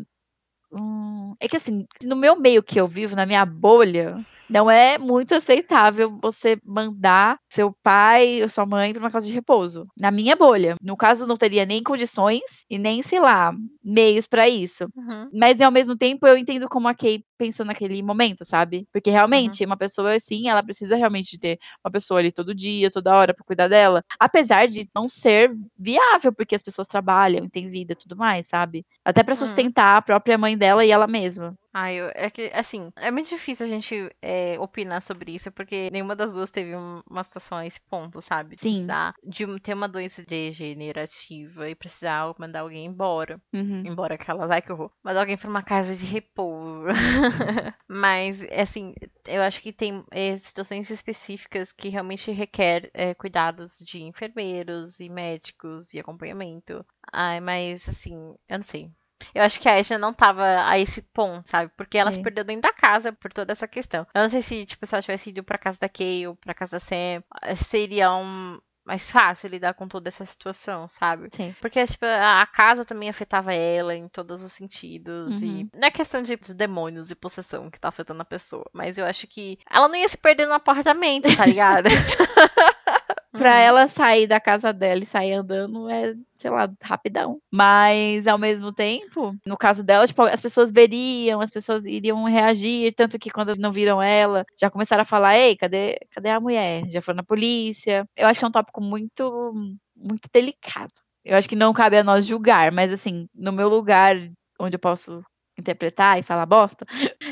Hum, 0.76 1.36
é 1.40 1.48
que 1.48 1.56
assim, 1.58 1.86
no 2.04 2.16
meu 2.16 2.36
meio 2.40 2.62
que 2.64 2.80
eu 2.80 2.88
vivo, 2.88 3.16
na 3.16 3.26
minha 3.26 3.46
bolha, 3.46 4.22
não 4.50 4.70
é 4.70 4.98
muito 4.98 5.34
aceitável 5.34 6.20
você 6.22 6.58
mandar 6.64 7.38
seu 7.50 7.74
pai 7.82 8.44
ou 8.44 8.50
sua 8.50 8.66
mãe 8.66 8.92
para 8.94 9.00
uma 9.02 9.10
casa 9.10 9.26
de 9.26 9.34
repouso. 9.34 9.88
Na 9.98 10.12
minha 10.12 10.36
bolha. 10.36 10.76
No 10.82 10.96
caso, 10.98 11.26
não 11.26 11.38
teria 11.38 11.66
nem 11.66 11.82
condições 11.82 12.42
e 12.70 12.78
nem, 12.78 13.02
sei 13.02 13.20
lá, 13.20 13.54
meios 13.84 14.28
para 14.28 14.48
isso. 14.50 14.86
Uhum. 14.96 15.30
Mas 15.34 15.60
ao 15.62 15.72
mesmo 15.72 15.96
tempo 15.98 16.28
eu 16.28 16.38
entendo 16.38 16.68
como 16.70 16.88
a 16.88 16.94
Kay 16.94 17.24
pensou 17.38 17.66
naquele 17.66 18.02
momento, 18.04 18.46
sabe? 18.46 18.88
Porque 18.94 19.10
realmente, 19.10 19.66
uma 19.66 19.76
pessoa 19.78 20.14
assim, 20.16 20.48
ela 20.48 20.62
precisa 20.64 20.96
realmente 20.96 21.32
de 21.32 21.40
ter 21.40 21.60
uma 21.84 21.92
pessoa 21.92 22.20
ali 22.20 22.32
todo 22.32 22.54
dia, 22.54 22.92
toda 22.92 23.16
hora 23.16 23.34
para 23.34 23.44
cuidar 23.44 23.68
dela. 23.68 24.04
Apesar 24.20 24.68
de 24.68 24.88
não 24.96 25.10
ser 25.10 25.52
viável, 25.78 26.32
porque 26.32 26.56
as 26.56 26.62
pessoas 26.64 26.88
trabalham, 26.88 27.50
têm 27.50 27.70
vida 27.70 27.94
e 27.94 27.96
tudo 27.96 28.16
mais, 28.16 28.48
sabe? 28.48 28.86
Até 29.04 29.24
para 29.24 29.34
Uhum. 29.34 29.36
sustentar 29.36 29.98
a 29.98 30.02
própria 30.02 30.38
mãe 30.38 30.58
dela 30.58 30.65
e 30.86 30.92
ela 30.92 31.08
mesma. 31.08 31.58
Ah, 31.74 31.92
eu, 31.92 32.10
é 32.16 32.30
que, 32.30 32.50
assim, 32.54 32.90
é 32.96 33.12
muito 33.12 33.28
difícil 33.30 33.66
a 33.66 33.70
gente 33.70 34.10
é, 34.22 34.58
opinar 34.60 35.02
sobre 35.02 35.34
isso, 35.36 35.52
porque 35.52 35.90
nenhuma 35.92 36.16
das 36.16 36.34
duas 36.34 36.50
teve 36.50 36.74
um- 36.76 37.02
uma 37.10 37.22
situação 37.24 37.58
a 37.58 37.66
esse 37.68 37.82
ponto, 37.82 38.22
sabe? 38.22 38.56
De 38.56 38.62
Sim. 38.62 38.70
Precisar 38.72 39.14
de 39.22 39.60
ter 39.60 39.74
uma 39.74 39.88
doença 39.90 40.24
degenerativa 40.24 41.70
e 41.70 41.76
precisar 41.76 42.34
mandar 42.40 42.62
alguém 42.62 42.86
embora. 42.86 43.42
Uhum. 43.54 43.84
Embora 43.86 44.16
aquela, 44.16 44.48
ai 44.54 44.62
que 44.62 44.72
horror. 44.72 44.90
Mandar 45.04 45.20
alguém 45.22 45.38
pra 45.38 45.50
uma 45.50 45.62
casa 45.64 45.94
de 45.94 46.06
repouso. 46.06 46.86
Mas, 47.88 48.42
assim, 48.52 48.94
eu 49.26 49.42
acho 49.42 49.62
que 49.62 49.74
tem 49.74 50.04
é, 50.12 50.38
situações 50.38 50.90
específicas 50.90 51.72
que 51.72 51.90
realmente 51.90 52.32
requer 52.32 52.90
é, 52.94 53.14
cuidados 53.14 53.78
de 53.80 54.02
enfermeiros 54.02 55.00
e 55.00 55.10
médicos 55.10 55.94
e 55.94 56.00
acompanhamento. 56.00 56.86
Ai, 57.12 57.40
mas, 57.40 57.88
assim, 57.88 58.36
eu 58.50 58.58
não 58.58 58.64
sei. 58.64 58.90
Eu 59.34 59.44
acho 59.44 59.60
que 59.60 59.70
a 59.70 59.76
Asha 59.80 59.98
não 59.98 60.14
tava 60.14 60.44
a 60.68 60.78
esse 60.80 61.02
ponto, 61.02 61.48
sabe? 61.48 61.72
Porque 61.78 61.98
ela 61.98 62.12
se 62.12 62.18
Sim. 62.18 62.24
perdeu 62.24 62.44
dentro 62.44 62.64
da 62.64 62.74
casa 62.74 63.12
por 63.14 63.32
toda 63.32 63.52
essa 63.52 63.68
questão. 63.68 64.06
Eu 64.14 64.22
não 64.24 64.30
sei 64.30 64.42
se, 64.42 64.66
tipo, 64.66 64.86
se 64.86 64.94
ela 64.96 65.02
tivesse 65.02 65.30
ido 65.30 65.44
pra 65.44 65.58
casa 65.58 65.80
da 65.80 65.90
Kay 65.90 66.28
ou 66.28 66.36
pra 66.36 66.54
casa 66.54 66.74
da 66.74 66.80
Sam, 66.80 67.24
eh, 67.44 67.56
seria 67.56 68.14
um... 68.14 68.60
mais 68.86 69.10
fácil 69.10 69.50
lidar 69.50 69.74
com 69.74 69.88
toda 69.88 70.10
essa 70.10 70.24
situação, 70.26 70.88
sabe? 70.88 71.30
Sim. 71.36 71.56
Porque, 71.60 71.84
tipo, 71.86 72.06
a 72.06 72.42
a 72.42 72.46
casa 72.46 72.86
também 72.86 73.10
afetava 73.10 73.54
ela 73.54 73.96
em 73.96 74.08
todos 74.08 74.44
os 74.44 74.52
sentidos. 74.52 75.42
Uhum. 75.42 75.62
E 75.74 75.78
não 75.78 75.88
é 75.88 75.92
questão 75.92 76.22
de, 76.22 76.36
de 76.36 76.54
demônios 76.54 77.10
e 77.10 77.16
possessão 77.16 77.70
que 77.72 77.80
tá 77.80 77.88
afetando 77.90 78.22
a 78.22 78.26
pessoa. 78.26 78.70
Mas 78.74 78.98
eu 78.98 79.06
acho 79.06 79.26
que 79.28 79.58
ela 79.70 79.88
não 79.88 79.96
ia 79.96 80.08
se 80.08 80.18
perder 80.18 80.46
no 80.46 80.54
apartamento, 80.54 81.36
tá 81.36 81.46
ligado? 81.46 81.88
Pra 83.38 83.52
Uhum. 83.52 83.58
ela 83.58 83.88
sair 83.88 84.28
da 84.28 84.40
casa 84.40 84.72
dela 84.72 85.02
e 85.04 85.06
sair 85.06 85.34
andando 85.34 85.90
é, 85.90 86.14
sei 86.38 86.50
lá, 86.50 86.70
rapidão. 86.82 87.40
Mas 87.52 88.28
ao 88.28 88.38
mesmo 88.38 88.72
tempo, 88.74 89.36
no 89.46 89.58
caso 89.58 89.84
dela, 89.84 90.08
tipo, 90.08 90.22
as 90.24 90.42
pessoas 90.42 90.72
veriam, 90.72 91.42
as 91.42 91.52
pessoas 91.52 91.86
iriam 91.86 92.24
reagir, 92.26 92.94
tanto 92.96 93.20
que 93.20 93.30
quando 93.30 93.56
não 93.58 93.72
viram 93.74 94.02
ela, 94.02 94.46
já 94.60 94.70
começaram 94.70 95.02
a 95.04 95.06
falar: 95.06 95.38
"Ei, 95.38 95.56
cadê, 95.58 95.98
cadê 96.12 96.30
a 96.30 96.40
mulher?". 96.40 96.84
Já 96.90 97.02
foram 97.02 97.18
na 97.18 97.24
polícia. 97.24 98.06
Eu 98.16 98.28
acho 98.28 98.40
que 98.40 98.46
é 98.46 98.48
um 98.48 98.52
tópico 98.52 98.82
muito 98.82 99.54
muito 99.96 100.30
delicado. 100.34 100.92
Eu 101.24 101.38
acho 101.38 101.50
que 101.50 101.56
não 101.56 101.74
cabe 101.74 101.98
a 101.98 102.04
nós 102.04 102.26
julgar, 102.26 102.72
mas 102.72 102.92
assim, 102.94 103.28
no 103.34 103.52
meu 103.52 103.68
lugar 103.70 104.16
onde 104.60 104.76
eu 104.76 104.80
posso 104.80 105.24
interpretar 105.58 106.20
e 106.20 106.24
falar 106.24 106.46
bosta, 106.46 106.86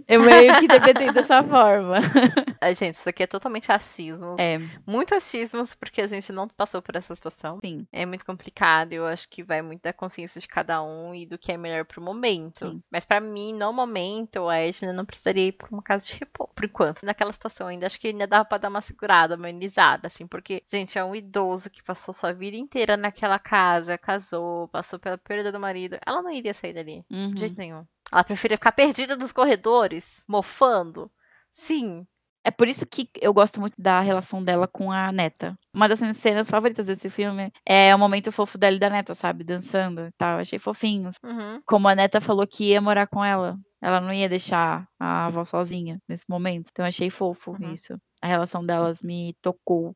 eu 0.07 0.21
meio 0.21 0.57
que 0.59 0.65
interpretei 0.65 1.11
dessa 1.11 1.43
forma. 1.43 1.97
Ai, 2.61 2.75
gente, 2.75 2.95
isso 2.95 3.07
aqui 3.09 3.23
é 3.23 3.27
totalmente 3.27 3.71
achismo. 3.71 4.35
É, 4.39 4.59
Muito 4.87 5.13
achismos, 5.13 5.75
porque 5.75 6.01
a 6.01 6.07
gente 6.07 6.31
não 6.31 6.47
passou 6.47 6.81
por 6.81 6.95
essa 6.95 7.13
situação. 7.13 7.59
sim. 7.63 7.85
É 7.91 8.05
muito 8.05 8.25
complicado, 8.25 8.93
eu 8.93 9.05
acho 9.05 9.27
que 9.29 9.43
vai 9.43 9.61
muito 9.61 9.81
da 9.81 9.91
consciência 9.93 10.39
de 10.39 10.47
cada 10.47 10.81
um 10.81 11.13
e 11.13 11.25
do 11.25 11.37
que 11.37 11.51
é 11.51 11.57
melhor 11.57 11.85
pro 11.85 12.01
momento. 12.01 12.69
Sim. 12.71 12.81
Mas 12.91 13.05
pra 13.05 13.19
mim, 13.19 13.53
no 13.53 13.71
momento, 13.73 14.47
a 14.47 14.57
Edna 14.59 14.93
não 14.93 15.05
precisaria 15.05 15.47
ir 15.47 15.51
pra 15.53 15.67
uma 15.71 15.81
casa 15.83 16.05
de 16.05 16.13
repouso, 16.13 16.51
por 16.55 16.65
enquanto. 16.65 17.03
Naquela 17.05 17.33
situação 17.33 17.67
ainda, 17.67 17.85
acho 17.85 17.99
que 17.99 18.07
ainda 18.07 18.25
dava 18.27 18.45
pra 18.45 18.57
dar 18.57 18.69
uma 18.69 18.81
segurada, 18.81 19.35
uma 19.35 19.47
amenizada, 19.47 20.07
assim, 20.07 20.25
porque, 20.25 20.63
gente, 20.71 20.97
é 20.97 21.03
um 21.03 21.15
idoso 21.15 21.69
que 21.69 21.83
passou 21.83 22.13
sua 22.13 22.31
vida 22.33 22.55
inteira 22.57 22.95
naquela 22.95 23.37
casa, 23.39 23.97
casou, 23.97 24.67
passou 24.69 24.97
pela 24.99 25.17
perda 25.17 25.51
do 25.51 25.59
marido. 25.59 25.97
Ela 26.05 26.21
não 26.21 26.31
iria 26.31 26.53
sair 26.53 26.73
dali, 26.73 27.03
Uhum. 27.11 27.33
de 27.33 27.39
jeito 27.41 27.57
nenhum. 27.57 27.85
Ela 28.11 28.23
preferia 28.23 28.57
ficar 28.57 28.71
perdida 28.71 29.15
nos 29.15 29.31
corredores, 29.31 30.05
mofando. 30.27 31.09
Sim. 31.51 32.05
É 32.45 32.51
por 32.51 32.67
isso 32.67 32.85
que 32.85 33.09
eu 33.21 33.33
gosto 33.33 33.61
muito 33.61 33.75
da 33.81 34.01
relação 34.01 34.43
dela 34.43 34.67
com 34.67 34.91
a 34.91 35.13
neta. 35.13 35.57
Uma 35.73 35.87
das 35.87 36.01
minhas 36.01 36.17
cenas 36.17 36.49
favoritas 36.49 36.85
desse 36.85 37.09
filme 37.09 37.51
é 37.65 37.95
o 37.95 37.97
momento 37.99 38.33
fofo 38.33 38.57
dela 38.57 38.75
e 38.75 38.79
da 38.79 38.89
neta, 38.89 39.13
sabe? 39.13 39.45
Dançando 39.45 40.01
e 40.07 40.11
tal. 40.17 40.39
Achei 40.39 40.59
fofinhos. 40.59 41.15
Uhum. 41.23 41.61
Como 41.65 41.87
a 41.87 41.95
neta 41.95 42.19
falou 42.19 42.45
que 42.45 42.71
ia 42.71 42.81
morar 42.81 43.07
com 43.07 43.23
ela. 43.23 43.57
Ela 43.81 44.01
não 44.01 44.11
ia 44.13 44.27
deixar 44.27 44.85
a 44.99 45.27
avó 45.27 45.45
sozinha 45.45 45.99
nesse 46.07 46.25
momento. 46.27 46.67
Então 46.71 46.85
achei 46.85 47.09
fofo 47.09 47.51
Uhum. 47.51 47.71
isso. 47.73 47.97
A 48.21 48.27
relação 48.27 48.65
delas 48.65 49.01
me 49.01 49.35
tocou. 49.41 49.95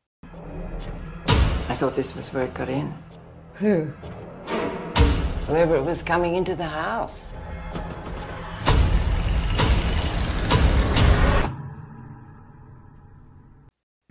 I 1.70 1.74
thought 1.78 1.94
this 1.94 2.14
was 2.16 2.32
where 2.32 2.48
it 2.48 2.58
got 2.58 2.70
in. 2.70 2.90
Who? 3.60 3.92
Whoever 5.48 5.76
it 5.76 5.86
was 5.86 6.02
coming 6.02 6.34
into 6.34 6.54
the 6.56 6.64
house. 6.66 7.28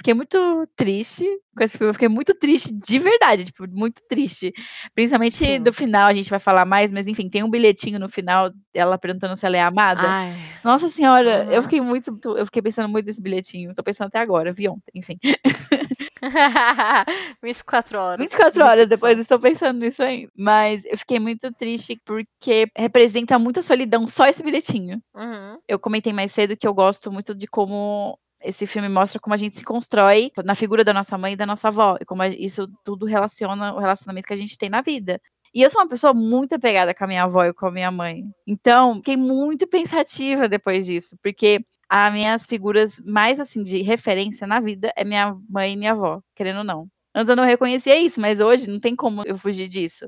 Fiquei 0.08 0.16
muito 0.16 0.66
triste 0.74 1.26
com 1.54 1.62
esse 1.66 1.78
filme. 1.78 1.90
Eu 1.90 1.94
fiquei 1.94 2.08
muito 2.08 2.34
triste, 2.34 2.74
de 2.74 2.98
verdade. 2.98 3.44
Tipo, 3.44 3.68
muito 3.70 4.02
triste. 4.08 4.54
Principalmente 4.96 5.36
Sim. 5.36 5.62
do 5.62 5.74
final, 5.74 6.08
a 6.08 6.14
gente 6.14 6.30
vai 6.30 6.40
falar 6.40 6.64
mais, 6.64 6.94
mas 6.94 7.08
enfim, 7.08 7.28
tem 7.30 7.44
um 7.44 7.50
bilhetinho 7.50 8.00
no 8.00 8.08
final 8.08 8.50
dela 8.74 8.98
perguntando 8.98 9.36
se 9.36 9.46
ela 9.46 9.58
é 9.58 9.62
amada. 9.62 10.08
Ai. 10.08 10.38
Nossa 10.64 10.88
senhora, 10.88 11.46
eu 11.50 11.58
Uhum. 11.58 11.64
fiquei 11.64 11.82
muito. 11.82 12.18
Eu 12.38 12.46
fiquei 12.46 12.62
pensando 12.62 12.88
muito 12.88 13.06
nesse 13.06 13.22
bilhetinho. 13.22 13.76
Tô 13.76 13.84
pensando 13.84 14.08
até 14.08 14.20
agora, 14.20 14.54
vi 14.54 14.70
ontem, 14.70 14.92
enfim. 14.96 15.20
24 17.44 18.00
horas. 18.00 18.20
24 18.20 18.54
de 18.54 18.62
horas 18.62 18.88
depois 18.88 19.20
estou 19.20 19.42
pensando 19.42 19.80
nisso 19.80 20.02
ainda. 20.02 20.32
Mas 20.38 20.86
eu 20.86 20.98
fiquei 20.98 21.20
muito 21.20 21.52
triste 21.52 22.00
porque 22.06 22.72
representa 22.78 23.38
muita 23.38 23.62
solidão 23.62 24.08
só 24.08 24.26
esse 24.26 24.42
bilhetinho. 24.42 25.02
Uhum. 25.14 25.58
Eu 25.68 25.78
comentei 25.78 26.14
mais 26.14 26.32
cedo 26.32 26.56
que 26.56 26.66
eu 26.66 26.74
gosto 26.74 27.12
muito 27.12 27.36
de 27.36 27.46
como 27.46 28.18
esse 28.48 28.66
filme 28.68 28.90
mostra 28.90 29.20
como 29.20 29.34
a 29.34 29.38
gente 29.38 29.58
se 29.58 29.64
constrói 29.66 30.32
na 30.46 30.56
figura 30.56 30.84
da 30.84 30.94
nossa 30.94 31.18
mãe 31.18 31.34
e 31.34 31.36
da 31.36 31.46
nossa 31.46 31.68
avó, 31.70 31.98
e 32.00 32.06
como 32.06 32.24
isso 32.24 32.68
tudo 32.84 33.06
relaciona 33.06 33.74
o 33.74 33.80
relacionamento 33.80 34.28
que 34.28 34.34
a 34.34 34.38
gente 34.38 34.58
tem 34.58 34.70
na 34.70 34.82
vida. 34.82 35.20
E 35.54 35.62
eu 35.62 35.70
sou 35.70 35.82
uma 35.82 35.88
pessoa 35.90 36.14
muito 36.14 36.54
apegada 36.54 36.94
com 36.94 37.04
a 37.04 37.08
minha 37.08 37.24
avó 37.24 37.44
e 37.46 37.54
com 37.54 37.68
a 37.68 37.72
minha 37.72 37.92
mãe. 37.92 38.24
Então, 38.46 38.96
fiquei 38.96 39.18
muito 39.18 39.68
pensativa 39.68 40.48
depois 40.48 40.86
disso, 40.86 41.18
porque 41.24 41.66
as 41.90 42.14
minhas 42.14 42.46
figuras 42.46 43.00
mais 43.06 43.40
assim 43.40 43.64
de 43.64 43.82
referência 43.82 44.46
na 44.46 44.60
vida 44.60 44.92
é 44.96 45.04
minha 45.04 45.36
mãe 45.50 45.74
e 45.74 45.78
minha 45.78 45.92
avó, 45.94 46.22
querendo 46.36 46.60
ou 46.60 46.64
não. 46.64 46.88
Antes 47.16 47.30
eu 47.30 47.36
não 47.36 47.46
reconhecia 47.46 47.98
isso, 48.00 48.20
mas 48.22 48.40
hoje 48.40 48.68
não 48.68 48.80
tem 48.80 48.96
como 48.96 49.24
eu 49.26 49.38
fugir 49.38 49.68
disso. 49.68 50.08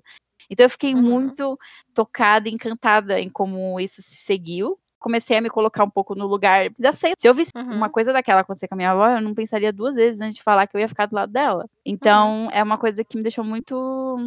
Então 0.49 0.65
eu 0.65 0.69
fiquei 0.69 0.93
Uhum. 0.93 1.01
muito 1.01 1.57
tocada, 1.93 2.49
encantada 2.49 3.19
em 3.19 3.29
como 3.29 3.79
isso 3.79 4.01
se 4.01 4.15
seguiu. 4.17 4.78
Comecei 4.99 5.37
a 5.37 5.41
me 5.41 5.49
colocar 5.49 5.83
um 5.83 5.89
pouco 5.89 6.15
no 6.15 6.27
lugar 6.27 6.69
da 6.77 6.93
Sam. 6.93 7.13
Se 7.17 7.27
eu 7.27 7.33
visse 7.33 7.51
Uhum. 7.55 7.73
uma 7.73 7.89
coisa 7.89 8.11
daquela 8.13 8.41
acontecer 8.41 8.67
com 8.67 8.75
a 8.75 8.77
minha 8.77 8.91
avó, 8.91 9.07
eu 9.09 9.21
não 9.21 9.33
pensaria 9.33 9.71
duas 9.73 9.95
vezes 9.95 10.21
antes 10.21 10.35
de 10.37 10.43
falar 10.43 10.67
que 10.67 10.75
eu 10.75 10.81
ia 10.81 10.87
ficar 10.89 11.05
do 11.07 11.15
lado 11.15 11.31
dela. 11.31 11.65
Então, 11.85 12.49
é 12.51 12.61
uma 12.63 12.77
coisa 12.77 13.03
que 13.03 13.17
me 13.17 13.23
deixou 13.23 13.43
muito 13.43 14.17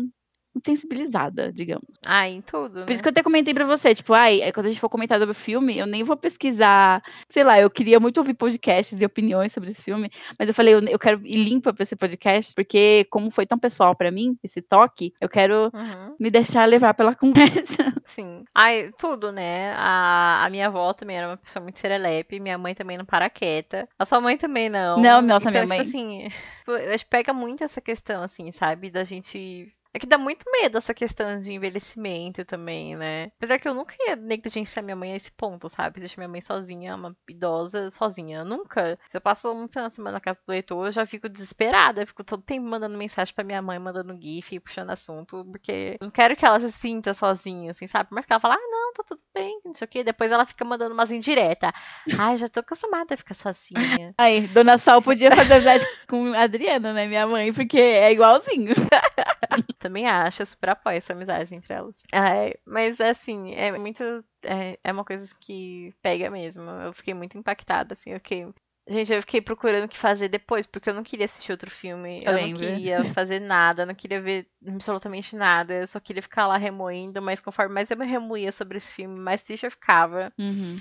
sensibilizada, 0.65 1.53
digamos. 1.53 1.87
Ah, 2.07 2.29
em 2.29 2.41
tudo, 2.43 2.81
né? 2.81 2.87
Por 2.87 2.93
isso 2.93 3.03
que 3.03 3.09
eu 3.09 3.13
até 3.13 3.23
comentei 3.23 3.55
pra 3.55 3.65
você, 3.65 3.95
tipo, 3.95 4.13
ai, 4.13 4.43
aí 4.43 4.53
quando 4.53 4.67
a 4.67 4.69
gente 4.69 4.81
for 4.81 4.89
comentar 4.89 5.19
sobre 5.19 5.33
o 5.33 5.35
filme, 5.35 5.77
eu 5.79 5.87
nem 5.87 6.03
vou 6.05 6.17
pesquisar, 6.17 7.03
sei 7.29 7.45
lá, 7.45 7.59
eu 7.61 7.71
queria 7.71 7.99
muito 8.01 8.19
ouvir 8.19 8.35
podcasts 8.35 9.01
e 9.01 9.05
opiniões 9.05 9.53
sobre 9.53 9.71
esse 9.71 9.83
filme, 9.83 10.11
mas 10.39 10.49
eu 10.49 10.55
falei, 10.55 10.75
eu, 10.75 10.81
eu 10.83 10.99
quero 10.99 11.25
ir 11.27 11.37
limpa 11.43 11.73
pra 11.73 11.83
esse 11.83 11.97
podcast, 11.97 12.55
porque 12.55 13.07
como 13.11 13.31
foi 13.31 13.47
tão 13.47 13.59
pessoal 13.59 13.95
pra 13.95 14.11
mim, 14.11 14.37
esse 14.43 14.61
toque, 14.61 15.13
eu 15.21 15.29
quero 15.29 15.71
Uhum. 15.75 16.17
me 16.19 16.31
deixar 16.31 16.65
levar 16.67 16.95
pela 16.95 17.15
conversa. 17.67 17.93
Sim. 18.07 18.45
Ai, 18.55 18.91
tudo, 18.99 19.33
né? 19.33 19.73
A, 19.77 20.45
a 20.45 20.51
minha 20.51 20.67
avó 20.67 20.93
também 20.93 21.17
era 21.17 21.29
uma 21.29 21.37
pessoa 21.37 21.63
muito 21.63 21.79
serelepe, 21.79 22.41
minha 22.41 22.59
mãe 22.59 22.75
também 22.75 22.97
não 22.99 23.05
para 23.05 23.31
quieta. 23.31 23.89
A 23.99 24.05
sua 24.05 24.21
mãe 24.21 24.37
também 24.37 24.69
não. 24.69 25.01
Não, 25.01 25.23
nossa, 25.23 25.49
então, 25.49 25.53
minha 25.53 25.63
tipo 25.63 25.69
mãe- 25.69 25.81
assim, 25.81 26.29
eu 26.67 26.95
acho 26.95 27.05
que 27.05 27.11
pega 27.11 27.33
muito 27.33 27.65
essa 27.65 27.81
questão, 27.81 28.23
assim, 28.23 28.51
sabe? 28.51 28.91
Da 28.91 29.05
gente. 29.05 29.73
É 29.95 29.99
que 29.99 30.07
dá 30.07 30.17
muito 30.17 30.45
medo 30.51 30.79
essa 30.79 30.95
questão 30.95 31.39
de 31.39 31.53
envelhecimento 31.53 32.45
também, 32.47 32.97
né? 32.97 33.27
Apesar 33.37 33.59
que 33.59 33.69
eu 33.69 33.75
nunca 33.75 33.95
ia 34.01 34.17
negligenciar 34.17 34.83
minha 34.83 34.97
mãe 34.97 35.13
a 35.13 35.17
esse 35.17 35.31
ponto, 35.31 35.69
sabe? 35.69 36.01
Deixar 36.01 36.17
minha 36.17 36.29
mãe 36.29 36.41
sozinha, 36.41 36.97
uma 36.97 37.15
idosa 37.29 37.91
sozinha. 37.91 38.43
Nunca. 38.43 38.99
Se 39.11 39.17
eu 39.19 39.21
passo 39.21 39.55
muita 39.55 39.91
semana 39.91 40.15
na 40.15 40.21
casa 40.21 40.39
do 40.47 40.51
leitor, 40.51 40.87
eu 40.87 40.93
já 40.93 41.05
fico 41.05 41.29
desesperada. 41.29 42.01
Eu 42.01 42.07
fico 42.07 42.25
todo 42.25 42.43
tempo 42.43 42.67
mandando 42.67 42.97
mensagem 42.97 43.35
pra 43.35 43.45
minha 43.45 43.61
mãe, 43.61 43.79
mandando 43.79 44.19
gif, 44.19 44.59
puxando 44.61 44.89
assunto, 44.91 45.45
porque 45.51 45.99
eu 46.01 46.07
não 46.07 46.11
quero 46.11 46.35
que 46.37 46.47
ela 46.47 46.59
se 46.59 46.73
sinta 46.73 47.13
sozinha, 47.13 47.73
assim, 47.73 47.87
sabe? 47.87 48.09
Mas 48.13 48.25
que 48.25 48.33
ela 48.33 48.41
fala, 48.41 48.55
ah, 48.55 48.69
não, 48.71 48.95
tá 48.95 49.05
tudo 49.07 49.21
bem, 49.35 49.61
não 49.63 49.75
sei 49.75 49.85
o 49.85 49.89
quê. 49.89 50.03
Depois 50.03 50.33
ela 50.33 50.47
fica 50.47 50.65
mandando 50.65 50.95
umas 50.95 51.11
indiretas. 51.11 51.71
Ai, 52.19 52.39
já 52.39 52.49
tô 52.49 52.61
acostumada 52.61 53.13
a 53.13 53.17
ficar 53.17 53.35
sozinha. 53.35 54.15
Aí, 54.17 54.47
Dona 54.49 54.79
Sal 54.79 55.03
podia 55.03 55.31
fazer 55.37 55.53
amizade 55.53 55.85
com 56.09 56.33
a 56.33 56.45
Adriana, 56.45 56.95
né, 56.95 57.07
minha 57.07 57.27
mãe, 57.27 57.53
porque 57.53 57.79
é 57.79 58.11
igualzinho. 58.11 58.75
Também 59.83 60.07
acho, 60.07 60.43
eu 60.43 60.47
super 60.47 60.71
apoio 60.71 60.99
essa 60.99 61.13
amizade 61.13 61.53
entre 61.53 61.75
elas. 61.75 61.97
Ai, 62.13 62.55
mas 62.65 63.01
assim, 63.01 63.53
é 63.53 63.77
muito. 63.77 64.25
É, 64.45 64.79
é 64.85 64.93
uma 64.93 65.05
coisa 65.05 65.29
que 65.41 65.93
pega 66.01 66.31
mesmo. 66.31 66.63
Eu 66.71 66.93
fiquei 66.93 67.13
muito 67.13 67.37
impactada, 67.37 67.95
assim, 67.95 68.11
eu 68.11 68.19
fiquei. 68.21 68.47
Gente, 68.89 69.13
eu 69.13 69.21
fiquei 69.23 69.41
procurando 69.41 69.87
o 69.87 69.89
que 69.89 69.99
fazer 69.99 70.29
depois, 70.29 70.67
porque 70.67 70.89
eu 70.89 70.95
não 70.95 71.03
queria 71.03 71.27
assistir 71.27 71.51
outro 71.51 71.69
filme. 71.69 72.21
Eu 72.25 72.39
Eu, 72.39 72.47
não 72.47 72.55
queria 72.55 73.05
fazer 73.13 73.41
nada, 73.41 73.83
eu 73.83 73.87
não 73.87 73.95
queria 73.95 74.21
ver 74.21 74.47
absolutamente 74.69 75.35
nada. 75.35 75.75
Eu 75.75 75.87
só 75.89 75.99
queria 75.99 76.23
ficar 76.23 76.47
lá 76.47 76.57
remoendo, 76.57 77.21
mas 77.21 77.41
conforme 77.41 77.75
mais 77.75 77.91
eu 77.91 77.97
me 77.97 78.07
remoía 78.07 78.53
sobre 78.53 78.77
esse 78.77 78.93
filme, 78.93 79.19
mais 79.19 79.43
triste 79.43 79.67
eu 79.67 79.71
ficava. 79.71 80.33
Uhum. 80.39 80.77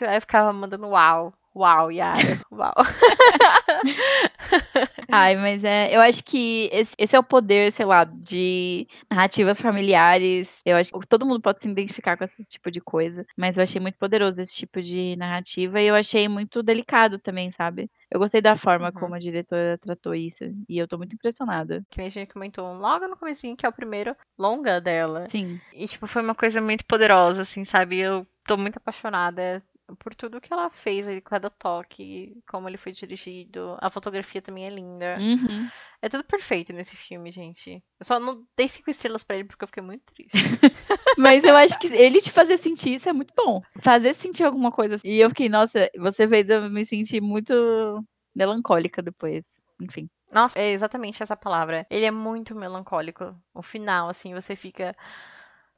Aí 0.00 0.16
eu 0.16 0.20
ficava 0.22 0.54
mandando 0.54 0.86
uau, 0.86 1.34
uau, 1.54 1.92
Yara, 1.92 2.40
uau. 2.50 2.74
Ai, 5.10 5.36
mas 5.36 5.64
é, 5.64 5.94
eu 5.96 6.00
acho 6.02 6.22
que 6.22 6.68
esse, 6.72 6.94
esse 6.98 7.16
é 7.16 7.18
o 7.18 7.22
poder, 7.24 7.72
sei 7.72 7.86
lá, 7.86 8.04
de 8.04 8.86
narrativas 9.10 9.58
familiares. 9.60 10.60
Eu 10.66 10.76
acho 10.76 10.92
que 10.92 11.06
todo 11.06 11.24
mundo 11.26 11.40
pode 11.40 11.62
se 11.62 11.68
identificar 11.70 12.16
com 12.16 12.24
esse 12.24 12.44
tipo 12.44 12.70
de 12.70 12.80
coisa, 12.80 13.24
mas 13.36 13.56
eu 13.56 13.62
achei 13.62 13.80
muito 13.80 13.96
poderoso 13.98 14.40
esse 14.42 14.54
tipo 14.54 14.82
de 14.82 15.16
narrativa 15.16 15.80
e 15.80 15.86
eu 15.86 15.94
achei 15.94 16.28
muito 16.28 16.62
delicado 16.62 17.18
também, 17.18 17.50
sabe? 17.50 17.90
Eu 18.10 18.18
gostei 18.20 18.42
da 18.42 18.54
forma 18.56 18.88
Uhum. 18.88 18.92
como 18.92 19.14
a 19.14 19.18
diretora 19.18 19.78
tratou 19.78 20.14
isso 20.14 20.44
e 20.68 20.76
eu 20.78 20.86
tô 20.86 20.98
muito 20.98 21.14
impressionada. 21.14 21.82
Que 21.90 21.98
nem 21.98 22.06
a 22.06 22.10
gente 22.10 22.32
comentou 22.32 22.72
logo 22.74 23.08
no 23.08 23.16
comecinho, 23.16 23.56
que 23.56 23.64
é 23.64 23.68
o 23.68 23.72
primeiro 23.72 24.14
longa 24.38 24.80
dela. 24.80 25.26
Sim. 25.28 25.62
E, 25.72 25.86
tipo, 25.86 26.06
foi 26.06 26.22
uma 26.22 26.34
coisa 26.34 26.60
muito 26.60 26.84
poderosa, 26.86 27.42
assim, 27.42 27.64
sabe? 27.64 27.98
Eu 27.98 28.26
tô 28.44 28.56
muito 28.56 28.76
apaixonada 28.76 29.62
por 29.96 30.14
tudo 30.14 30.40
que 30.40 30.52
ela 30.52 30.70
fez 30.70 31.08
ali, 31.08 31.20
cada 31.20 31.50
toque, 31.50 32.36
como 32.48 32.68
ele 32.68 32.76
foi 32.76 32.92
dirigido. 32.92 33.76
A 33.80 33.90
fotografia 33.90 34.42
também 34.42 34.66
é 34.66 34.70
linda. 34.70 35.16
Uhum. 35.18 35.68
É 36.00 36.08
tudo 36.08 36.22
perfeito 36.24 36.72
nesse 36.72 36.96
filme, 36.96 37.30
gente. 37.30 37.82
Eu 37.98 38.06
só 38.06 38.20
não 38.20 38.44
dei 38.56 38.68
cinco 38.68 38.90
estrelas 38.90 39.24
pra 39.24 39.36
ele 39.36 39.48
porque 39.48 39.64
eu 39.64 39.68
fiquei 39.68 39.82
muito 39.82 40.04
triste. 40.14 40.32
Mas 41.18 41.42
eu 41.42 41.56
acho 41.56 41.78
que 41.78 41.88
ele 41.88 42.20
te 42.20 42.30
fazer 42.30 42.56
sentir 42.56 42.94
isso 42.94 43.08
é 43.08 43.12
muito 43.12 43.34
bom. 43.36 43.60
Fazer 43.82 44.14
sentir 44.14 44.44
alguma 44.44 44.70
coisa 44.70 44.94
assim. 44.94 45.08
E 45.08 45.20
eu 45.20 45.28
fiquei, 45.30 45.48
nossa, 45.48 45.90
você 45.98 46.28
fez 46.28 46.48
eu 46.48 46.70
me 46.70 46.84
sentir 46.84 47.20
muito 47.20 47.52
melancólica 48.34 49.02
depois. 49.02 49.60
Enfim. 49.80 50.08
Nossa, 50.30 50.58
é 50.58 50.70
exatamente 50.72 51.22
essa 51.22 51.36
palavra. 51.36 51.86
Ele 51.90 52.04
é 52.04 52.10
muito 52.10 52.54
melancólico. 52.54 53.34
O 53.54 53.62
final, 53.62 54.08
assim, 54.08 54.34
você 54.34 54.54
fica. 54.54 54.94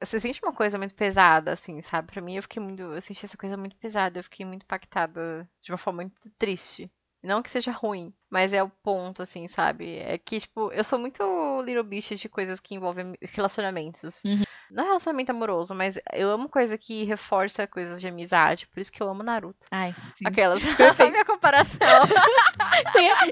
Você 0.02 0.18
sente 0.18 0.40
uma 0.42 0.52
coisa 0.52 0.78
muito 0.78 0.94
pesada, 0.94 1.52
assim, 1.52 1.80
sabe? 1.82 2.10
Pra 2.10 2.22
mim, 2.22 2.36
eu 2.36 2.42
fiquei 2.42 2.62
muito. 2.62 2.82
Eu 2.82 3.00
senti 3.00 3.24
essa 3.24 3.36
coisa 3.36 3.56
muito 3.56 3.76
pesada. 3.76 4.18
Eu 4.18 4.24
fiquei 4.24 4.46
muito 4.46 4.62
impactada 4.62 5.48
de 5.62 5.70
uma 5.70 5.78
forma 5.78 6.02
muito 6.02 6.30
triste. 6.38 6.90
Não 7.22 7.42
que 7.42 7.50
seja 7.50 7.70
ruim, 7.70 8.14
mas 8.30 8.54
é 8.54 8.62
o 8.62 8.70
ponto, 8.70 9.22
assim, 9.22 9.46
sabe? 9.46 9.98
É 9.98 10.16
que, 10.16 10.40
tipo, 10.40 10.72
eu 10.72 10.82
sou 10.82 10.98
muito 10.98 11.22
little 11.62 11.84
bitch 11.84 12.12
de 12.12 12.28
coisas 12.30 12.60
que 12.60 12.74
envolvem 12.74 13.14
relacionamentos. 13.20 14.24
Uhum. 14.24 14.42
Não 14.70 14.84
é 14.84 14.86
relacionamento 14.86 15.30
amoroso, 15.30 15.74
mas 15.74 15.98
eu 16.14 16.30
amo 16.30 16.48
coisa 16.48 16.78
que 16.78 17.04
reforça 17.04 17.66
coisas 17.66 18.00
de 18.00 18.08
amizade. 18.08 18.66
Por 18.68 18.80
isso 18.80 18.90
que 18.90 19.02
eu 19.02 19.08
amo 19.10 19.22
Naruto. 19.22 19.66
Ai, 19.70 19.94
sim. 20.14 20.26
Aquelas. 20.26 20.62
Perfeito. 20.76 21.12
minha 21.12 21.24
comparação. 21.26 22.04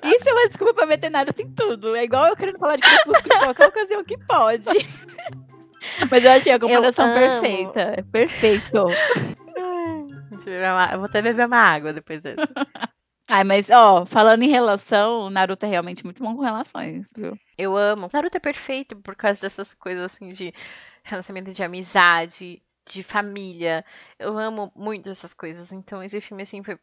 Isso 0.04 0.28
é 0.28 0.32
uma 0.32 0.48
desculpa 0.48 0.74
pra 0.74 0.86
meter 0.86 1.10
nada 1.10 1.32
em 1.38 1.50
tudo. 1.54 1.96
É 1.96 2.04
igual 2.04 2.26
eu 2.26 2.36
querendo 2.36 2.58
falar 2.58 2.76
de 2.76 2.82
crepúsculo 2.82 3.34
em 3.34 3.38
qualquer 3.38 3.68
ocasião 3.68 4.04
que 4.04 4.18
pode. 4.18 4.68
Mas 6.11 6.24
eu 6.24 6.30
achei 6.30 6.53
a 6.53 6.59
comparação 6.59 7.14
perfeita. 7.14 7.80
É 7.96 8.03
perfeito. 8.03 8.88
Eu 10.46 10.99
vou 10.99 11.07
até 11.07 11.20
beber 11.20 11.46
uma 11.46 11.59
água 11.59 11.92
depois 11.92 12.22
dessa. 12.22 12.42
Ai, 13.30 13.44
mas, 13.44 13.68
ó, 13.68 14.07
falando 14.07 14.42
em 14.42 14.49
relação, 14.49 15.20
o 15.20 15.30
Naruto 15.30 15.66
é 15.66 15.68
realmente 15.68 16.03
muito 16.03 16.22
bom 16.22 16.34
com 16.34 16.42
relações, 16.42 17.07
viu? 17.14 17.38
Eu 17.59 17.76
amo. 17.76 18.09
Naruto 18.11 18.38
é 18.38 18.40
perfeito 18.40 18.96
por 18.96 19.14
causa 19.14 19.42
dessas 19.42 19.74
coisas 19.74 20.05
assim 20.05 20.32
de 20.32 20.55
relacionamento 21.03 21.53
de 21.53 21.62
amizade, 21.62 22.62
de 22.88 23.03
família. 23.03 23.84
Eu 24.18 24.38
amo 24.38 24.72
muito 24.74 25.11
essas 25.11 25.34
coisas. 25.34 25.72
Então 25.72 26.03
esse 26.03 26.20
filme 26.22 26.42
assim 26.42 26.62
foi 26.62 26.78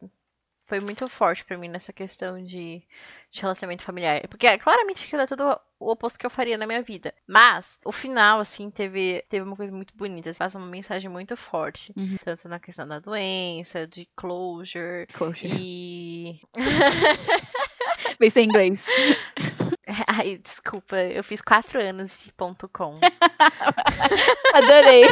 foi 0.66 0.80
muito 0.80 1.08
forte 1.08 1.44
pra 1.44 1.56
mim 1.56 1.68
nessa 1.68 1.92
questão 1.92 2.42
de, 2.42 2.82
de 3.30 3.40
relacionamento 3.40 3.84
familiar. 3.84 4.26
Porque 4.28 4.46
é, 4.46 4.58
claramente 4.58 5.04
aquilo 5.06 5.22
é 5.22 5.26
tudo 5.26 5.58
o 5.78 5.90
oposto 5.90 6.18
que 6.18 6.26
eu 6.26 6.30
faria 6.30 6.56
na 6.56 6.66
minha 6.66 6.82
vida. 6.82 7.14
Mas 7.26 7.78
o 7.84 7.92
final, 7.92 8.40
assim, 8.40 8.70
teve, 8.70 9.24
teve 9.28 9.44
uma 9.44 9.56
coisa 9.56 9.72
muito 9.74 9.94
bonita. 9.96 10.32
Passa 10.34 10.58
uma 10.58 10.66
mensagem 10.66 11.10
muito 11.10 11.36
forte. 11.36 11.92
Uhum. 11.96 12.16
Tanto 12.24 12.48
na 12.48 12.58
questão 12.58 12.86
da 12.86 12.98
doença, 12.98 13.86
de 13.86 14.08
closure. 14.16 15.06
Poxa, 15.16 15.46
E. 15.46 16.40
pensei 18.18 18.44
em 18.44 18.48
inglês. 18.48 18.84
Ai, 20.08 20.38
desculpa, 20.38 20.96
eu 20.96 21.22
fiz 21.22 21.40
quatro 21.40 21.80
anos 21.80 22.20
de 22.22 22.32
ponto 22.32 22.68
.com. 22.68 22.98
Adorei. 24.52 25.06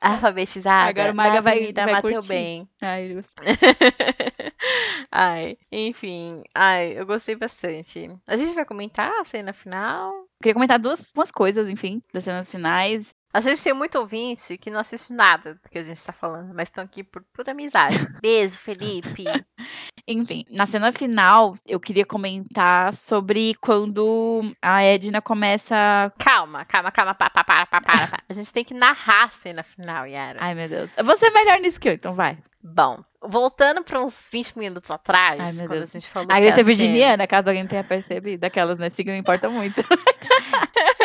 Alfabetizada. 0.00 0.88
Agora 0.90 1.12
o 1.12 1.16
Maga 1.16 1.40
vai- 1.40 1.72
vai 1.72 1.94
Mateu 1.94 2.10
curtir. 2.12 2.28
bem. 2.28 2.68
Ai, 2.82 3.08
ai, 5.10 5.58
enfim. 5.70 6.28
Ai, 6.54 6.98
eu 6.98 7.06
gostei 7.06 7.36
bastante. 7.36 8.10
A 8.26 8.36
gente 8.36 8.54
vai 8.54 8.64
comentar 8.64 9.10
a 9.20 9.24
cena 9.24 9.52
final? 9.52 10.12
Queria 10.42 10.54
comentar 10.54 10.78
duas 10.78 11.02
umas 11.14 11.30
coisas, 11.30 11.68
enfim, 11.68 12.02
das 12.12 12.24
cenas 12.24 12.50
finais. 12.50 13.14
A 13.36 13.40
gente 13.42 13.62
tem 13.62 13.74
muito 13.74 13.98
ouvinte 13.98 14.56
que 14.56 14.70
não 14.70 14.80
assiste 14.80 15.12
nada 15.12 15.54
do 15.62 15.68
que 15.68 15.76
a 15.76 15.82
gente 15.82 16.02
tá 16.02 16.10
falando, 16.10 16.54
mas 16.54 16.68
estão 16.68 16.82
aqui 16.82 17.04
por 17.04 17.22
pura 17.34 17.52
amizade. 17.52 17.94
Beijo, 18.22 18.56
Felipe. 18.56 19.24
Enfim, 20.08 20.46
na 20.50 20.64
cena 20.64 20.90
final, 20.90 21.54
eu 21.66 21.78
queria 21.78 22.06
comentar 22.06 22.94
sobre 22.94 23.54
quando 23.60 24.40
a 24.62 24.82
Edna 24.82 25.20
começa. 25.20 25.74
Calma, 26.18 26.64
calma, 26.64 26.90
calma. 26.90 27.12
Para, 27.14 27.28
para, 27.28 27.44
para, 27.44 27.66
para, 27.66 27.80
para. 27.82 28.06
para. 28.08 28.18
A 28.26 28.32
gente 28.32 28.50
tem 28.52 28.64
que 28.64 28.72
narrar 28.72 29.24
a 29.24 29.28
cena 29.30 29.62
final, 29.62 30.06
Yara. 30.06 30.38
Ai, 30.40 30.54
meu 30.54 30.68
Deus. 30.68 30.90
Você 31.04 31.26
é 31.26 31.30
melhor 31.30 31.60
nisso 31.60 31.78
que 31.78 31.90
eu, 31.90 31.92
então 31.92 32.14
vai. 32.14 32.38
Bom, 32.62 33.04
voltando 33.22 33.84
para 33.84 34.02
uns 34.02 34.26
20 34.32 34.58
minutos 34.58 34.90
atrás, 34.90 35.40
Ai, 35.40 35.52
quando 35.66 35.78
Deus. 35.80 35.90
a 35.94 35.98
gente 35.98 36.08
falou 36.08 36.28
A 36.32 36.36
cena- 36.36 36.62
virginiana, 36.62 37.26
caso 37.26 37.48
alguém 37.48 37.66
tenha 37.66 37.84
percebido, 37.84 38.40
daquelas, 38.40 38.78
né? 38.78 38.88
Signo 38.88 39.12
não 39.12 39.18
importa 39.18 39.48
muito. 39.50 39.82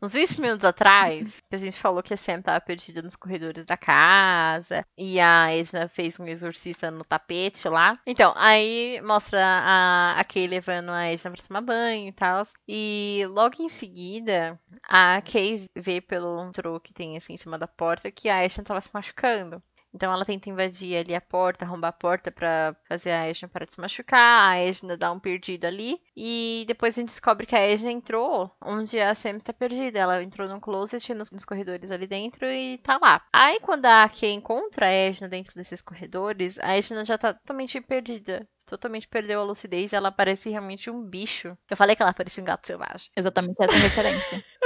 uns 0.00 0.12
20 0.12 0.40
minutos 0.40 0.64
atrás, 0.64 1.34
a 1.50 1.56
gente 1.56 1.78
falou 1.78 2.02
que 2.02 2.14
a 2.14 2.16
Sam 2.16 2.42
tava 2.42 2.60
perdida 2.60 3.02
nos 3.02 3.16
corredores 3.16 3.64
da 3.66 3.76
casa, 3.76 4.84
e 4.96 5.20
a 5.20 5.52
Edna 5.52 5.88
fez 5.88 6.18
um 6.20 6.26
exorcista 6.26 6.90
no 6.90 7.04
tapete 7.04 7.68
lá. 7.68 7.98
Então, 8.06 8.32
aí 8.36 9.00
mostra 9.02 9.40
a, 9.42 10.18
a 10.18 10.24
Kay 10.24 10.46
levando 10.46 10.90
a 10.90 11.06
Edna 11.06 11.30
pra 11.32 11.42
tomar 11.46 11.60
banho 11.60 12.08
e 12.08 12.12
tal. 12.12 12.44
E 12.66 13.24
logo 13.28 13.56
em 13.60 13.68
seguida, 13.68 14.58
a 14.88 15.20
Kay 15.22 15.66
vê 15.76 16.00
pelo 16.00 16.50
tro 16.52 16.80
que 16.80 16.92
tem 16.92 17.16
assim 17.16 17.34
em 17.34 17.36
cima 17.36 17.58
da 17.58 17.66
porta 17.66 18.10
que 18.10 18.28
a 18.28 18.44
Edna 18.44 18.64
tava 18.64 18.80
se 18.80 18.90
machucando. 18.92 19.62
Então 19.92 20.12
ela 20.12 20.24
tenta 20.24 20.48
invadir 20.50 20.96
ali 20.96 21.14
a 21.14 21.20
porta, 21.20 21.64
arrombar 21.64 21.90
a 21.90 21.92
porta 21.92 22.30
pra 22.30 22.76
fazer 22.88 23.10
a 23.10 23.26
Edna 23.28 23.48
parar 23.48 23.66
de 23.66 23.74
se 23.74 23.80
machucar. 23.80 24.50
A 24.52 24.58
Edna 24.58 24.96
dá 24.96 25.10
um 25.12 25.18
perdido 25.20 25.66
ali. 25.66 26.00
E 26.16 26.64
depois 26.66 26.96
a 26.96 27.00
gente 27.00 27.10
descobre 27.10 27.46
que 27.46 27.56
a 27.56 27.60
Edna 27.60 27.90
entrou 27.90 28.50
onde 28.62 29.00
a 29.00 29.14
Sam 29.14 29.36
está 29.36 29.52
perdida. 29.52 29.98
Ela 29.98 30.22
entrou 30.22 30.48
num 30.48 30.60
closet 30.60 31.14
nos, 31.14 31.30
nos 31.30 31.44
corredores 31.44 31.90
ali 31.90 32.06
dentro 32.06 32.46
e 32.46 32.78
tá 32.78 32.98
lá. 33.00 33.22
Aí 33.32 33.60
quando 33.60 33.86
a 33.86 34.08
Kay 34.08 34.32
encontra 34.32 34.86
a 34.86 34.90
Edna 34.90 35.28
dentro 35.28 35.54
desses 35.54 35.80
corredores, 35.80 36.58
a 36.58 36.76
Edna 36.76 37.04
já 37.04 37.16
tá 37.18 37.32
totalmente 37.34 37.80
perdida 37.80 38.46
totalmente 38.68 39.08
perdeu 39.08 39.40
a 39.40 39.44
lucidez. 39.44 39.92
Ela 39.92 40.12
parece 40.12 40.50
realmente 40.50 40.90
um 40.90 41.02
bicho. 41.02 41.56
Eu 41.70 41.76
falei 41.76 41.96
que 41.96 42.02
ela 42.02 42.12
parecia 42.12 42.42
um 42.42 42.46
gato 42.46 42.66
selvagem. 42.66 43.10
Exatamente 43.16 43.56
essa 43.58 43.76
referência. 43.76 44.44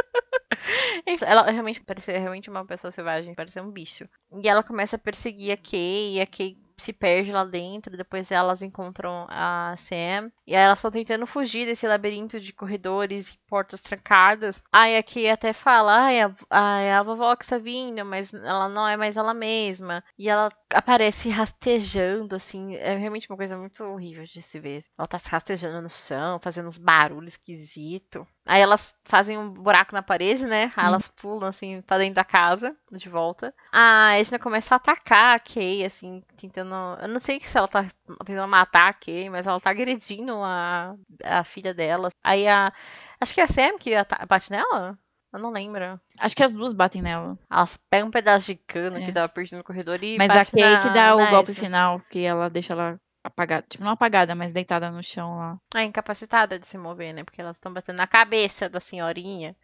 ela 1.23 1.51
realmente 1.51 1.81
parecia 1.81 2.19
realmente 2.19 2.51
uma 2.51 2.65
pessoa 2.65 2.91
selvagem, 2.91 3.35
parecia 3.35 3.63
um 3.63 3.71
bicho. 3.71 4.09
E 4.43 4.49
ela 4.49 4.63
começa 4.63 4.97
a 4.97 4.99
perseguir 4.99 5.53
a 5.53 5.57
Kay, 5.57 6.17
e 6.17 6.21
a 6.21 6.27
Kay 6.27 6.57
se 6.83 6.93
perde 6.93 7.33
lá 7.33 7.45
dentro, 7.45 7.97
depois 7.97 8.31
elas 8.31 8.61
encontram 8.61 9.27
a 9.31 9.75
Sam, 9.77 10.31
e 10.47 10.55
aí 10.55 10.63
elas 10.63 10.79
estão 10.79 10.91
tentando 10.91 11.27
fugir 11.27 11.67
desse 11.67 11.87
labirinto 11.87 12.41
de 12.41 12.53
corredores 12.53 13.31
e 13.31 13.39
portas 13.49 13.83
trancadas. 13.83 14.63
Aí 14.73 14.97
aqui 14.97 15.29
até 15.29 15.53
fala, 15.53 15.95
ai, 16.07 16.21
a, 16.21 16.35
a, 16.51 16.99
a 16.99 17.03
vovó 17.03 17.35
que 17.37 17.45
está 17.45 17.59
vindo, 17.59 18.05
mas 18.05 18.35
ela 18.35 18.69
não 18.69 18.87
é 18.87 18.97
mais 18.97 19.17
ela 19.17 19.33
mesma. 19.33 20.03
E 20.19 20.29
ela 20.29 20.51
aparece 20.73 21.29
rastejando, 21.29 22.35
assim, 22.35 22.75
é 22.77 22.97
realmente 22.97 23.31
uma 23.31 23.37
coisa 23.37 23.57
muito 23.57 23.83
horrível 23.85 24.25
de 24.25 24.43
se 24.43 24.59
ver. 24.59 24.83
Ela 24.99 25.07
tá 25.07 25.19
se 25.19 25.29
rastejando 25.29 25.81
no 25.81 25.91
chão, 25.91 26.41
fazendo 26.41 26.67
uns 26.67 26.79
barulhos 26.79 27.33
esquisitos. 27.33 28.27
Aí 28.45 28.61
elas 28.61 28.95
fazem 29.05 29.39
um 29.39 29.49
buraco 29.51 29.95
na 29.95 30.03
parede, 30.03 30.47
né? 30.47 30.73
Aí 30.77 30.87
elas 30.87 31.07
pulam, 31.09 31.49
assim, 31.49 31.81
pra 31.83 31.99
dentro 31.99 32.17
da 32.17 32.25
casa, 32.25 32.77
de 32.91 33.09
volta. 33.09 33.55
A 33.71 34.19
Edna 34.19 34.39
começa 34.39 34.75
a 34.75 34.77
atacar 34.77 35.37
a 35.37 35.39
Kay, 35.39 35.85
assim, 35.85 36.23
tentando. 36.37 36.75
Eu 37.01 37.09
não 37.09 37.21
sei 37.21 37.39
se 37.41 37.57
ela 37.57 37.69
tá 37.69 37.87
tentando 38.25 38.49
matar 38.49 38.89
a 38.89 38.93
Kay, 38.93 39.31
mas 39.31 39.47
ela 39.47 39.61
tá 39.61 39.71
agredindo 39.71 40.35
a, 40.43 40.95
a 41.25 41.45
filha 41.45 41.73
dela. 41.73 42.09
Aí 42.23 42.49
a. 42.49 42.73
Acho 43.21 43.33
que 43.33 43.41
é 43.41 43.45
a 43.45 43.49
Sam 43.49 43.79
que 43.79 43.93
bate 44.29 44.51
nela? 44.51 44.99
Eu 45.33 45.39
não 45.39 45.51
lembro. 45.51 45.99
Acho 46.19 46.37
que 46.37 46.43
as 46.43 46.53
duas 46.53 46.73
batem 46.73 47.01
nela. 47.01 47.39
Elas 47.51 47.79
pegam 47.89 48.09
um 48.09 48.11
pedaço 48.11 48.47
de 48.47 48.57
cano 48.57 48.99
é. 48.99 49.07
que 49.07 49.13
tava 49.13 49.29
perdido 49.29 49.59
no 49.59 49.65
corredor 49.65 50.03
e. 50.03 50.19
Mas 50.19 50.31
a 50.31 50.45
Kay 50.45 50.63
na, 50.63 50.83
que 50.83 50.91
dá 50.91 51.15
o 51.15 51.31
golpe 51.31 51.53
Edna. 51.53 51.65
final, 51.65 52.01
que 52.11 52.25
ela 52.25 52.51
deixa 52.51 52.73
ela 52.73 53.01
apagada. 53.23 53.67
Tipo, 53.69 53.85
não 53.85 53.93
apagada, 53.93 54.35
mas 54.35 54.53
deitada 54.53 54.91
no 54.91 55.03
chão 55.03 55.37
lá. 55.37 55.59
É 55.75 55.85
incapacitada 55.85 56.59
de 56.59 56.67
se 56.67 56.77
mover, 56.77 57.15
né? 57.15 57.25
Porque 57.25 57.41
elas 57.41 57.57
estão 57.57 57.73
batendo 57.73 57.97
na 57.97 58.07
cabeça 58.07 58.69
da 58.69 58.81
senhorinha. 58.81 59.57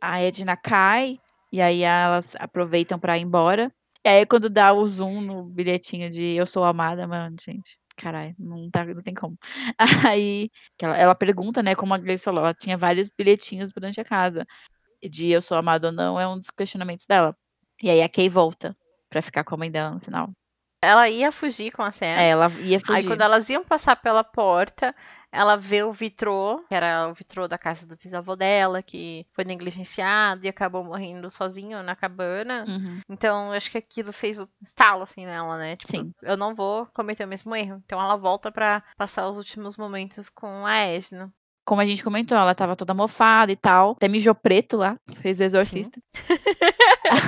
A 0.00 0.20
Edna 0.20 0.56
cai, 0.56 1.20
e 1.52 1.60
aí 1.60 1.82
elas 1.82 2.34
aproveitam 2.38 2.98
pra 2.98 3.18
ir 3.18 3.22
embora. 3.22 3.72
E 4.04 4.08
aí 4.08 4.26
quando 4.26 4.50
dá 4.50 4.72
o 4.72 4.86
zoom 4.88 5.20
no 5.20 5.44
bilhetinho 5.44 6.10
de 6.10 6.34
Eu 6.34 6.46
Sou 6.46 6.64
Amada, 6.64 7.06
mano, 7.06 7.36
gente. 7.40 7.78
Caralho, 7.96 8.34
não, 8.38 8.70
tá, 8.70 8.84
não 8.84 9.02
tem 9.02 9.14
como. 9.14 9.38
Aí 10.16 10.50
ela, 10.80 10.96
ela 10.96 11.14
pergunta, 11.14 11.62
né, 11.62 11.74
como 11.74 11.92
a 11.92 11.98
Grace 11.98 12.24
falou, 12.24 12.42
ela 12.42 12.54
tinha 12.54 12.76
vários 12.76 13.10
bilhetinhos 13.10 13.70
durante 13.70 14.00
a 14.00 14.04
casa. 14.04 14.46
De 15.02 15.28
Eu 15.28 15.42
Sou 15.42 15.56
Amada 15.58 15.88
ou 15.88 15.92
não 15.92 16.18
é 16.18 16.26
um 16.26 16.38
dos 16.38 16.50
questionamentos 16.50 17.06
dela. 17.06 17.36
E 17.82 17.90
aí 17.90 18.02
a 18.02 18.08
Kay 18.08 18.28
volta 18.28 18.76
pra 19.10 19.20
ficar 19.20 19.44
com 19.44 19.54
a 19.54 19.58
mãe 19.58 19.70
dela 19.70 19.90
no 19.90 20.00
final. 20.00 20.32
Ela 20.82 21.08
ia 21.08 21.30
fugir 21.30 21.70
com 21.70 21.82
a 21.82 21.92
Sam. 21.92 22.06
É, 22.06 22.30
ela 22.30 22.50
ia 22.60 22.80
fugir. 22.80 22.92
Aí 22.92 23.06
quando 23.06 23.20
elas 23.20 23.48
iam 23.48 23.64
passar 23.64 23.94
pela 23.94 24.24
porta, 24.24 24.92
ela 25.30 25.56
vê 25.56 25.84
o 25.84 25.92
vitrô, 25.92 26.58
que 26.68 26.74
era 26.74 27.08
o 27.08 27.14
vitrô 27.14 27.46
da 27.46 27.56
casa 27.56 27.86
do 27.86 27.96
bisavô 27.96 28.34
dela, 28.34 28.82
que 28.82 29.24
foi 29.32 29.44
negligenciado 29.44 30.44
e 30.44 30.48
acabou 30.48 30.84
morrendo 30.84 31.30
sozinho 31.30 31.82
na 31.82 31.94
cabana. 31.94 32.64
Uhum. 32.68 33.00
Então, 33.08 33.52
acho 33.52 33.70
que 33.70 33.78
aquilo 33.78 34.12
fez 34.12 34.40
o 34.40 34.48
estalo, 34.60 35.04
assim, 35.04 35.24
nela, 35.24 35.56
né? 35.56 35.76
Tipo, 35.76 35.92
Sim. 35.92 36.12
eu 36.20 36.36
não 36.36 36.54
vou 36.54 36.86
cometer 36.92 37.24
o 37.24 37.28
mesmo 37.28 37.54
erro. 37.54 37.80
Então, 37.86 38.02
ela 38.02 38.16
volta 38.16 38.52
pra 38.52 38.82
passar 38.96 39.28
os 39.28 39.38
últimos 39.38 39.76
momentos 39.76 40.28
com 40.28 40.66
a 40.66 40.78
Edna. 40.78 41.32
Como 41.64 41.80
a 41.80 41.86
gente 41.86 42.02
comentou, 42.02 42.36
ela 42.36 42.56
tava 42.56 42.74
toda 42.74 42.92
mofada 42.92 43.52
e 43.52 43.56
tal. 43.56 43.92
Até 43.92 44.08
mijou 44.08 44.34
preto 44.34 44.76
lá, 44.76 44.98
fez 45.20 45.38
o 45.38 45.44
exorcista. 45.44 46.00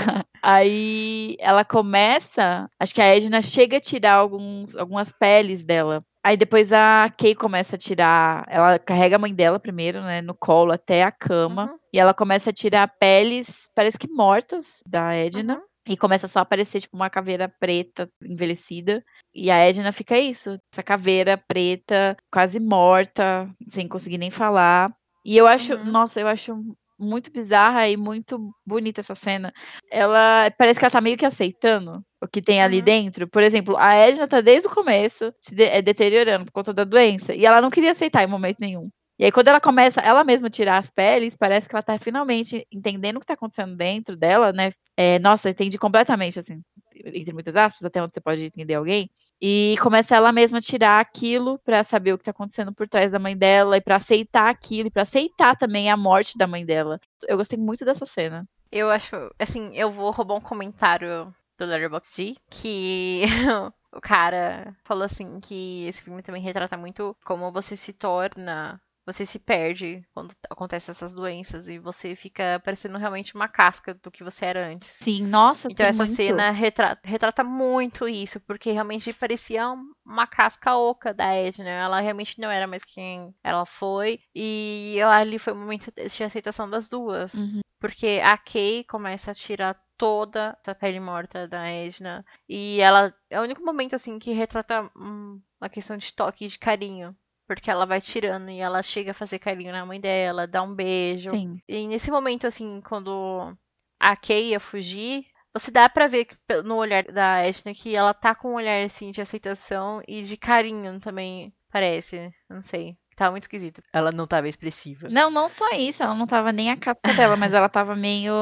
Aí 0.47 1.37
ela 1.41 1.65
começa. 1.65 2.69
Acho 2.79 2.95
que 2.95 3.01
a 3.01 3.17
Edna 3.17 3.41
chega 3.41 3.79
a 3.79 3.81
tirar 3.81 4.13
alguns, 4.13 4.77
algumas 4.77 5.11
peles 5.11 5.65
dela. 5.65 6.05
Aí 6.23 6.37
depois 6.37 6.71
a 6.71 7.11
Kay 7.19 7.35
começa 7.35 7.77
a 7.77 7.79
tirar. 7.79 8.45
Ela 8.49 8.79
carrega 8.79 9.17
a 9.17 9.19
mãe 9.19 9.35
dela 9.35 9.59
primeiro, 9.59 10.03
né? 10.03 10.21
No 10.21 10.35
colo 10.35 10.73
até 10.73 11.03
a 11.03 11.11
cama. 11.11 11.65
Uhum. 11.73 11.79
E 11.95 11.99
ela 11.99 12.13
começa 12.13 12.51
a 12.51 12.53
tirar 12.53 12.93
peles, 13.01 13.67
parece 13.75 13.99
que 13.99 14.07
mortas, 14.09 14.81
da 14.87 15.15
Edna. 15.15 15.55
Uhum. 15.57 15.63
E 15.87 15.97
começa 15.97 16.27
só 16.29 16.41
a 16.41 16.43
aparecer, 16.43 16.81
tipo, 16.81 16.95
uma 16.97 17.09
caveira 17.11 17.51
preta 17.61 18.09
envelhecida. 18.23 19.03
E 19.35 19.51
a 19.51 19.57
Edna 19.57 19.93
fica 19.93 20.19
isso, 20.19 20.59
essa 20.73 20.83
caveira 20.83 21.37
preta, 21.39 22.17
quase 22.31 22.61
morta, 22.61 23.49
sem 23.71 23.89
conseguir 23.89 24.19
nem 24.19 24.31
falar. 24.31 24.91
E 25.25 25.37
eu 25.37 25.47
acho, 25.47 25.75
Uhum. 25.75 25.85
nossa, 25.85 26.21
eu 26.21 26.27
acho 26.29 26.55
muito 26.99 27.31
bizarra 27.33 27.89
e 27.89 27.97
muito 27.97 28.53
bonita 28.67 29.01
essa 29.01 29.15
cena. 29.15 29.53
Ela 29.91 30.51
parece 30.57 30.79
que 30.79 30.85
ela 30.85 30.91
tá 30.93 31.01
meio 31.01 31.17
que 31.17 31.27
aceitando 31.27 32.05
o 32.21 32.29
que 32.29 32.41
tem 32.43 32.63
ali 32.63 32.79
Uhum. 32.79 32.85
dentro. 32.85 33.29
Por 33.29 33.43
exemplo, 33.43 33.77
a 33.77 33.95
Edna 33.95 34.27
tá 34.29 34.41
desde 34.41 34.69
o 34.69 34.71
começo 34.75 35.33
se 35.41 35.55
de- 35.55 35.65
é, 35.65 35.83
deteriorando 35.83 36.47
por 36.47 36.53
conta 36.53 36.73
da 36.73 36.85
doença. 36.85 37.35
E 37.35 37.45
ela 37.45 37.61
não 37.61 37.71
queria 37.71 37.93
aceitar 37.93 38.23
em 38.23 38.27
momento 38.27 38.59
nenhum. 38.61 38.89
E 39.19 39.25
aí, 39.25 39.31
quando 39.31 39.47
ela 39.49 39.61
começa 39.61 40.01
ela 40.01 40.25
mesma 40.25 40.49
a 40.49 40.51
tirar 40.51 40.79
as 40.79 40.91
peles, 40.91 41.37
parece 41.37 41.69
que 41.69 41.75
ela 41.77 41.83
tá 41.83 41.97
finalmente 41.99 42.67
entendendo 42.73 43.17
o 43.17 43.21
que 43.21 43.27
tá 43.27 43.35
acontecendo 43.35 43.77
dentro 43.77 44.17
dela, 44.17 44.53
né? 44.53 44.73
É, 44.97 45.21
nossa, 45.21 45.51
entendi 45.51 45.79
completamente, 45.79 46.39
assim, 46.41 46.61
entre 46.97 47.33
muitas 47.33 47.55
aspas, 47.55 47.85
até 47.85 48.03
onde 48.03 48.13
você 48.13 48.21
pode 48.21 48.45
entender 48.45 48.75
alguém. 48.75 49.09
E 49.41 49.77
começa 49.83 50.15
ela 50.17 50.33
mesma 50.33 50.59
a 50.59 50.63
tirar 50.63 51.01
aquilo 51.01 51.59
pra 51.59 51.85
saber 51.85 52.13
o 52.13 52.19
que 52.19 52.25
tá 52.25 52.31
acontecendo 52.31 52.73
por 52.73 52.89
trás 52.89 53.13
da 53.13 53.19
mãe 53.19 53.37
dela 53.37 53.77
e 53.77 53.81
pra 53.81 53.97
aceitar 53.97 54.49
aquilo 54.49 54.89
e 54.89 54.91
pra 54.91 55.03
aceitar 55.03 55.57
também 55.57 55.91
a 55.91 55.97
morte 55.97 56.39
da 56.39 56.47
mãe 56.47 56.65
dela. 56.65 57.01
Eu 57.29 57.37
gostei 57.37 57.59
muito 57.59 57.85
dessa 57.85 58.07
cena. 58.07 58.47
Eu 58.71 58.91
acho, 58.91 59.15
assim, 59.39 59.71
eu 59.75 59.91
vou 59.91 60.11
roubar 60.11 60.37
um 60.37 60.41
comentário 60.41 61.33
do 61.59 61.65
Letterboxd 61.67 62.37
que 62.51 63.23
o 63.93 64.01
cara 64.01 64.75
falou 64.85 65.05
assim 65.05 65.41
que 65.41 65.87
esse 65.87 66.03
filme 66.03 66.23
também 66.23 66.43
retrata 66.43 66.77
muito 66.77 67.17
como 67.25 67.53
você 67.53 67.77
se 67.77 67.93
torna, 67.93 68.81
você 69.07 69.27
se 69.27 69.39
perde 69.39 70.03
quando 70.15 70.35
acontecem 70.49 70.93
essas 70.93 71.13
doenças 71.13 71.69
e 71.69 71.79
você 71.79 72.17
fica 72.17 72.61
parecendo 72.65 72.97
realmente 72.99 73.35
uma 73.35 73.49
casca 73.49 73.95
do 73.95 74.11
que 74.11 74.25
você 74.25 74.47
era 74.47 74.67
antes. 74.67 74.89
Sim, 74.91 75.27
nossa, 75.27 75.69
Então 75.71 75.85
essa 75.87 76.05
muito. 76.05 76.17
cena 76.17 76.51
retrata, 76.51 77.01
retrata 77.05 77.45
muito 77.45 78.09
isso, 78.09 78.41
porque 78.41 78.73
realmente 78.73 79.13
parecia 79.13 79.71
um- 79.71 79.93
uma 80.05 80.27
casca 80.27 80.77
oca 80.77 81.13
da 81.13 81.33
Edna. 81.35 81.69
Ela 81.69 82.01
realmente 82.01 82.41
não 82.41 82.51
era 82.51 82.67
mais 82.67 82.85
quem 82.85 83.35
ela 83.43 83.67
foi. 83.67 84.21
E 84.35 84.99
ali 85.03 85.39
foi 85.39 85.53
o 85.53 85.57
momento 85.57 85.93
de 85.95 86.25
aceitação 86.25 86.69
das 86.69 86.89
duas. 86.89 87.35
Uhum. 87.35 87.61
Porque 87.81 88.21
a 88.25 88.39
Kay 88.39 88.85
começa 88.85 89.31
a 89.33 89.35
tirar 89.35 89.79
toda 89.99 90.57
essa 90.63 90.75
pele 90.75 90.99
morta 90.99 91.47
da 91.47 91.69
Edna. 91.69 92.25
E 92.49 92.81
ela 92.81 93.15
é 93.29 93.39
o 93.39 93.43
único 93.43 93.63
momento 93.65 93.95
assim 93.95 94.19
que 94.19 94.33
retrata 94.33 94.91
hum, 94.97 95.41
uma 95.61 95.69
questão 95.69 95.97
de 95.97 96.13
toque 96.13 96.47
e 96.47 96.49
de 96.49 96.59
carinho. 96.59 97.15
Porque 97.47 97.71
ela 97.71 97.85
vai 97.85 98.01
tirando 98.01 98.51
e 98.51 98.59
ela 98.59 98.83
chega 98.83 99.11
a 99.11 99.15
fazer 99.15 99.39
carinho 99.39 99.73
na 99.73 99.85
mãe 99.85 100.01
dela, 100.01 100.47
dá 100.47 100.63
um 100.63 100.75
beijo. 100.75 101.31
Sim. 101.31 101.59
E 101.69 101.87
nesse 101.87 102.11
momento, 102.11 102.47
assim, 102.47 102.81
quando 102.81 103.55
a 104.01 104.17
Kay 104.17 104.51
ia 104.51 104.61
fugir, 104.61 105.27
você 105.53 105.71
dá 105.71 105.89
pra 105.89 106.09
ver 106.09 106.27
no 106.65 106.77
olhar 106.77 107.05
da 107.05 107.47
Edna 107.47 107.75
que 107.75 107.95
ela 107.95 108.13
tá 108.13 108.35
com 108.35 108.53
um 108.53 108.55
olhar, 108.55 108.85
assim, 108.85 109.11
de 109.11 109.21
aceitação 109.21 110.03
e 110.09 110.23
de 110.23 110.37
carinho 110.37 110.99
também, 110.99 111.53
parece. 111.71 112.33
Não 112.49 112.63
sei. 112.63 112.97
Tava 113.17 113.31
muito 113.31 113.45
esquisito. 113.45 113.81
Ela 113.93 114.11
não 114.11 114.27
tava 114.27 114.49
expressiva. 114.49 115.09
Não, 115.09 115.31
não 115.31 115.49
só 115.49 115.71
isso, 115.71 116.03
ela 116.03 116.15
não 116.15 116.27
tava 116.27 116.51
nem 116.51 116.71
a 116.71 116.77
casca 116.77 117.15
dela, 117.15 117.37
mas 117.37 117.53
ela 117.53 117.69
tava 117.69 117.95
meio. 117.95 118.33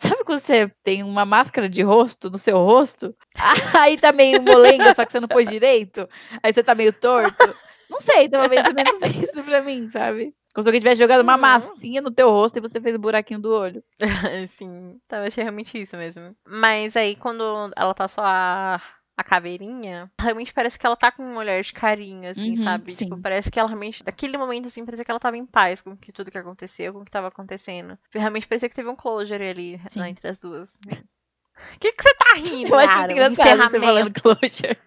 Sabe 0.00 0.22
quando 0.22 0.38
você 0.38 0.70
tem 0.84 1.02
uma 1.02 1.24
máscara 1.24 1.68
de 1.68 1.82
rosto 1.82 2.30
no 2.30 2.38
seu 2.38 2.58
rosto? 2.58 3.12
Aí 3.76 3.98
tá 3.98 4.12
meio 4.12 4.40
molenga, 4.40 4.94
só 4.94 5.04
que 5.04 5.10
você 5.10 5.18
não 5.18 5.26
pôs 5.26 5.48
direito. 5.48 6.08
Aí 6.40 6.52
você 6.52 6.62
tá 6.62 6.72
meio 6.76 6.92
torto. 6.92 7.56
Não 7.98 8.14
sei, 8.14 8.28
tava 8.28 8.44
ou 8.44 8.50
menos 8.50 9.00
isso 9.22 9.42
pra 9.44 9.62
mim, 9.62 9.88
sabe? 9.88 10.34
Como 10.54 10.62
se 10.62 10.68
alguém 10.68 10.80
tivesse 10.80 11.00
jogado 11.00 11.20
uma 11.20 11.34
Uhum. 11.34 11.40
massinha 11.40 12.00
no 12.00 12.10
teu 12.10 12.30
rosto 12.30 12.58
e 12.58 12.60
você 12.60 12.80
fez 12.80 12.94
o 12.96 12.98
buraquinho 12.98 13.40
do 13.40 13.52
olho. 13.52 13.82
Sim, 14.48 15.00
tá, 15.06 15.18
eu 15.18 15.24
achei 15.24 15.42
realmente 15.42 15.80
isso 15.80 15.96
mesmo. 15.96 16.34
Mas 16.46 16.96
aí, 16.96 17.16
quando 17.16 17.42
ela 17.76 17.94
tá 17.94 18.08
só 18.08 18.22
a, 18.24 18.80
a 19.16 19.24
caveirinha, 19.24 20.10
realmente 20.20 20.52
parece 20.52 20.78
que 20.78 20.86
ela 20.86 20.96
tá 20.96 21.12
com 21.12 21.22
um 21.22 21.36
olhar 21.36 21.60
de 21.62 21.72
carinho, 21.72 22.28
assim, 22.30 22.50
Uhum, 22.50 22.56
sabe? 22.56 22.92
sim. 22.92 23.04
Tipo, 23.04 23.20
parece 23.20 23.50
que 23.50 23.58
ela 23.60 23.68
realmente, 23.68 24.04
naquele 24.04 24.36
momento, 24.36 24.66
assim, 24.66 24.84
parecia 24.84 25.04
que 25.04 25.10
ela 25.10 25.20
tava 25.20 25.36
em 25.36 25.46
paz 25.46 25.80
com 25.80 25.96
que 25.96 26.10
tudo 26.12 26.30
que 26.30 26.38
aconteceu, 26.38 26.92
com 26.92 27.00
o 27.00 27.04
que 27.04 27.10
tava 27.10 27.28
acontecendo. 27.28 27.96
Realmente 28.12 28.48
parecia 28.48 28.68
que 28.68 28.74
teve 28.74 28.88
um 28.88 28.96
closure 28.96 29.44
ali 29.48 29.80
né, 29.94 30.08
entre 30.10 30.26
as 30.28 30.38
duas. 30.38 30.74
O 30.74 30.78
que, 31.78 31.92
que 31.92 32.02
você 32.02 32.14
tá 32.14 32.34
rindo, 32.34 32.68
Eu 32.68 32.78
acho 32.78 32.92
cara? 32.94 33.08
Um 33.08 33.12
engraçado 33.12 33.70
você 33.70 33.80
falando 33.80 34.12
closure. 34.22 34.78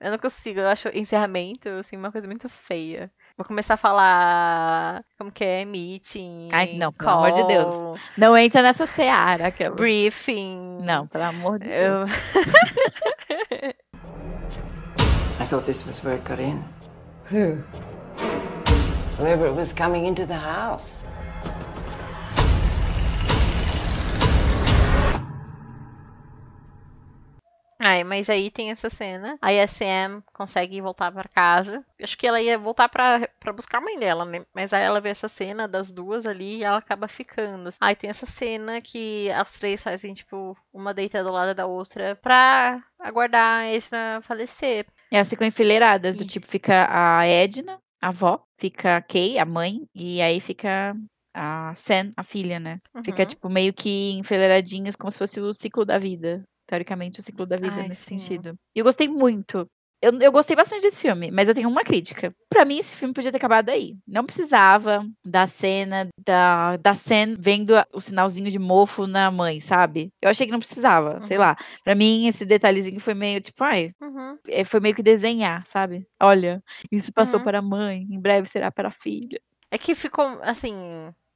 Eu 0.00 0.12
não 0.12 0.18
consigo, 0.18 0.60
eu 0.60 0.66
acho 0.66 0.88
encerramento, 0.96 1.68
assim, 1.68 1.94
uma 1.94 2.10
coisa 2.10 2.26
muito 2.26 2.48
feia. 2.48 3.10
Vou 3.36 3.44
começar 3.44 3.74
a 3.74 3.76
falar 3.76 5.04
como 5.18 5.30
que 5.30 5.44
é, 5.44 5.62
meeting, 5.66 6.48
Ai, 6.50 6.72
não, 6.78 6.90
pelo 6.90 7.10
amor 7.10 7.32
de 7.32 7.46
Deus. 7.46 8.00
Não 8.16 8.34
entra 8.34 8.62
nessa 8.62 8.86
seara. 8.86 9.48
Aquela. 9.48 9.76
briefing. 9.76 10.78
Não, 10.80 11.06
pelo 11.06 11.24
amor 11.24 11.58
de 11.58 11.68
Deus. 11.68 12.10
Eu... 12.10 13.74
I 15.38 15.44
thought 15.44 15.66
this 15.66 15.84
was 15.84 16.02
where 16.02 16.16
it 16.16 16.24
got 16.26 16.40
in. 16.40 16.64
Who? 17.30 17.62
Whoever 19.18 19.48
it 19.48 19.54
was 19.54 19.74
coming 19.74 20.06
into 20.06 20.24
the 20.24 20.38
house. 20.38 20.98
Ai, 27.82 28.04
mas 28.04 28.28
aí 28.28 28.50
tem 28.50 28.70
essa 28.70 28.90
cena. 28.90 29.38
Aí 29.40 29.58
a 29.58 29.66
Sam 29.66 30.22
consegue 30.34 30.80
voltar 30.82 31.10
pra 31.10 31.24
casa. 31.28 31.82
Acho 32.02 32.16
que 32.18 32.26
ela 32.26 32.40
ia 32.40 32.58
voltar 32.58 32.88
pra, 32.90 33.26
pra 33.40 33.52
buscar 33.54 33.78
a 33.78 33.80
mãe 33.80 33.98
dela, 33.98 34.24
né? 34.26 34.44
Mas 34.54 34.74
aí 34.74 34.82
ela 34.82 35.00
vê 35.00 35.08
essa 35.08 35.28
cena 35.28 35.66
das 35.66 35.90
duas 35.90 36.26
ali 36.26 36.58
e 36.58 36.64
ela 36.64 36.76
acaba 36.76 37.08
ficando. 37.08 37.70
Aí 37.80 37.96
tem 37.96 38.10
essa 38.10 38.26
cena 38.26 38.82
que 38.82 39.30
as 39.30 39.52
três 39.58 39.82
fazem, 39.82 40.12
tipo, 40.12 40.54
uma 40.72 40.92
deita 40.92 41.24
do 41.24 41.32
lado 41.32 41.54
da 41.54 41.66
outra 41.66 42.16
pra 42.16 42.82
aguardar 42.98 43.62
a 43.62 43.66
Edna 43.66 44.20
falecer. 44.24 44.84
E 45.10 45.16
elas 45.16 45.30
ficam 45.30 45.46
enfileiradas, 45.46 46.18
do 46.18 46.26
tipo, 46.26 46.46
fica 46.46 46.86
a 46.88 47.26
Edna, 47.26 47.78
a 48.02 48.08
avó, 48.08 48.44
fica 48.58 48.98
a 48.98 49.02
Kay, 49.02 49.38
a 49.38 49.44
mãe, 49.46 49.80
e 49.94 50.20
aí 50.20 50.38
fica 50.40 50.94
a 51.34 51.74
Sam, 51.76 52.12
a 52.16 52.22
filha, 52.22 52.60
né? 52.60 52.78
Fica, 53.04 53.22
Uhum. 53.22 53.28
tipo, 53.28 53.48
meio 53.48 53.72
que 53.72 54.12
enfileiradinhas, 54.18 54.94
como 54.96 55.10
se 55.10 55.18
fosse 55.18 55.40
o 55.40 55.52
ciclo 55.54 55.84
da 55.84 55.98
vida. 55.98 56.44
Teoricamente, 56.70 57.18
o 57.18 57.22
ciclo 57.22 57.44
da 57.46 57.56
vida 57.56 57.82
Ai, 57.82 57.88
nesse 57.88 58.04
sim. 58.04 58.18
sentido. 58.18 58.56
E 58.74 58.78
eu 58.78 58.84
gostei 58.84 59.08
muito. 59.08 59.66
Eu, 60.00 60.18
eu 60.20 60.32
gostei 60.32 60.56
bastante 60.56 60.82
desse 60.82 61.02
filme, 61.02 61.30
mas 61.30 61.48
eu 61.48 61.54
tenho 61.54 61.68
uma 61.68 61.82
crítica. 61.82 62.32
Pra 62.48 62.64
mim, 62.64 62.78
esse 62.78 62.96
filme 62.96 63.12
podia 63.12 63.30
ter 63.32 63.36
acabado 63.38 63.68
aí. 63.70 63.96
Não 64.06 64.24
precisava 64.24 65.04
da 65.24 65.46
cena 65.48 66.08
da, 66.24 66.76
da 66.78 66.94
Sam 66.94 67.34
vendo 67.38 67.74
o 67.92 68.00
sinalzinho 68.00 68.50
de 68.50 68.58
mofo 68.58 69.06
na 69.06 69.30
mãe, 69.30 69.60
sabe? 69.60 70.10
Eu 70.22 70.30
achei 70.30 70.46
que 70.46 70.52
não 70.52 70.60
precisava, 70.60 71.20
sei 71.22 71.36
Uhum. 71.36 71.42
lá. 71.42 71.56
Pra 71.84 71.94
mim, 71.94 72.28
esse 72.28 72.46
detalhezinho 72.46 73.00
foi 73.00 73.14
meio 73.14 73.40
tipo, 73.42 73.62
ai, 73.64 73.90
Uhum. 74.00 74.38
é, 74.48 74.64
foi 74.64 74.80
meio 74.80 74.94
que 74.94 75.02
desenhar, 75.02 75.66
sabe? 75.66 76.06
Olha, 76.22 76.62
isso 76.90 77.12
passou 77.12 77.38
Uhum. 77.38 77.44
para 77.44 77.58
a 77.58 77.62
mãe, 77.62 78.06
em 78.10 78.20
breve 78.20 78.48
será 78.48 78.70
para 78.70 78.88
a 78.88 78.92
filha. 78.92 79.40
É 79.70 79.76
que 79.78 79.94
ficou, 79.94 80.24
assim, 80.42 80.74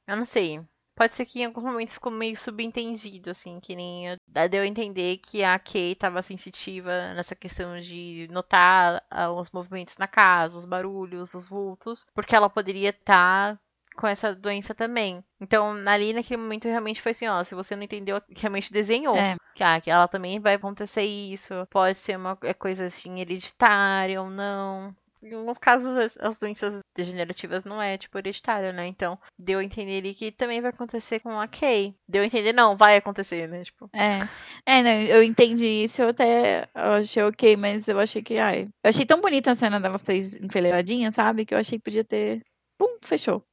eu 0.07 0.15
não 0.17 0.25
sei. 0.25 0.59
Pode 0.95 1.13
ser 1.15 1.25
que 1.25 1.41
em 1.41 1.45
alguns 1.45 1.63
momentos 1.63 1.93
ficou 1.93 2.11
meio 2.11 2.37
subentendido, 2.37 3.29
assim, 3.31 3.59
que 3.59 3.75
nem 3.75 4.07
eu- 4.07 4.17
deu 4.49 4.61
a 4.63 4.67
entender 4.67 5.17
que 5.17 5.43
a 5.43 5.59
Kay 5.59 5.93
tava 5.95 6.21
sensitiva 6.21 7.13
nessa 7.13 7.35
questão 7.35 7.79
de 7.81 8.27
notar 8.31 9.03
ah, 9.11 9.31
os 9.31 9.49
movimentos 9.51 9.97
na 9.97 10.07
casa, 10.07 10.57
os 10.57 10.65
barulhos, 10.65 11.33
os 11.33 11.49
vultos, 11.49 12.05
porque 12.13 12.35
ela 12.35 12.49
poderia 12.49 12.89
estar 12.91 13.59
com 13.95 14.07
essa 14.07 14.33
doença 14.35 14.73
também. 14.75 15.23
Então, 15.39 15.71
ali 15.87 16.13
naquele 16.13 16.41
momento 16.41 16.65
realmente 16.65 17.01
foi 17.01 17.11
assim, 17.11 17.27
ó, 17.27 17.43
se 17.43 17.55
você 17.55 17.75
não 17.75 17.83
entendeu, 17.83 18.21
realmente 18.35 18.71
desenhou. 18.71 19.15
É. 19.15 19.35
Que, 19.53 19.63
ah, 19.63 19.79
que 19.79 19.89
ela 19.89 20.07
também 20.07 20.39
vai 20.39 20.55
acontecer 20.55 21.03
isso, 21.03 21.53
pode 21.69 21.97
ser 21.97 22.17
uma 22.17 22.37
é 22.43 22.53
coisa 22.53 22.85
assim 22.85 23.19
hereditária 23.21 24.21
ou 24.21 24.29
não. 24.29 24.93
Em 25.25 25.33
alguns 25.33 25.57
casos, 25.57 25.97
as, 25.97 26.15
as 26.17 26.37
doenças 26.37 26.81
degenerativas 26.95 27.65
não 27.65 27.81
é, 27.81 27.97
tipo, 27.97 28.15
hereditária, 28.15 28.71
né? 28.71 28.85
Então, 28.85 29.17
deu 29.39 29.57
a 29.57 29.63
entender 29.63 29.97
ali 29.97 30.13
que 30.13 30.31
também 30.31 30.61
vai 30.61 30.69
acontecer 30.69 31.19
com 31.19 31.39
a 31.39 31.47
Kay. 31.47 31.95
Deu 32.07 32.21
a 32.21 32.25
entender, 32.27 32.53
não, 32.53 32.77
vai 32.77 32.97
acontecer, 32.97 33.49
né? 33.49 33.63
Tipo, 33.63 33.89
É, 33.91 34.19
é, 34.65 34.83
não, 34.83 34.91
eu 34.91 35.23
entendi 35.23 35.65
isso, 35.65 36.03
eu 36.03 36.09
até 36.09 36.69
achei 36.75 37.23
ok, 37.23 37.57
mas 37.57 37.87
eu 37.87 37.99
achei 37.99 38.21
que, 38.21 38.37
ai, 38.37 38.69
eu 38.83 38.89
achei 38.89 39.03
tão 39.03 39.19
bonita 39.19 39.49
a 39.49 39.55
cena 39.55 39.79
delas 39.79 40.03
três 40.03 40.35
enfileiradinhas, 40.35 41.15
sabe? 41.15 41.43
Que 41.43 41.55
eu 41.55 41.57
achei 41.57 41.79
que 41.79 41.85
podia 41.85 42.03
ter, 42.03 42.43
pum, 42.77 42.99
fechou. 43.03 43.43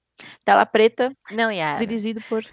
Tela 0.45 0.67
preta, 0.67 1.11
não, 1.31 1.51
Yara. 1.51 1.79
dirigido 1.79 2.21
por. 2.29 2.45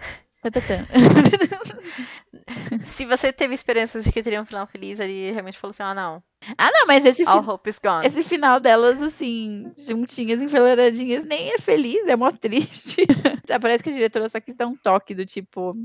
Se 2.86 3.04
você 3.04 3.30
teve 3.30 3.54
esperanças 3.54 4.04
de 4.04 4.10
que 4.10 4.22
teria 4.22 4.40
um 4.40 4.46
final 4.46 4.66
feliz, 4.66 4.98
ele 4.98 5.30
realmente 5.30 5.58
falou 5.58 5.72
assim, 5.72 5.82
ah, 5.82 5.94
não, 5.94 6.22
ah, 6.56 6.70
não, 6.72 6.86
mas 6.86 7.04
esse, 7.04 7.22
all 7.26 7.46
hope 7.46 7.68
is 7.68 7.78
gone. 7.78 8.06
esse 8.06 8.22
final 8.24 8.58
delas, 8.58 9.00
assim, 9.02 9.70
juntinhas, 9.76 10.40
enfileiradinhas, 10.40 11.24
nem 11.24 11.52
é 11.52 11.58
feliz, 11.58 12.06
é 12.06 12.16
mó 12.16 12.30
triste. 12.30 13.06
Parece 13.60 13.84
que 13.84 13.90
a 13.90 13.92
diretora 13.92 14.28
só 14.28 14.40
quis 14.40 14.54
dar 14.54 14.66
um 14.66 14.76
toque 14.76 15.14
do 15.14 15.26
tipo, 15.26 15.76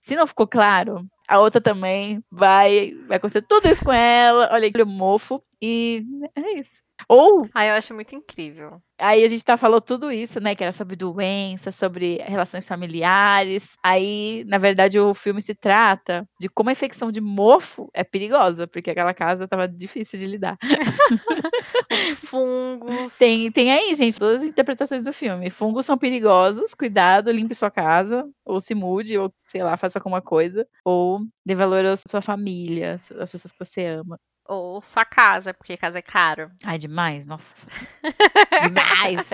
se 0.00 0.14
não 0.14 0.26
ficou 0.26 0.46
claro, 0.46 1.06
a 1.26 1.38
outra 1.38 1.60
também 1.60 2.22
vai, 2.30 2.94
vai 3.06 3.16
acontecer 3.16 3.42
tudo 3.42 3.68
isso 3.68 3.84
com 3.84 3.92
ela, 3.92 4.50
olha 4.52 4.68
aquele 4.68 4.84
mofo, 4.84 5.42
e 5.62 6.04
é 6.36 6.58
isso. 6.58 6.82
Ou 7.08 7.48
Ah, 7.54 7.66
eu 7.66 7.74
acho 7.74 7.94
muito 7.94 8.14
incrível. 8.14 8.80
Aí 8.98 9.24
a 9.24 9.28
gente 9.28 9.44
tá 9.44 9.56
falou 9.56 9.80
tudo 9.80 10.12
isso, 10.12 10.40
né? 10.40 10.54
Que 10.54 10.62
era 10.62 10.72
sobre 10.72 10.94
doença, 10.94 11.72
sobre 11.72 12.18
relações 12.18 12.66
familiares. 12.66 13.76
Aí, 13.82 14.44
na 14.46 14.58
verdade, 14.58 14.98
o 14.98 15.12
filme 15.14 15.42
se 15.42 15.54
trata 15.54 16.26
de 16.40 16.48
como 16.48 16.68
a 16.70 16.72
infecção 16.72 17.10
de 17.10 17.20
mofo 17.20 17.88
é 17.94 18.04
perigosa, 18.04 18.66
porque 18.68 18.90
aquela 18.90 19.14
casa 19.14 19.48
tava 19.48 19.66
difícil 19.68 20.18
de 20.18 20.26
lidar. 20.26 20.56
Os 21.90 22.10
fungos. 22.10 23.16
Tem, 23.18 23.50
tem 23.50 23.72
aí, 23.72 23.94
gente, 23.94 24.18
todas 24.18 24.40
as 24.42 24.48
interpretações 24.48 25.02
do 25.04 25.12
filme. 25.12 25.50
Fungos 25.50 25.86
são 25.86 25.98
perigosos, 25.98 26.74
cuidado, 26.74 27.30
limpe 27.30 27.54
sua 27.54 27.70
casa, 27.70 28.28
ou 28.44 28.60
se 28.60 28.74
mude, 28.74 29.18
ou 29.18 29.32
sei 29.46 29.62
lá, 29.62 29.76
faça 29.76 29.98
alguma 29.98 30.22
coisa, 30.22 30.66
ou 30.84 31.20
dê 31.44 31.54
valor 31.54 31.84
à 31.84 31.96
sua 31.96 32.22
família, 32.22 32.94
às 32.94 33.30
pessoas 33.30 33.52
que 33.52 33.58
você 33.64 33.84
ama. 33.86 34.18
Ou 34.46 34.82
sua 34.82 35.04
casa, 35.04 35.54
porque 35.54 35.76
casa 35.76 35.98
é 36.00 36.02
caro. 36.02 36.50
Ai, 36.64 36.76
demais, 36.78 37.24
nossa. 37.26 37.54
demais. 38.62 39.26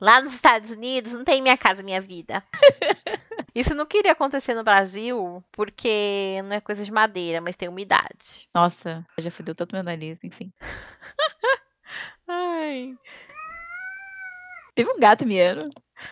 Lá 0.00 0.20
nos 0.20 0.34
Estados 0.34 0.70
Unidos 0.70 1.12
não 1.12 1.24
tem 1.24 1.40
minha 1.40 1.56
casa, 1.56 1.82
minha 1.82 2.00
vida. 2.00 2.42
Isso 3.54 3.74
não 3.74 3.86
queria 3.86 4.12
acontecer 4.12 4.54
no 4.54 4.62
Brasil, 4.64 5.42
porque 5.52 6.40
não 6.44 6.52
é 6.56 6.60
coisa 6.60 6.84
de 6.84 6.92
madeira, 6.92 7.40
mas 7.40 7.56
tem 7.56 7.68
umidade. 7.68 8.48
Nossa, 8.54 9.04
já 9.18 9.30
fudeu 9.30 9.54
tanto 9.54 9.74
meu 9.74 9.82
nariz, 9.82 10.18
enfim. 10.22 10.52
Ai, 12.28 12.94
Teve 14.74 14.90
um 14.92 15.00
gato 15.00 15.26
miando. 15.26 15.68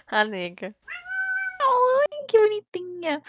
a 0.08 0.24
nega. 0.24 0.74
Ai, 1.60 2.26
que 2.26 2.38
bonitinha. 2.38 3.22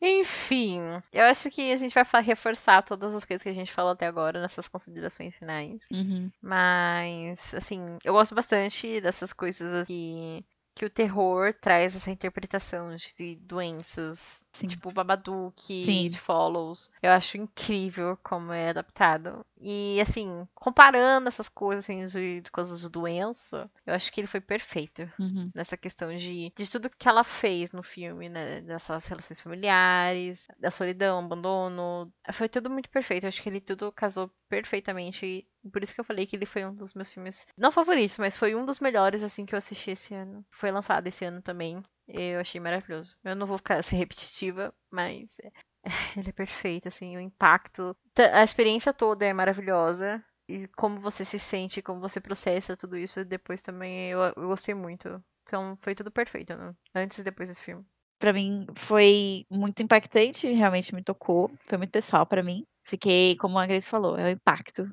Enfim, 0.00 0.80
eu 1.12 1.24
acho 1.24 1.50
que 1.50 1.72
a 1.72 1.76
gente 1.76 1.94
vai 1.94 2.22
reforçar 2.22 2.82
todas 2.82 3.14
as 3.14 3.24
coisas 3.24 3.42
que 3.42 3.48
a 3.48 3.54
gente 3.54 3.72
falou 3.72 3.92
até 3.92 4.06
agora 4.06 4.40
nessas 4.40 4.68
considerações 4.68 5.36
finais. 5.36 5.82
Uhum. 5.90 6.30
Mas, 6.40 7.54
assim, 7.54 7.98
eu 8.04 8.12
gosto 8.12 8.34
bastante 8.34 9.00
dessas 9.00 9.32
coisas 9.32 9.86
que, 9.86 10.44
que 10.74 10.84
o 10.84 10.90
terror 10.90 11.54
traz 11.60 11.94
essa 11.96 12.10
interpretação 12.10 12.94
de 12.96 13.36
doenças, 13.36 14.44
Sim. 14.52 14.66
tipo 14.66 14.90
Babadook, 14.92 15.62
Sim. 15.80 16.04
It 16.04 16.18
Follows. 16.18 16.90
Eu 17.02 17.10
acho 17.12 17.36
incrível 17.36 18.16
como 18.22 18.52
é 18.52 18.70
adaptado. 18.70 19.44
E, 19.60 20.00
assim, 20.00 20.46
comparando 20.54 21.28
essas 21.28 21.48
coisas, 21.48 21.84
assim, 21.84 22.04
de, 22.06 22.40
de 22.40 22.50
coisas 22.50 22.80
de 22.80 22.88
doença, 22.88 23.70
eu 23.86 23.94
acho 23.94 24.10
que 24.12 24.20
ele 24.20 24.26
foi 24.26 24.40
perfeito 24.40 25.08
Uhum. 25.18 25.52
nessa 25.54 25.76
questão 25.76 26.16
de, 26.16 26.52
de 26.56 26.70
tudo 26.70 26.90
que 26.90 27.08
ela 27.08 27.24
fez 27.24 27.72
no 27.72 27.82
filme, 27.82 28.28
né? 28.28 28.60
Dessas 28.62 29.04
relações 29.06 29.40
familiares, 29.40 30.48
da 30.58 30.70
solidão, 30.70 31.20
abandono. 31.20 32.12
Foi 32.32 32.48
tudo 32.48 32.70
muito 32.70 32.88
perfeito. 32.88 33.24
Eu 33.24 33.28
acho 33.28 33.42
que 33.42 33.48
ele 33.48 33.60
tudo 33.60 33.92
casou 33.92 34.30
perfeitamente. 34.48 35.46
Por 35.70 35.82
isso 35.82 35.94
que 35.94 36.00
eu 36.00 36.04
falei 36.04 36.26
que 36.26 36.34
ele 36.36 36.46
foi 36.46 36.64
um 36.64 36.74
dos 36.74 36.94
meus 36.94 37.12
filmes. 37.12 37.46
Não 37.56 37.70
favoritos, 37.72 38.18
mas 38.18 38.36
foi 38.36 38.54
um 38.54 38.64
dos 38.64 38.80
melhores, 38.80 39.22
assim, 39.22 39.44
que 39.46 39.54
eu 39.54 39.58
assisti 39.58 39.90
esse 39.92 40.14
ano. 40.14 40.44
Foi 40.50 40.70
lançado 40.70 41.06
esse 41.06 41.24
ano 41.24 41.40
também. 41.42 41.82
Eu 42.08 42.40
achei 42.40 42.60
maravilhoso. 42.60 43.16
Eu 43.24 43.36
não 43.36 43.46
vou 43.46 43.58
ficar 43.58 43.82
ser 43.82 43.96
repetitiva, 43.96 44.74
mas. 44.90 45.38
é- 45.40 45.50
Ele 46.16 46.28
é 46.28 46.32
perfeito, 46.32 46.88
assim, 46.88 47.16
o 47.16 47.20
impacto. 47.20 47.96
A 48.32 48.42
experiência 48.44 48.92
toda 48.92 49.24
é 49.24 49.32
maravilhosa. 49.32 50.22
E 50.48 50.66
como 50.68 51.00
você 51.00 51.24
se 51.24 51.38
sente, 51.38 51.80
como 51.82 52.00
você 52.00 52.20
processa 52.20 52.76
tudo 52.76 52.96
isso 52.96 53.24
depois 53.24 53.62
também, 53.62 54.10
eu, 54.10 54.20
eu 54.36 54.48
gostei 54.48 54.74
muito. 54.74 55.22
Então 55.44 55.76
foi 55.80 55.94
tudo 55.94 56.10
perfeito, 56.10 56.54
né? 56.56 56.74
Antes 56.94 57.18
e 57.18 57.22
depois 57.24 57.48
desse 57.48 57.62
filme. 57.62 57.84
Pra 58.18 58.32
mim 58.32 58.66
foi 58.76 59.44
muito 59.50 59.82
impactante, 59.82 60.46
realmente 60.52 60.94
me 60.94 61.02
tocou. 61.02 61.50
Foi 61.68 61.78
muito 61.78 61.90
pessoal 61.90 62.26
pra 62.26 62.42
mim. 62.42 62.64
Fiquei, 62.84 63.36
como 63.36 63.58
a 63.58 63.66
Grace 63.66 63.88
falou, 63.88 64.16
é 64.18 64.24
o 64.26 64.28
impacto. 64.30 64.88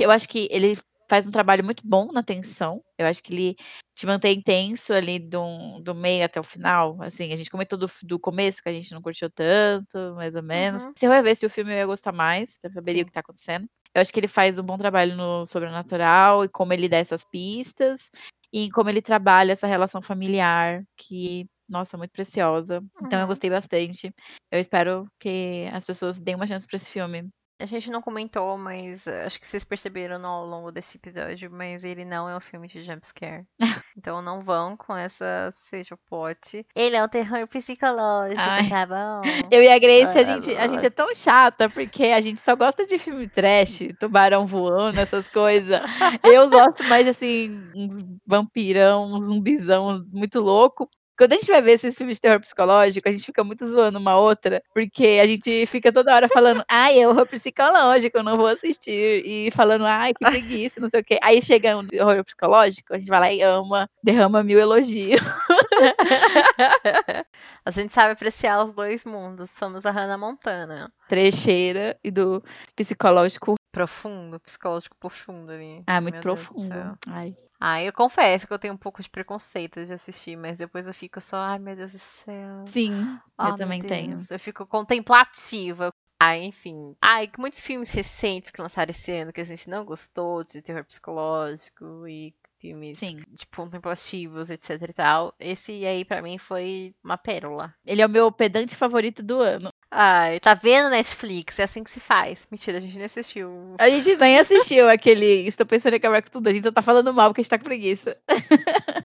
Eu 0.00 0.10
acho 0.10 0.28
que 0.28 0.48
ele 0.50 0.76
faz 1.08 1.26
um 1.26 1.30
trabalho 1.30 1.64
muito 1.64 1.86
bom 1.86 2.10
na 2.12 2.22
tensão. 2.22 2.82
Eu 2.98 3.06
acho 3.06 3.22
que 3.22 3.32
ele 3.32 3.56
te 3.94 4.04
mantém 4.06 4.42
tenso 4.42 4.92
ali 4.92 5.18
do, 5.18 5.80
do 5.80 5.94
meio 5.94 6.24
até 6.24 6.40
o 6.40 6.44
final. 6.44 7.00
Assim, 7.02 7.32
a 7.32 7.36
gente 7.36 7.50
comentou 7.50 7.78
do, 7.78 7.90
do 8.02 8.18
começo 8.18 8.62
que 8.62 8.68
a 8.68 8.72
gente 8.72 8.92
não 8.92 9.00
curtiu 9.00 9.30
tanto, 9.30 10.14
mais 10.16 10.34
ou 10.34 10.42
menos. 10.42 10.82
Uhum. 10.82 10.92
Se 10.96 11.06
eu 11.06 11.10
revesse 11.10 11.46
o 11.46 11.50
filme, 11.50 11.72
eu 11.72 11.76
ia 11.78 11.86
gostar 11.86 12.12
mais, 12.12 12.50
eu 12.64 12.70
saberia 12.70 13.02
Sim. 13.02 13.04
o 13.04 13.06
que 13.06 13.12
tá 13.12 13.20
acontecendo. 13.20 13.66
Eu 13.94 14.02
acho 14.02 14.12
que 14.12 14.20
ele 14.20 14.28
faz 14.28 14.58
um 14.58 14.62
bom 14.62 14.76
trabalho 14.76 15.16
no 15.16 15.46
sobrenatural 15.46 16.44
e 16.44 16.48
como 16.48 16.72
ele 16.72 16.88
dá 16.88 16.98
essas 16.98 17.24
pistas 17.24 18.10
e 18.52 18.70
como 18.70 18.90
ele 18.90 19.00
trabalha 19.00 19.52
essa 19.52 19.66
relação 19.66 20.02
familiar 20.02 20.82
que, 20.96 21.46
nossa, 21.68 21.96
muito 21.96 22.10
preciosa. 22.10 22.82
Então 23.00 23.18
eu 23.18 23.22
Uhum. 23.22 23.28
gostei 23.28 23.48
bastante. 23.48 24.12
Eu 24.50 24.60
espero 24.60 25.06
que 25.18 25.68
as 25.72 25.84
pessoas 25.84 26.20
deem 26.20 26.34
uma 26.34 26.46
chance 26.46 26.66
pra 26.66 26.76
esse 26.76 26.90
filme. 26.90 27.30
A 27.58 27.64
gente 27.64 27.90
não 27.90 28.02
comentou, 28.02 28.58
mas 28.58 29.06
eh, 29.06 29.24
acho 29.24 29.40
que 29.40 29.46
vocês 29.46 29.64
perceberam 29.64 30.24
ao 30.26 30.44
longo 30.44 30.70
desse 30.70 30.98
episódio, 30.98 31.50
mas 31.50 31.84
ele 31.84 32.04
não 32.04 32.28
é 32.28 32.36
um 32.36 32.40
filme 32.40 32.68
de 32.68 32.84
jumpscare. 32.84 33.46
então 33.96 34.20
não 34.20 34.42
vão 34.42 34.76
com 34.76 34.94
essa 34.94 35.50
seja 35.54 35.94
o 35.94 35.98
pote. 35.98 36.66
Ele 36.74 36.96
é 36.96 37.02
um 37.02 37.08
terror 37.08 37.46
psicológico, 37.48 38.42
Ai. 38.42 38.68
tá 38.68 38.86
bom? 38.86 39.22
Eu 39.50 39.62
e 39.62 39.68
a 39.68 39.78
Grace, 39.78 40.18
a 40.18 40.20
Ah, 40.20 40.24
gente, 40.24 40.54
a 40.54 40.68
gente 40.68 40.84
é 40.84 40.90
tão 40.90 41.14
chata, 41.14 41.70
porque 41.70 42.04
a 42.04 42.20
gente 42.20 42.40
só 42.40 42.54
gosta 42.54 42.86
de 42.86 42.98
filme 42.98 43.26
trash, 43.26 43.80
tubarão 43.98 44.46
voando, 44.46 45.00
essas 45.00 45.26
coisas. 45.28 45.80
Eu 46.22 46.50
gosto 46.50 46.84
mais, 46.84 47.08
assim, 47.08 47.58
uns 47.74 48.04
vampirão, 48.26 49.14
uns 49.14 49.24
zumbizão 49.24 50.04
muito 50.12 50.40
louco. 50.40 50.88
Quando 51.16 51.32
a 51.32 51.36
gente 51.36 51.46
vai 51.46 51.62
ver 51.62 51.72
esses 51.72 51.96
filmes 51.96 52.18
de 52.18 52.20
terror 52.20 52.38
psicológico, 52.40 53.08
a 53.08 53.12
gente 53.12 53.24
fica 53.24 53.42
muito 53.42 53.66
zoando 53.66 53.98
uma 53.98 54.18
outra, 54.18 54.62
porque 54.74 55.18
a 55.22 55.26
gente 55.26 55.64
fica 55.66 55.90
toda 55.90 56.14
hora 56.14 56.28
falando, 56.28 56.62
ai, 56.68 57.00
é 57.00 57.08
horror 57.08 57.26
psicológico, 57.26 58.18
eu 58.18 58.22
não 58.22 58.36
vou 58.36 58.46
assistir. 58.46 59.24
E 59.24 59.50
falando, 59.52 59.86
ai, 59.86 60.12
que 60.12 60.24
preguiça, 60.24 60.80
não 60.80 60.90
sei 60.90 61.00
o 61.00 61.04
quê. 61.04 61.18
Aí 61.22 61.40
chega 61.40 61.76
um 61.76 61.88
horror 62.00 62.24
psicológico, 62.24 62.94
a 62.94 62.98
gente 62.98 63.08
vai 63.08 63.20
lá 63.20 63.32
e 63.32 63.40
ama, 63.40 63.88
derrama 64.02 64.42
mil 64.42 64.58
elogios. 64.58 65.20
a 67.64 67.70
gente 67.70 67.94
sabe 67.94 68.12
apreciar 68.12 68.64
os 68.64 68.72
dois 68.72 69.04
mundos. 69.04 69.50
Somos 69.50 69.86
a 69.86 69.90
Hannah 69.90 70.18
Montana. 70.18 70.92
Trecheira 71.08 71.98
e 72.04 72.10
do 72.10 72.44
psicológico. 72.74 73.54
Profundo, 73.72 74.40
psicológico 74.40 74.96
profundo 74.98 75.52
ali. 75.52 75.82
Ah, 75.86 76.00
muito 76.00 76.14
Meu 76.14 76.22
profundo. 76.22 76.98
Ai. 77.06 77.36
Ah, 77.60 77.82
eu 77.82 77.92
confesso 77.92 78.46
que 78.46 78.52
eu 78.52 78.58
tenho 78.58 78.74
um 78.74 78.78
pouco 78.78 79.02
de 79.02 79.08
preconceito 79.08 79.84
de 79.84 79.92
assistir, 79.94 80.36
mas 80.36 80.58
depois 80.58 80.86
eu 80.86 80.94
fico 80.94 81.20
só, 81.20 81.36
ai 81.38 81.58
meu 81.58 81.74
Deus 81.76 81.92
do 81.92 81.98
céu. 81.98 82.64
Sim, 82.70 83.18
Ah, 83.38 83.48
eu 83.48 83.56
também 83.56 83.82
tenho. 83.82 84.16
Deus, 84.16 84.30
Eu 84.30 84.38
fico 84.38 84.66
contemplativa. 84.66 85.90
Ah, 86.18 86.36
enfim. 86.36 86.96
Ai, 87.00 87.26
que 87.28 87.38
muitos 87.38 87.60
filmes 87.60 87.90
recentes 87.90 88.50
que 88.50 88.60
lançaram 88.60 88.90
esse 88.90 89.10
ano 89.12 89.32
que 89.32 89.40
a 89.40 89.44
gente 89.44 89.68
não 89.68 89.84
gostou, 89.84 90.42
de 90.44 90.62
terror 90.62 90.84
psicológico 90.84 92.06
e 92.08 92.34
filmes 92.58 92.98
Sim. 92.98 93.22
de 93.28 93.46
contemplativos, 93.54 94.48
etc 94.50 94.82
e 94.88 94.92
tal. 94.92 95.34
Esse 95.38 95.84
aí 95.84 96.04
pra 96.04 96.22
mim 96.22 96.38
foi 96.38 96.94
uma 97.04 97.18
pérola. 97.18 97.74
Ele 97.84 98.00
é 98.00 98.06
o 98.06 98.10
meu 98.10 98.32
pedante 98.32 98.74
favorito 98.74 99.22
do 99.22 99.40
ano. 99.40 99.70
Ai, 99.90 100.40
tá 100.40 100.54
vendo 100.54 100.90
Netflix? 100.90 101.58
É 101.58 101.64
assim 101.64 101.84
que 101.84 101.90
se 101.90 102.00
faz. 102.00 102.46
Mentira, 102.50 102.78
a 102.78 102.80
gente 102.80 102.96
nem 102.96 103.04
assistiu. 103.04 103.76
A 103.78 103.88
gente 103.88 104.16
nem 104.16 104.38
assistiu 104.38 104.88
aquele 104.88 105.46
Estou 105.46 105.64
pensando 105.64 105.94
em 105.94 105.96
acabar 105.96 106.22
com 106.22 106.30
tudo. 106.30 106.48
A 106.48 106.52
gente 106.52 106.64
só 106.64 106.72
tá 106.72 106.82
falando 106.82 107.12
mal 107.14 107.30
porque 107.30 107.40
a 107.40 107.42
gente 107.42 107.50
tá 107.50 107.58
com 107.58 107.64
preguiça. 107.64 108.16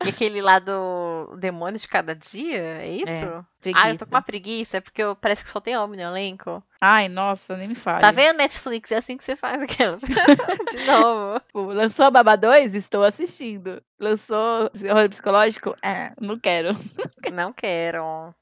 E 0.06 0.10
aquele 0.10 0.42
lá 0.42 0.60
do 0.60 1.36
Demônio 1.38 1.80
de 1.80 1.88
Cada 1.88 2.14
Dia, 2.14 2.84
é 2.84 2.90
isso? 2.90 3.46
Ah, 3.74 3.90
eu 3.90 3.98
tô 3.98 4.06
com 4.06 4.14
uma 4.14 4.22
preguiça, 4.22 4.82
porque 4.82 5.02
eu, 5.02 5.16
parece 5.16 5.44
que 5.44 5.50
só 5.50 5.60
tem 5.60 5.78
homem 5.78 5.98
no 5.98 6.06
elenco. 6.06 6.64
Ai, 6.80 7.08
nossa, 7.08 7.56
nem 7.58 7.70
me 7.70 7.76
fale. 7.76 8.02
Tá 8.02 8.12
vendo 8.12 8.38
Netflix? 8.38 8.92
É 8.92 8.98
assim 8.98 9.18
que 9.18 9.24
você 9.24 9.36
faz 9.36 9.62
aquelas. 9.62 10.02
De 10.72 10.86
novo. 10.86 11.40
Tipo, 11.40 11.62
lançou 11.74 12.12
Baba 12.12 12.36
2? 12.36 12.76
Estou 12.76 13.04
assistindo. 13.04 13.82
Lançou 14.00 14.70
horror 14.92 15.10
psicológico? 15.10 15.76
É, 15.82 16.12
não 16.20 16.38
quero. 16.38 16.78
Não 17.34 17.54
quero. 17.54 18.36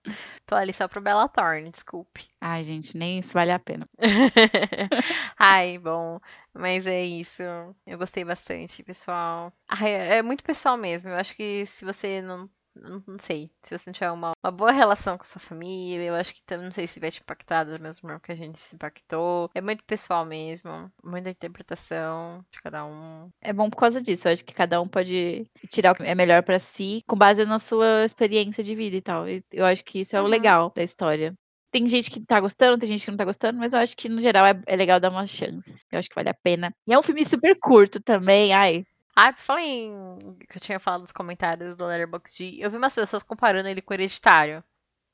Tô 0.45 0.55
ali 0.55 0.73
só 0.73 0.87
pro 0.87 0.99
Bella 0.99 1.29
Thorne, 1.29 1.69
desculpe. 1.69 2.27
Ai, 2.41 2.63
gente, 2.63 2.97
nem 2.97 3.19
isso 3.19 3.31
vale 3.33 3.51
a 3.51 3.59
pena. 3.59 3.87
Ai, 5.37 5.77
bom. 5.77 6.19
Mas 6.53 6.85
é 6.85 7.03
isso. 7.03 7.41
Eu 7.85 7.97
gostei 7.97 8.25
bastante, 8.25 8.83
pessoal. 8.83 9.53
Ai, 9.69 9.91
é 9.91 10.17
é 10.17 10.21
muito 10.21 10.43
pessoal 10.43 10.75
mesmo. 10.75 11.09
Eu 11.09 11.17
acho 11.17 11.35
que 11.35 11.65
se 11.65 11.85
você 11.85 12.21
não. 12.21 12.49
Não 12.75 13.03
não 13.07 13.19
sei. 13.19 13.51
Se 13.61 13.77
você 13.77 13.89
não 13.89 13.93
tiver 13.93 14.11
uma, 14.11 14.31
uma 14.43 14.51
boa 14.51 14.71
relação 14.71 15.17
com 15.17 15.23
a 15.23 15.25
sua 15.25 15.39
família, 15.39 16.03
eu 16.05 16.15
acho 16.15 16.33
que 16.33 16.41
também 16.43 16.65
não 16.65 16.71
sei 16.73 16.87
se 16.87 16.99
vai 16.99 17.11
te 17.11 17.21
impactar 17.21 17.63
da 17.63 17.77
mesma 17.77 17.93
forma 18.09 18.19
que 18.19 18.31
a 18.31 18.35
gente 18.35 18.59
se 18.59 18.75
impactou. 18.75 19.49
É 19.53 19.61
muito 19.61 19.83
pessoal 19.83 20.25
mesmo. 20.25 20.91
Muita 21.03 21.29
interpretação 21.29 22.43
de 22.51 22.61
cada 22.61 22.85
um. 22.85 23.29
É 23.41 23.53
bom 23.53 23.69
por 23.69 23.77
causa 23.77 24.01
disso. 24.01 24.27
Eu 24.27 24.33
acho 24.33 24.43
que 24.43 24.53
cada 24.53 24.81
um 24.81 24.87
pode 24.87 25.45
tirar 25.69 25.91
o 25.91 25.95
que 25.95 26.03
é 26.03 26.15
melhor 26.15 26.43
pra 26.43 26.59
si 26.59 27.01
com 27.07 27.15
base 27.15 27.45
na 27.45 27.59
sua 27.59 28.05
experiência 28.05 28.63
de 28.63 28.75
vida 28.75 28.95
e 28.97 29.01
tal. 29.01 29.27
E 29.29 29.43
eu 29.51 29.65
acho 29.65 29.83
que 29.83 29.99
isso 29.99 30.15
é 30.15 30.19
o 30.21 30.23
Uhum. 30.23 30.29
legal 30.29 30.71
da 30.75 30.83
história. 30.83 31.33
Tem 31.71 31.87
gente 31.87 32.11
que 32.11 32.21
tá 32.23 32.39
gostando, 32.39 32.77
tem 32.77 32.87
gente 32.87 33.03
que 33.03 33.09
não 33.09 33.17
tá 33.17 33.25
gostando, 33.25 33.57
mas 33.57 33.73
eu 33.73 33.79
acho 33.79 33.97
que 33.97 34.07
no 34.07 34.19
geral 34.19 34.45
é, 34.45 34.61
é 34.67 34.75
legal 34.75 34.99
dar 34.99 35.09
uma 35.09 35.25
chance. 35.25 35.83
Eu 35.91 35.97
acho 35.99 36.07
que 36.07 36.13
vale 36.15 36.29
a 36.29 36.33
pena. 36.43 36.71
E 36.87 36.93
é 36.93 36.99
um 36.99 37.03
filme 37.03 37.25
super 37.25 37.57
curto 37.59 37.99
também. 37.99 38.53
Ai, 38.53 38.83
Ah, 39.15 39.31
por 39.31 39.41
falar 39.41 39.61
em. 39.61 40.37
que 40.49 40.57
eu 40.57 40.61
tinha 40.61 40.79
falado 40.79 41.01
nos 41.01 41.11
comentários 41.11 41.75
do 41.75 41.85
Letterboxd, 41.85 42.59
eu 42.59 42.71
vi 42.71 42.77
umas 42.77 42.95
pessoas 42.95 43.23
comparando 43.23 43.69
ele 43.69 43.81
com 43.81 43.93
Hereditário. 43.93 44.63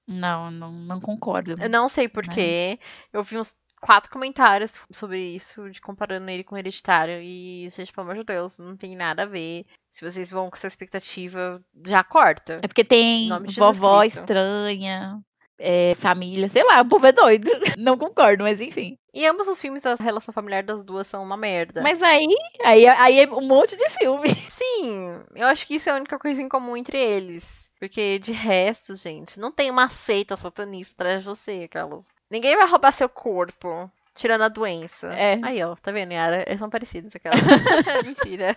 não, 0.08 0.50
não, 0.50 0.72
não 0.72 1.02
concordo. 1.02 1.56
Eu 1.60 1.70
não 1.70 1.88
sei 1.90 2.08
porquê. 2.08 2.80
Eu 3.12 3.24
vi 3.24 3.38
uns 3.38 3.56
quatro 3.82 4.12
comentários 4.12 4.80
sobre 4.92 5.20
isso, 5.20 5.70
de 5.70 5.82
comparando 5.82 6.30
ele 6.30 6.44
com 6.44 6.58
Hereditário. 6.58 7.22
E, 7.22 7.70
gente, 7.70 7.92
pelo 7.92 8.10
amor 8.10 8.18
de 8.18 8.26
Deus, 8.26 8.58
não 8.60 8.76
tem 8.76 8.96
nada 8.96 9.24
a 9.24 9.26
ver. 9.26 9.66
Se 9.92 10.04
vocês 10.04 10.32
vão 10.32 10.50
com 10.50 10.56
essa 10.56 10.68
expectativa, 10.68 11.62
já 11.86 12.04
corta. 12.04 12.58
É 12.62 12.68
porque 12.68 12.84
tem 12.84 13.30
vovó 13.58 14.02
Cristo. 14.02 14.20
estranha, 14.20 15.22
é, 15.60 15.94
família, 15.96 16.48
sei 16.48 16.64
lá, 16.64 16.82
o 16.82 16.88
povo 16.88 17.06
é 17.06 17.12
doido. 17.12 17.52
Não 17.78 17.98
concordo, 17.98 18.44
mas 18.44 18.62
enfim. 18.62 18.98
E 19.14 19.26
ambos 19.26 19.48
os 19.48 19.60
filmes, 19.60 19.86
a 19.86 19.96
relação 19.96 20.34
familiar 20.34 20.64
das 20.64 20.84
duas 20.84 21.06
são 21.06 21.22
uma 21.22 21.36
merda. 21.36 21.82
Mas 21.82 22.02
aí, 22.02 22.28
aí, 22.64 22.88
aí 22.88 23.20
é 23.20 23.28
um 23.28 23.46
monte 23.46 23.76
de 23.76 23.90
filme. 23.90 24.34
Sim, 24.50 25.22
eu 25.36 25.48
acho 25.48 25.68
que 25.68 25.76
isso 25.76 25.90
é 25.90 25.92
a 25.92 25.96
única 25.96 26.18
coisa 26.18 26.42
em 26.42 26.48
comum 26.48 26.78
entre 26.78 26.98
eles. 26.98 27.70
Porque 27.78 28.20
de 28.20 28.32
resto, 28.32 28.96
gente, 28.96 29.40
não 29.40 29.52
tem 29.52 29.70
uma 29.70 29.90
seita 29.90 30.38
satanista 30.38 30.96
atrás 30.96 31.20
de 31.20 31.26
você, 31.26 31.64
aquelas. 31.66 32.08
Ninguém 32.30 32.56
vai 32.56 32.68
roubar 32.68 32.94
seu 32.94 33.10
corpo. 33.10 33.92
Tirando 34.16 34.42
a 34.42 34.50
doença. 34.50 35.08
É. 35.14 35.40
Aí, 35.42 35.64
ó, 35.64 35.78
tá 35.78 35.94
vendo, 35.94 36.12
Yara? 36.12 36.44
Eles 36.46 36.60
são 36.60 36.70
parecidos, 36.70 37.16
aquelas. 37.16 37.40
Mentira. 38.04 38.54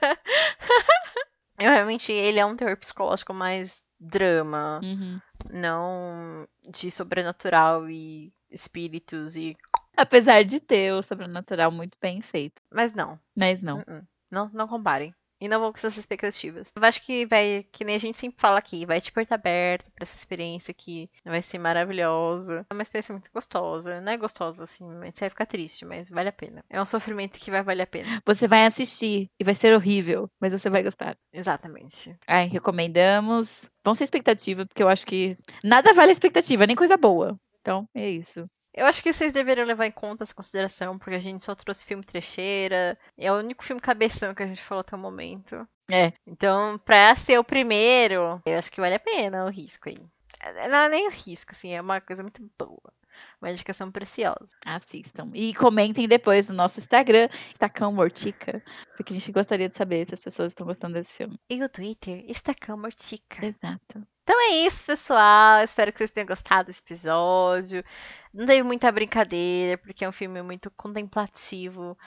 eu 1.61 1.70
realmente, 1.70 2.11
ele 2.11 2.40
é 2.40 2.44
um 2.44 2.57
terror 2.57 2.76
psicológico 2.76 3.32
mais 3.32 3.84
drama. 4.03 4.80
Uhum. 4.82 5.20
Não 5.50 6.48
de 6.70 6.90
sobrenatural 6.90 7.88
e 7.88 8.32
espíritos 8.50 9.36
e. 9.36 9.57
Apesar 9.96 10.42
de 10.44 10.59
ter 10.59 10.92
o 10.92 11.03
sobrenatural 11.03 11.70
muito 11.70 11.96
bem 12.00 12.20
feito. 12.22 12.61
Mas 12.70 12.92
não. 12.92 13.18
Mas 13.36 13.61
não. 13.61 13.78
Uh-uh. 13.78 14.07
Não, 14.30 14.50
não 14.53 14.66
comparem. 14.66 15.14
E 15.43 15.49
não 15.49 15.59
vão 15.59 15.72
com 15.72 15.78
essas 15.78 15.97
expectativas. 15.97 16.72
Eu 16.72 16.84
acho 16.84 17.03
que 17.03 17.26
vai, 17.26 17.66
que 17.72 17.82
nem 17.82 17.97
a 17.97 17.99
gente 17.99 18.16
sempre 18.16 18.40
fala 18.40 18.61
aqui, 18.61 18.86
vai 18.86 19.01
de 19.01 19.11
porta 19.11 19.34
aberta 19.34 19.90
pra 19.93 20.05
essa 20.05 20.16
experiência 20.16 20.72
que 20.72 21.11
vai 21.24 21.43
ser 21.43 21.59
maravilhosa. 21.59 22.64
É 22.70 22.72
uma 22.72 22.82
experiência 22.84 23.12
muito 23.12 23.28
gostosa. 23.34 24.01
Não 24.01 24.12
é 24.12 24.16
gostosa 24.16 24.62
assim, 24.62 24.84
mas 24.84 25.14
você 25.14 25.24
vai 25.24 25.30
ficar 25.30 25.47
triste, 25.47 25.84
mas 25.84 26.09
vale 26.09 26.28
a 26.28 26.32
pena. 26.32 26.64
É 26.70 26.80
um 26.80 26.86
sofrimento 26.86 27.40
que 27.40 27.51
vai 27.51 27.61
valer 27.61 27.82
a 27.82 27.86
pena. 27.88 28.22
Você 28.24 28.47
vai 28.47 28.66
assistir 28.66 29.28
e 29.36 29.43
vai 29.43 29.57
ser 29.57 29.74
horrível, 29.74 30.30
mas 30.40 30.53
você 30.53 30.70
vai 30.70 30.84
gostar. 30.84 31.16
Exatamente. 31.32 32.16
Ai, 32.28 32.47
recomendamos. 32.47 33.68
Vão 33.84 33.97
sem 33.97 34.05
expectativa, 34.05 34.64
porque 34.64 34.84
eu 34.84 34.88
acho 34.88 35.05
que 35.05 35.36
nada 35.64 35.93
vale 35.93 36.11
a 36.11 36.12
expectativa, 36.12 36.68
nem 36.68 36.76
coisa 36.76 36.97
boa. 36.97 37.36
Então, 37.61 37.88
é 37.93 38.09
isso. 38.09 38.49
Eu 38.75 38.87
acho 38.87 39.03
que 39.03 39.12
vocês 39.12 39.33
deveriam 39.33 39.66
levar 39.66 39.87
em 39.87 39.91
conta 39.93 40.23
essa 40.23 40.35
consideração, 40.35 40.99
porque 40.99 41.14
a 41.14 41.20
gente 41.20 41.45
só 41.45 41.55
trouxe 41.55 41.85
filme 41.85 42.03
trecheira. 42.03 42.99
É 43.18 43.31
o 43.31 43.37
único 43.37 43.62
filme 43.64 43.81
cabeção 43.81 44.35
que 44.35 44.43
a 44.43 44.47
gente 44.47 44.62
falou 44.62 44.81
até 44.81 44.97
o 44.97 44.99
momento. 44.99 45.66
É. 45.91 46.12
Então, 46.27 46.79
pra 46.79 47.14
ser 47.14 47.39
o 47.39 47.45
primeiro, 47.45 48.41
eu 48.47 48.59
acho 48.59 48.73
que 48.73 48.81
vale 48.81 48.95
a 48.95 49.01
pena 49.01 49.45
o 49.45 49.51
risco 49.51 49.89
aí. 49.91 49.99
É, 50.41 50.68
Não 50.68 50.79
é 50.79 50.89
nem 50.89 51.07
o 51.07 51.11
risco, 51.11 51.53
assim, 51.53 51.73
é 51.73 51.81
uma 51.81 52.01
coisa 52.01 52.23
muito 52.23 52.43
boa. 52.59 52.93
Uma 53.41 53.51
indicação 53.51 53.91
preciosa. 53.91 54.57
Assistam. 54.64 55.31
E 55.35 55.53
comentem 55.55 56.09
depois 56.09 56.49
no 56.49 56.55
nosso 56.55 56.81
Instagram, 56.81 57.29
Estacão 57.51 57.93
Mortica, 57.93 58.62
porque 59.03 59.14
a 59.14 59.18
gente 59.18 59.32
gostaria 59.32 59.68
de 59.68 59.76
saber 59.76 60.07
se 60.07 60.14
as 60.14 60.20
pessoas 60.20 60.53
estão 60.53 60.64
gostando 60.64 60.94
desse 60.94 61.12
filme. 61.12 61.38
E 61.50 61.62
o 61.62 61.68
Twitter, 61.68 62.24
Estacão 62.28 62.78
Mortica. 62.78 63.44
Exato. 63.44 64.07
Então 64.22 64.40
é 64.40 64.66
isso, 64.66 64.84
pessoal. 64.84 65.64
Espero 65.64 65.90
que 65.90 65.98
vocês 65.98 66.12
tenham 66.12 66.28
gostado 66.28 66.68
desse 66.68 66.80
episódio. 66.80 67.84
Não 68.32 68.46
teve 68.46 68.62
muita 68.62 68.92
brincadeira, 68.92 69.76
porque 69.78 70.05
é 70.05 70.09
um 70.09 70.12
filme 70.12 70.40
muito 70.42 70.70
contemplativo 70.70 71.98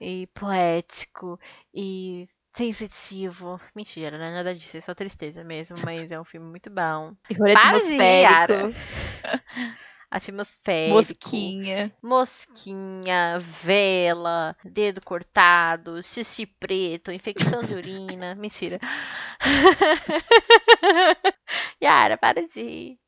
e 0.00 0.26
poético 0.34 1.38
e 1.72 2.28
sensitivo. 2.52 3.60
Mentira, 3.74 4.18
não 4.18 4.24
é 4.24 4.30
nada 4.32 4.54
disso, 4.54 4.76
é 4.76 4.80
só 4.80 4.92
tristeza 4.92 5.44
mesmo, 5.44 5.78
mas 5.84 6.10
é 6.10 6.20
um 6.20 6.24
filme 6.24 6.48
muito 6.48 6.68
bom. 6.68 7.14
Terror 7.28 7.52
Para 7.52 7.78
de 7.78 7.94
Yara. 7.94 8.72
atmosférico, 10.10 10.96
mosquinha. 10.96 11.92
Mosquinha, 12.02 13.38
vela, 13.38 14.56
dedo 14.64 15.00
cortado, 15.00 16.02
xixi 16.02 16.46
preto, 16.46 17.12
infecção 17.12 17.62
de 17.62 17.74
urina. 17.74 18.34
Mentira. 18.40 18.80
Yara, 21.82 22.18
para 22.18 22.46
de 22.46 22.60
ir. 22.60 22.98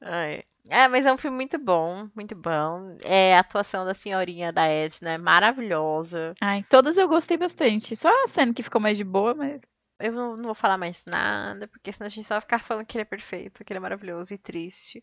Ai. 0.00 0.44
É, 0.68 0.88
mas 0.88 1.06
é 1.06 1.12
um 1.12 1.18
filme 1.18 1.36
muito 1.36 1.58
bom, 1.58 2.08
muito 2.14 2.34
bom. 2.34 2.96
É, 3.04 3.36
a 3.36 3.40
atuação 3.40 3.84
da 3.84 3.94
senhorinha 3.94 4.52
da 4.52 4.66
Edna 4.66 5.12
é 5.12 5.18
maravilhosa. 5.18 6.34
Ai, 6.40 6.64
todas 6.68 6.96
eu 6.96 7.08
gostei 7.08 7.36
bastante. 7.36 7.94
Só 7.94 8.08
a 8.24 8.28
cena 8.28 8.52
que 8.52 8.62
ficou 8.62 8.80
mais 8.80 8.96
de 8.96 9.04
boa, 9.04 9.34
mas. 9.34 9.62
Eu 9.98 10.12
não, 10.12 10.36
não 10.36 10.44
vou 10.44 10.54
falar 10.54 10.76
mais 10.76 11.02
nada, 11.06 11.66
porque 11.68 11.90
senão 11.90 12.06
a 12.06 12.10
gente 12.10 12.26
só 12.26 12.34
vai 12.34 12.42
ficar 12.42 12.58
falando 12.58 12.84
que 12.84 12.98
ele 12.98 13.02
é 13.02 13.06
perfeito, 13.06 13.64
que 13.64 13.72
ele 13.72 13.78
é 13.78 13.80
maravilhoso 13.80 14.34
e 14.34 14.36
triste. 14.36 15.02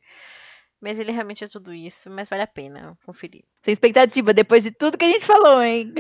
Mas 0.83 0.99
ele 0.99 1.13
realmente 1.13 1.45
é 1.45 1.47
tudo 1.47 1.73
isso, 1.73 2.09
mas 2.09 2.27
vale 2.27 2.41
a 2.41 2.47
pena 2.47 2.97
conferir. 3.05 3.45
Sem 3.63 3.71
expectativa, 3.71 4.33
depois 4.33 4.65
de 4.65 4.71
tudo 4.71 4.97
que 4.97 5.05
a 5.05 5.09
gente 5.09 5.25
falou, 5.25 5.63
hein? 5.63 5.93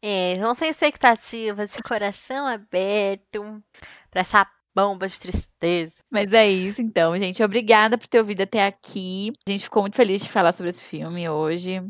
É, 0.00 0.36
vamos 0.38 0.58
sem 0.58 0.68
expectativas, 0.68 1.72
de 1.72 1.82
coração 1.82 2.46
aberto 2.46 3.60
pra 4.08 4.20
essa 4.20 4.46
bomba 4.72 5.08
de 5.08 5.18
tristeza. 5.18 5.96
Mas 6.08 6.32
é 6.32 6.46
isso, 6.48 6.80
então, 6.80 7.18
gente. 7.18 7.42
Obrigada 7.42 7.98
por 7.98 8.06
ter 8.06 8.20
ouvido 8.20 8.42
até 8.42 8.64
aqui. 8.64 9.32
A 9.48 9.50
gente 9.50 9.64
ficou 9.64 9.82
muito 9.82 9.96
feliz 9.96 10.22
de 10.22 10.28
falar 10.28 10.52
sobre 10.52 10.70
esse 10.70 10.84
filme 10.84 11.28
hoje. 11.28 11.82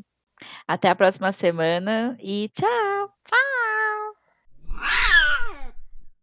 Até 0.66 0.88
a 0.88 0.96
próxima 0.96 1.30
semana 1.30 2.16
e 2.20 2.48
tchau! 2.54 3.12
Tchau! 3.22 3.46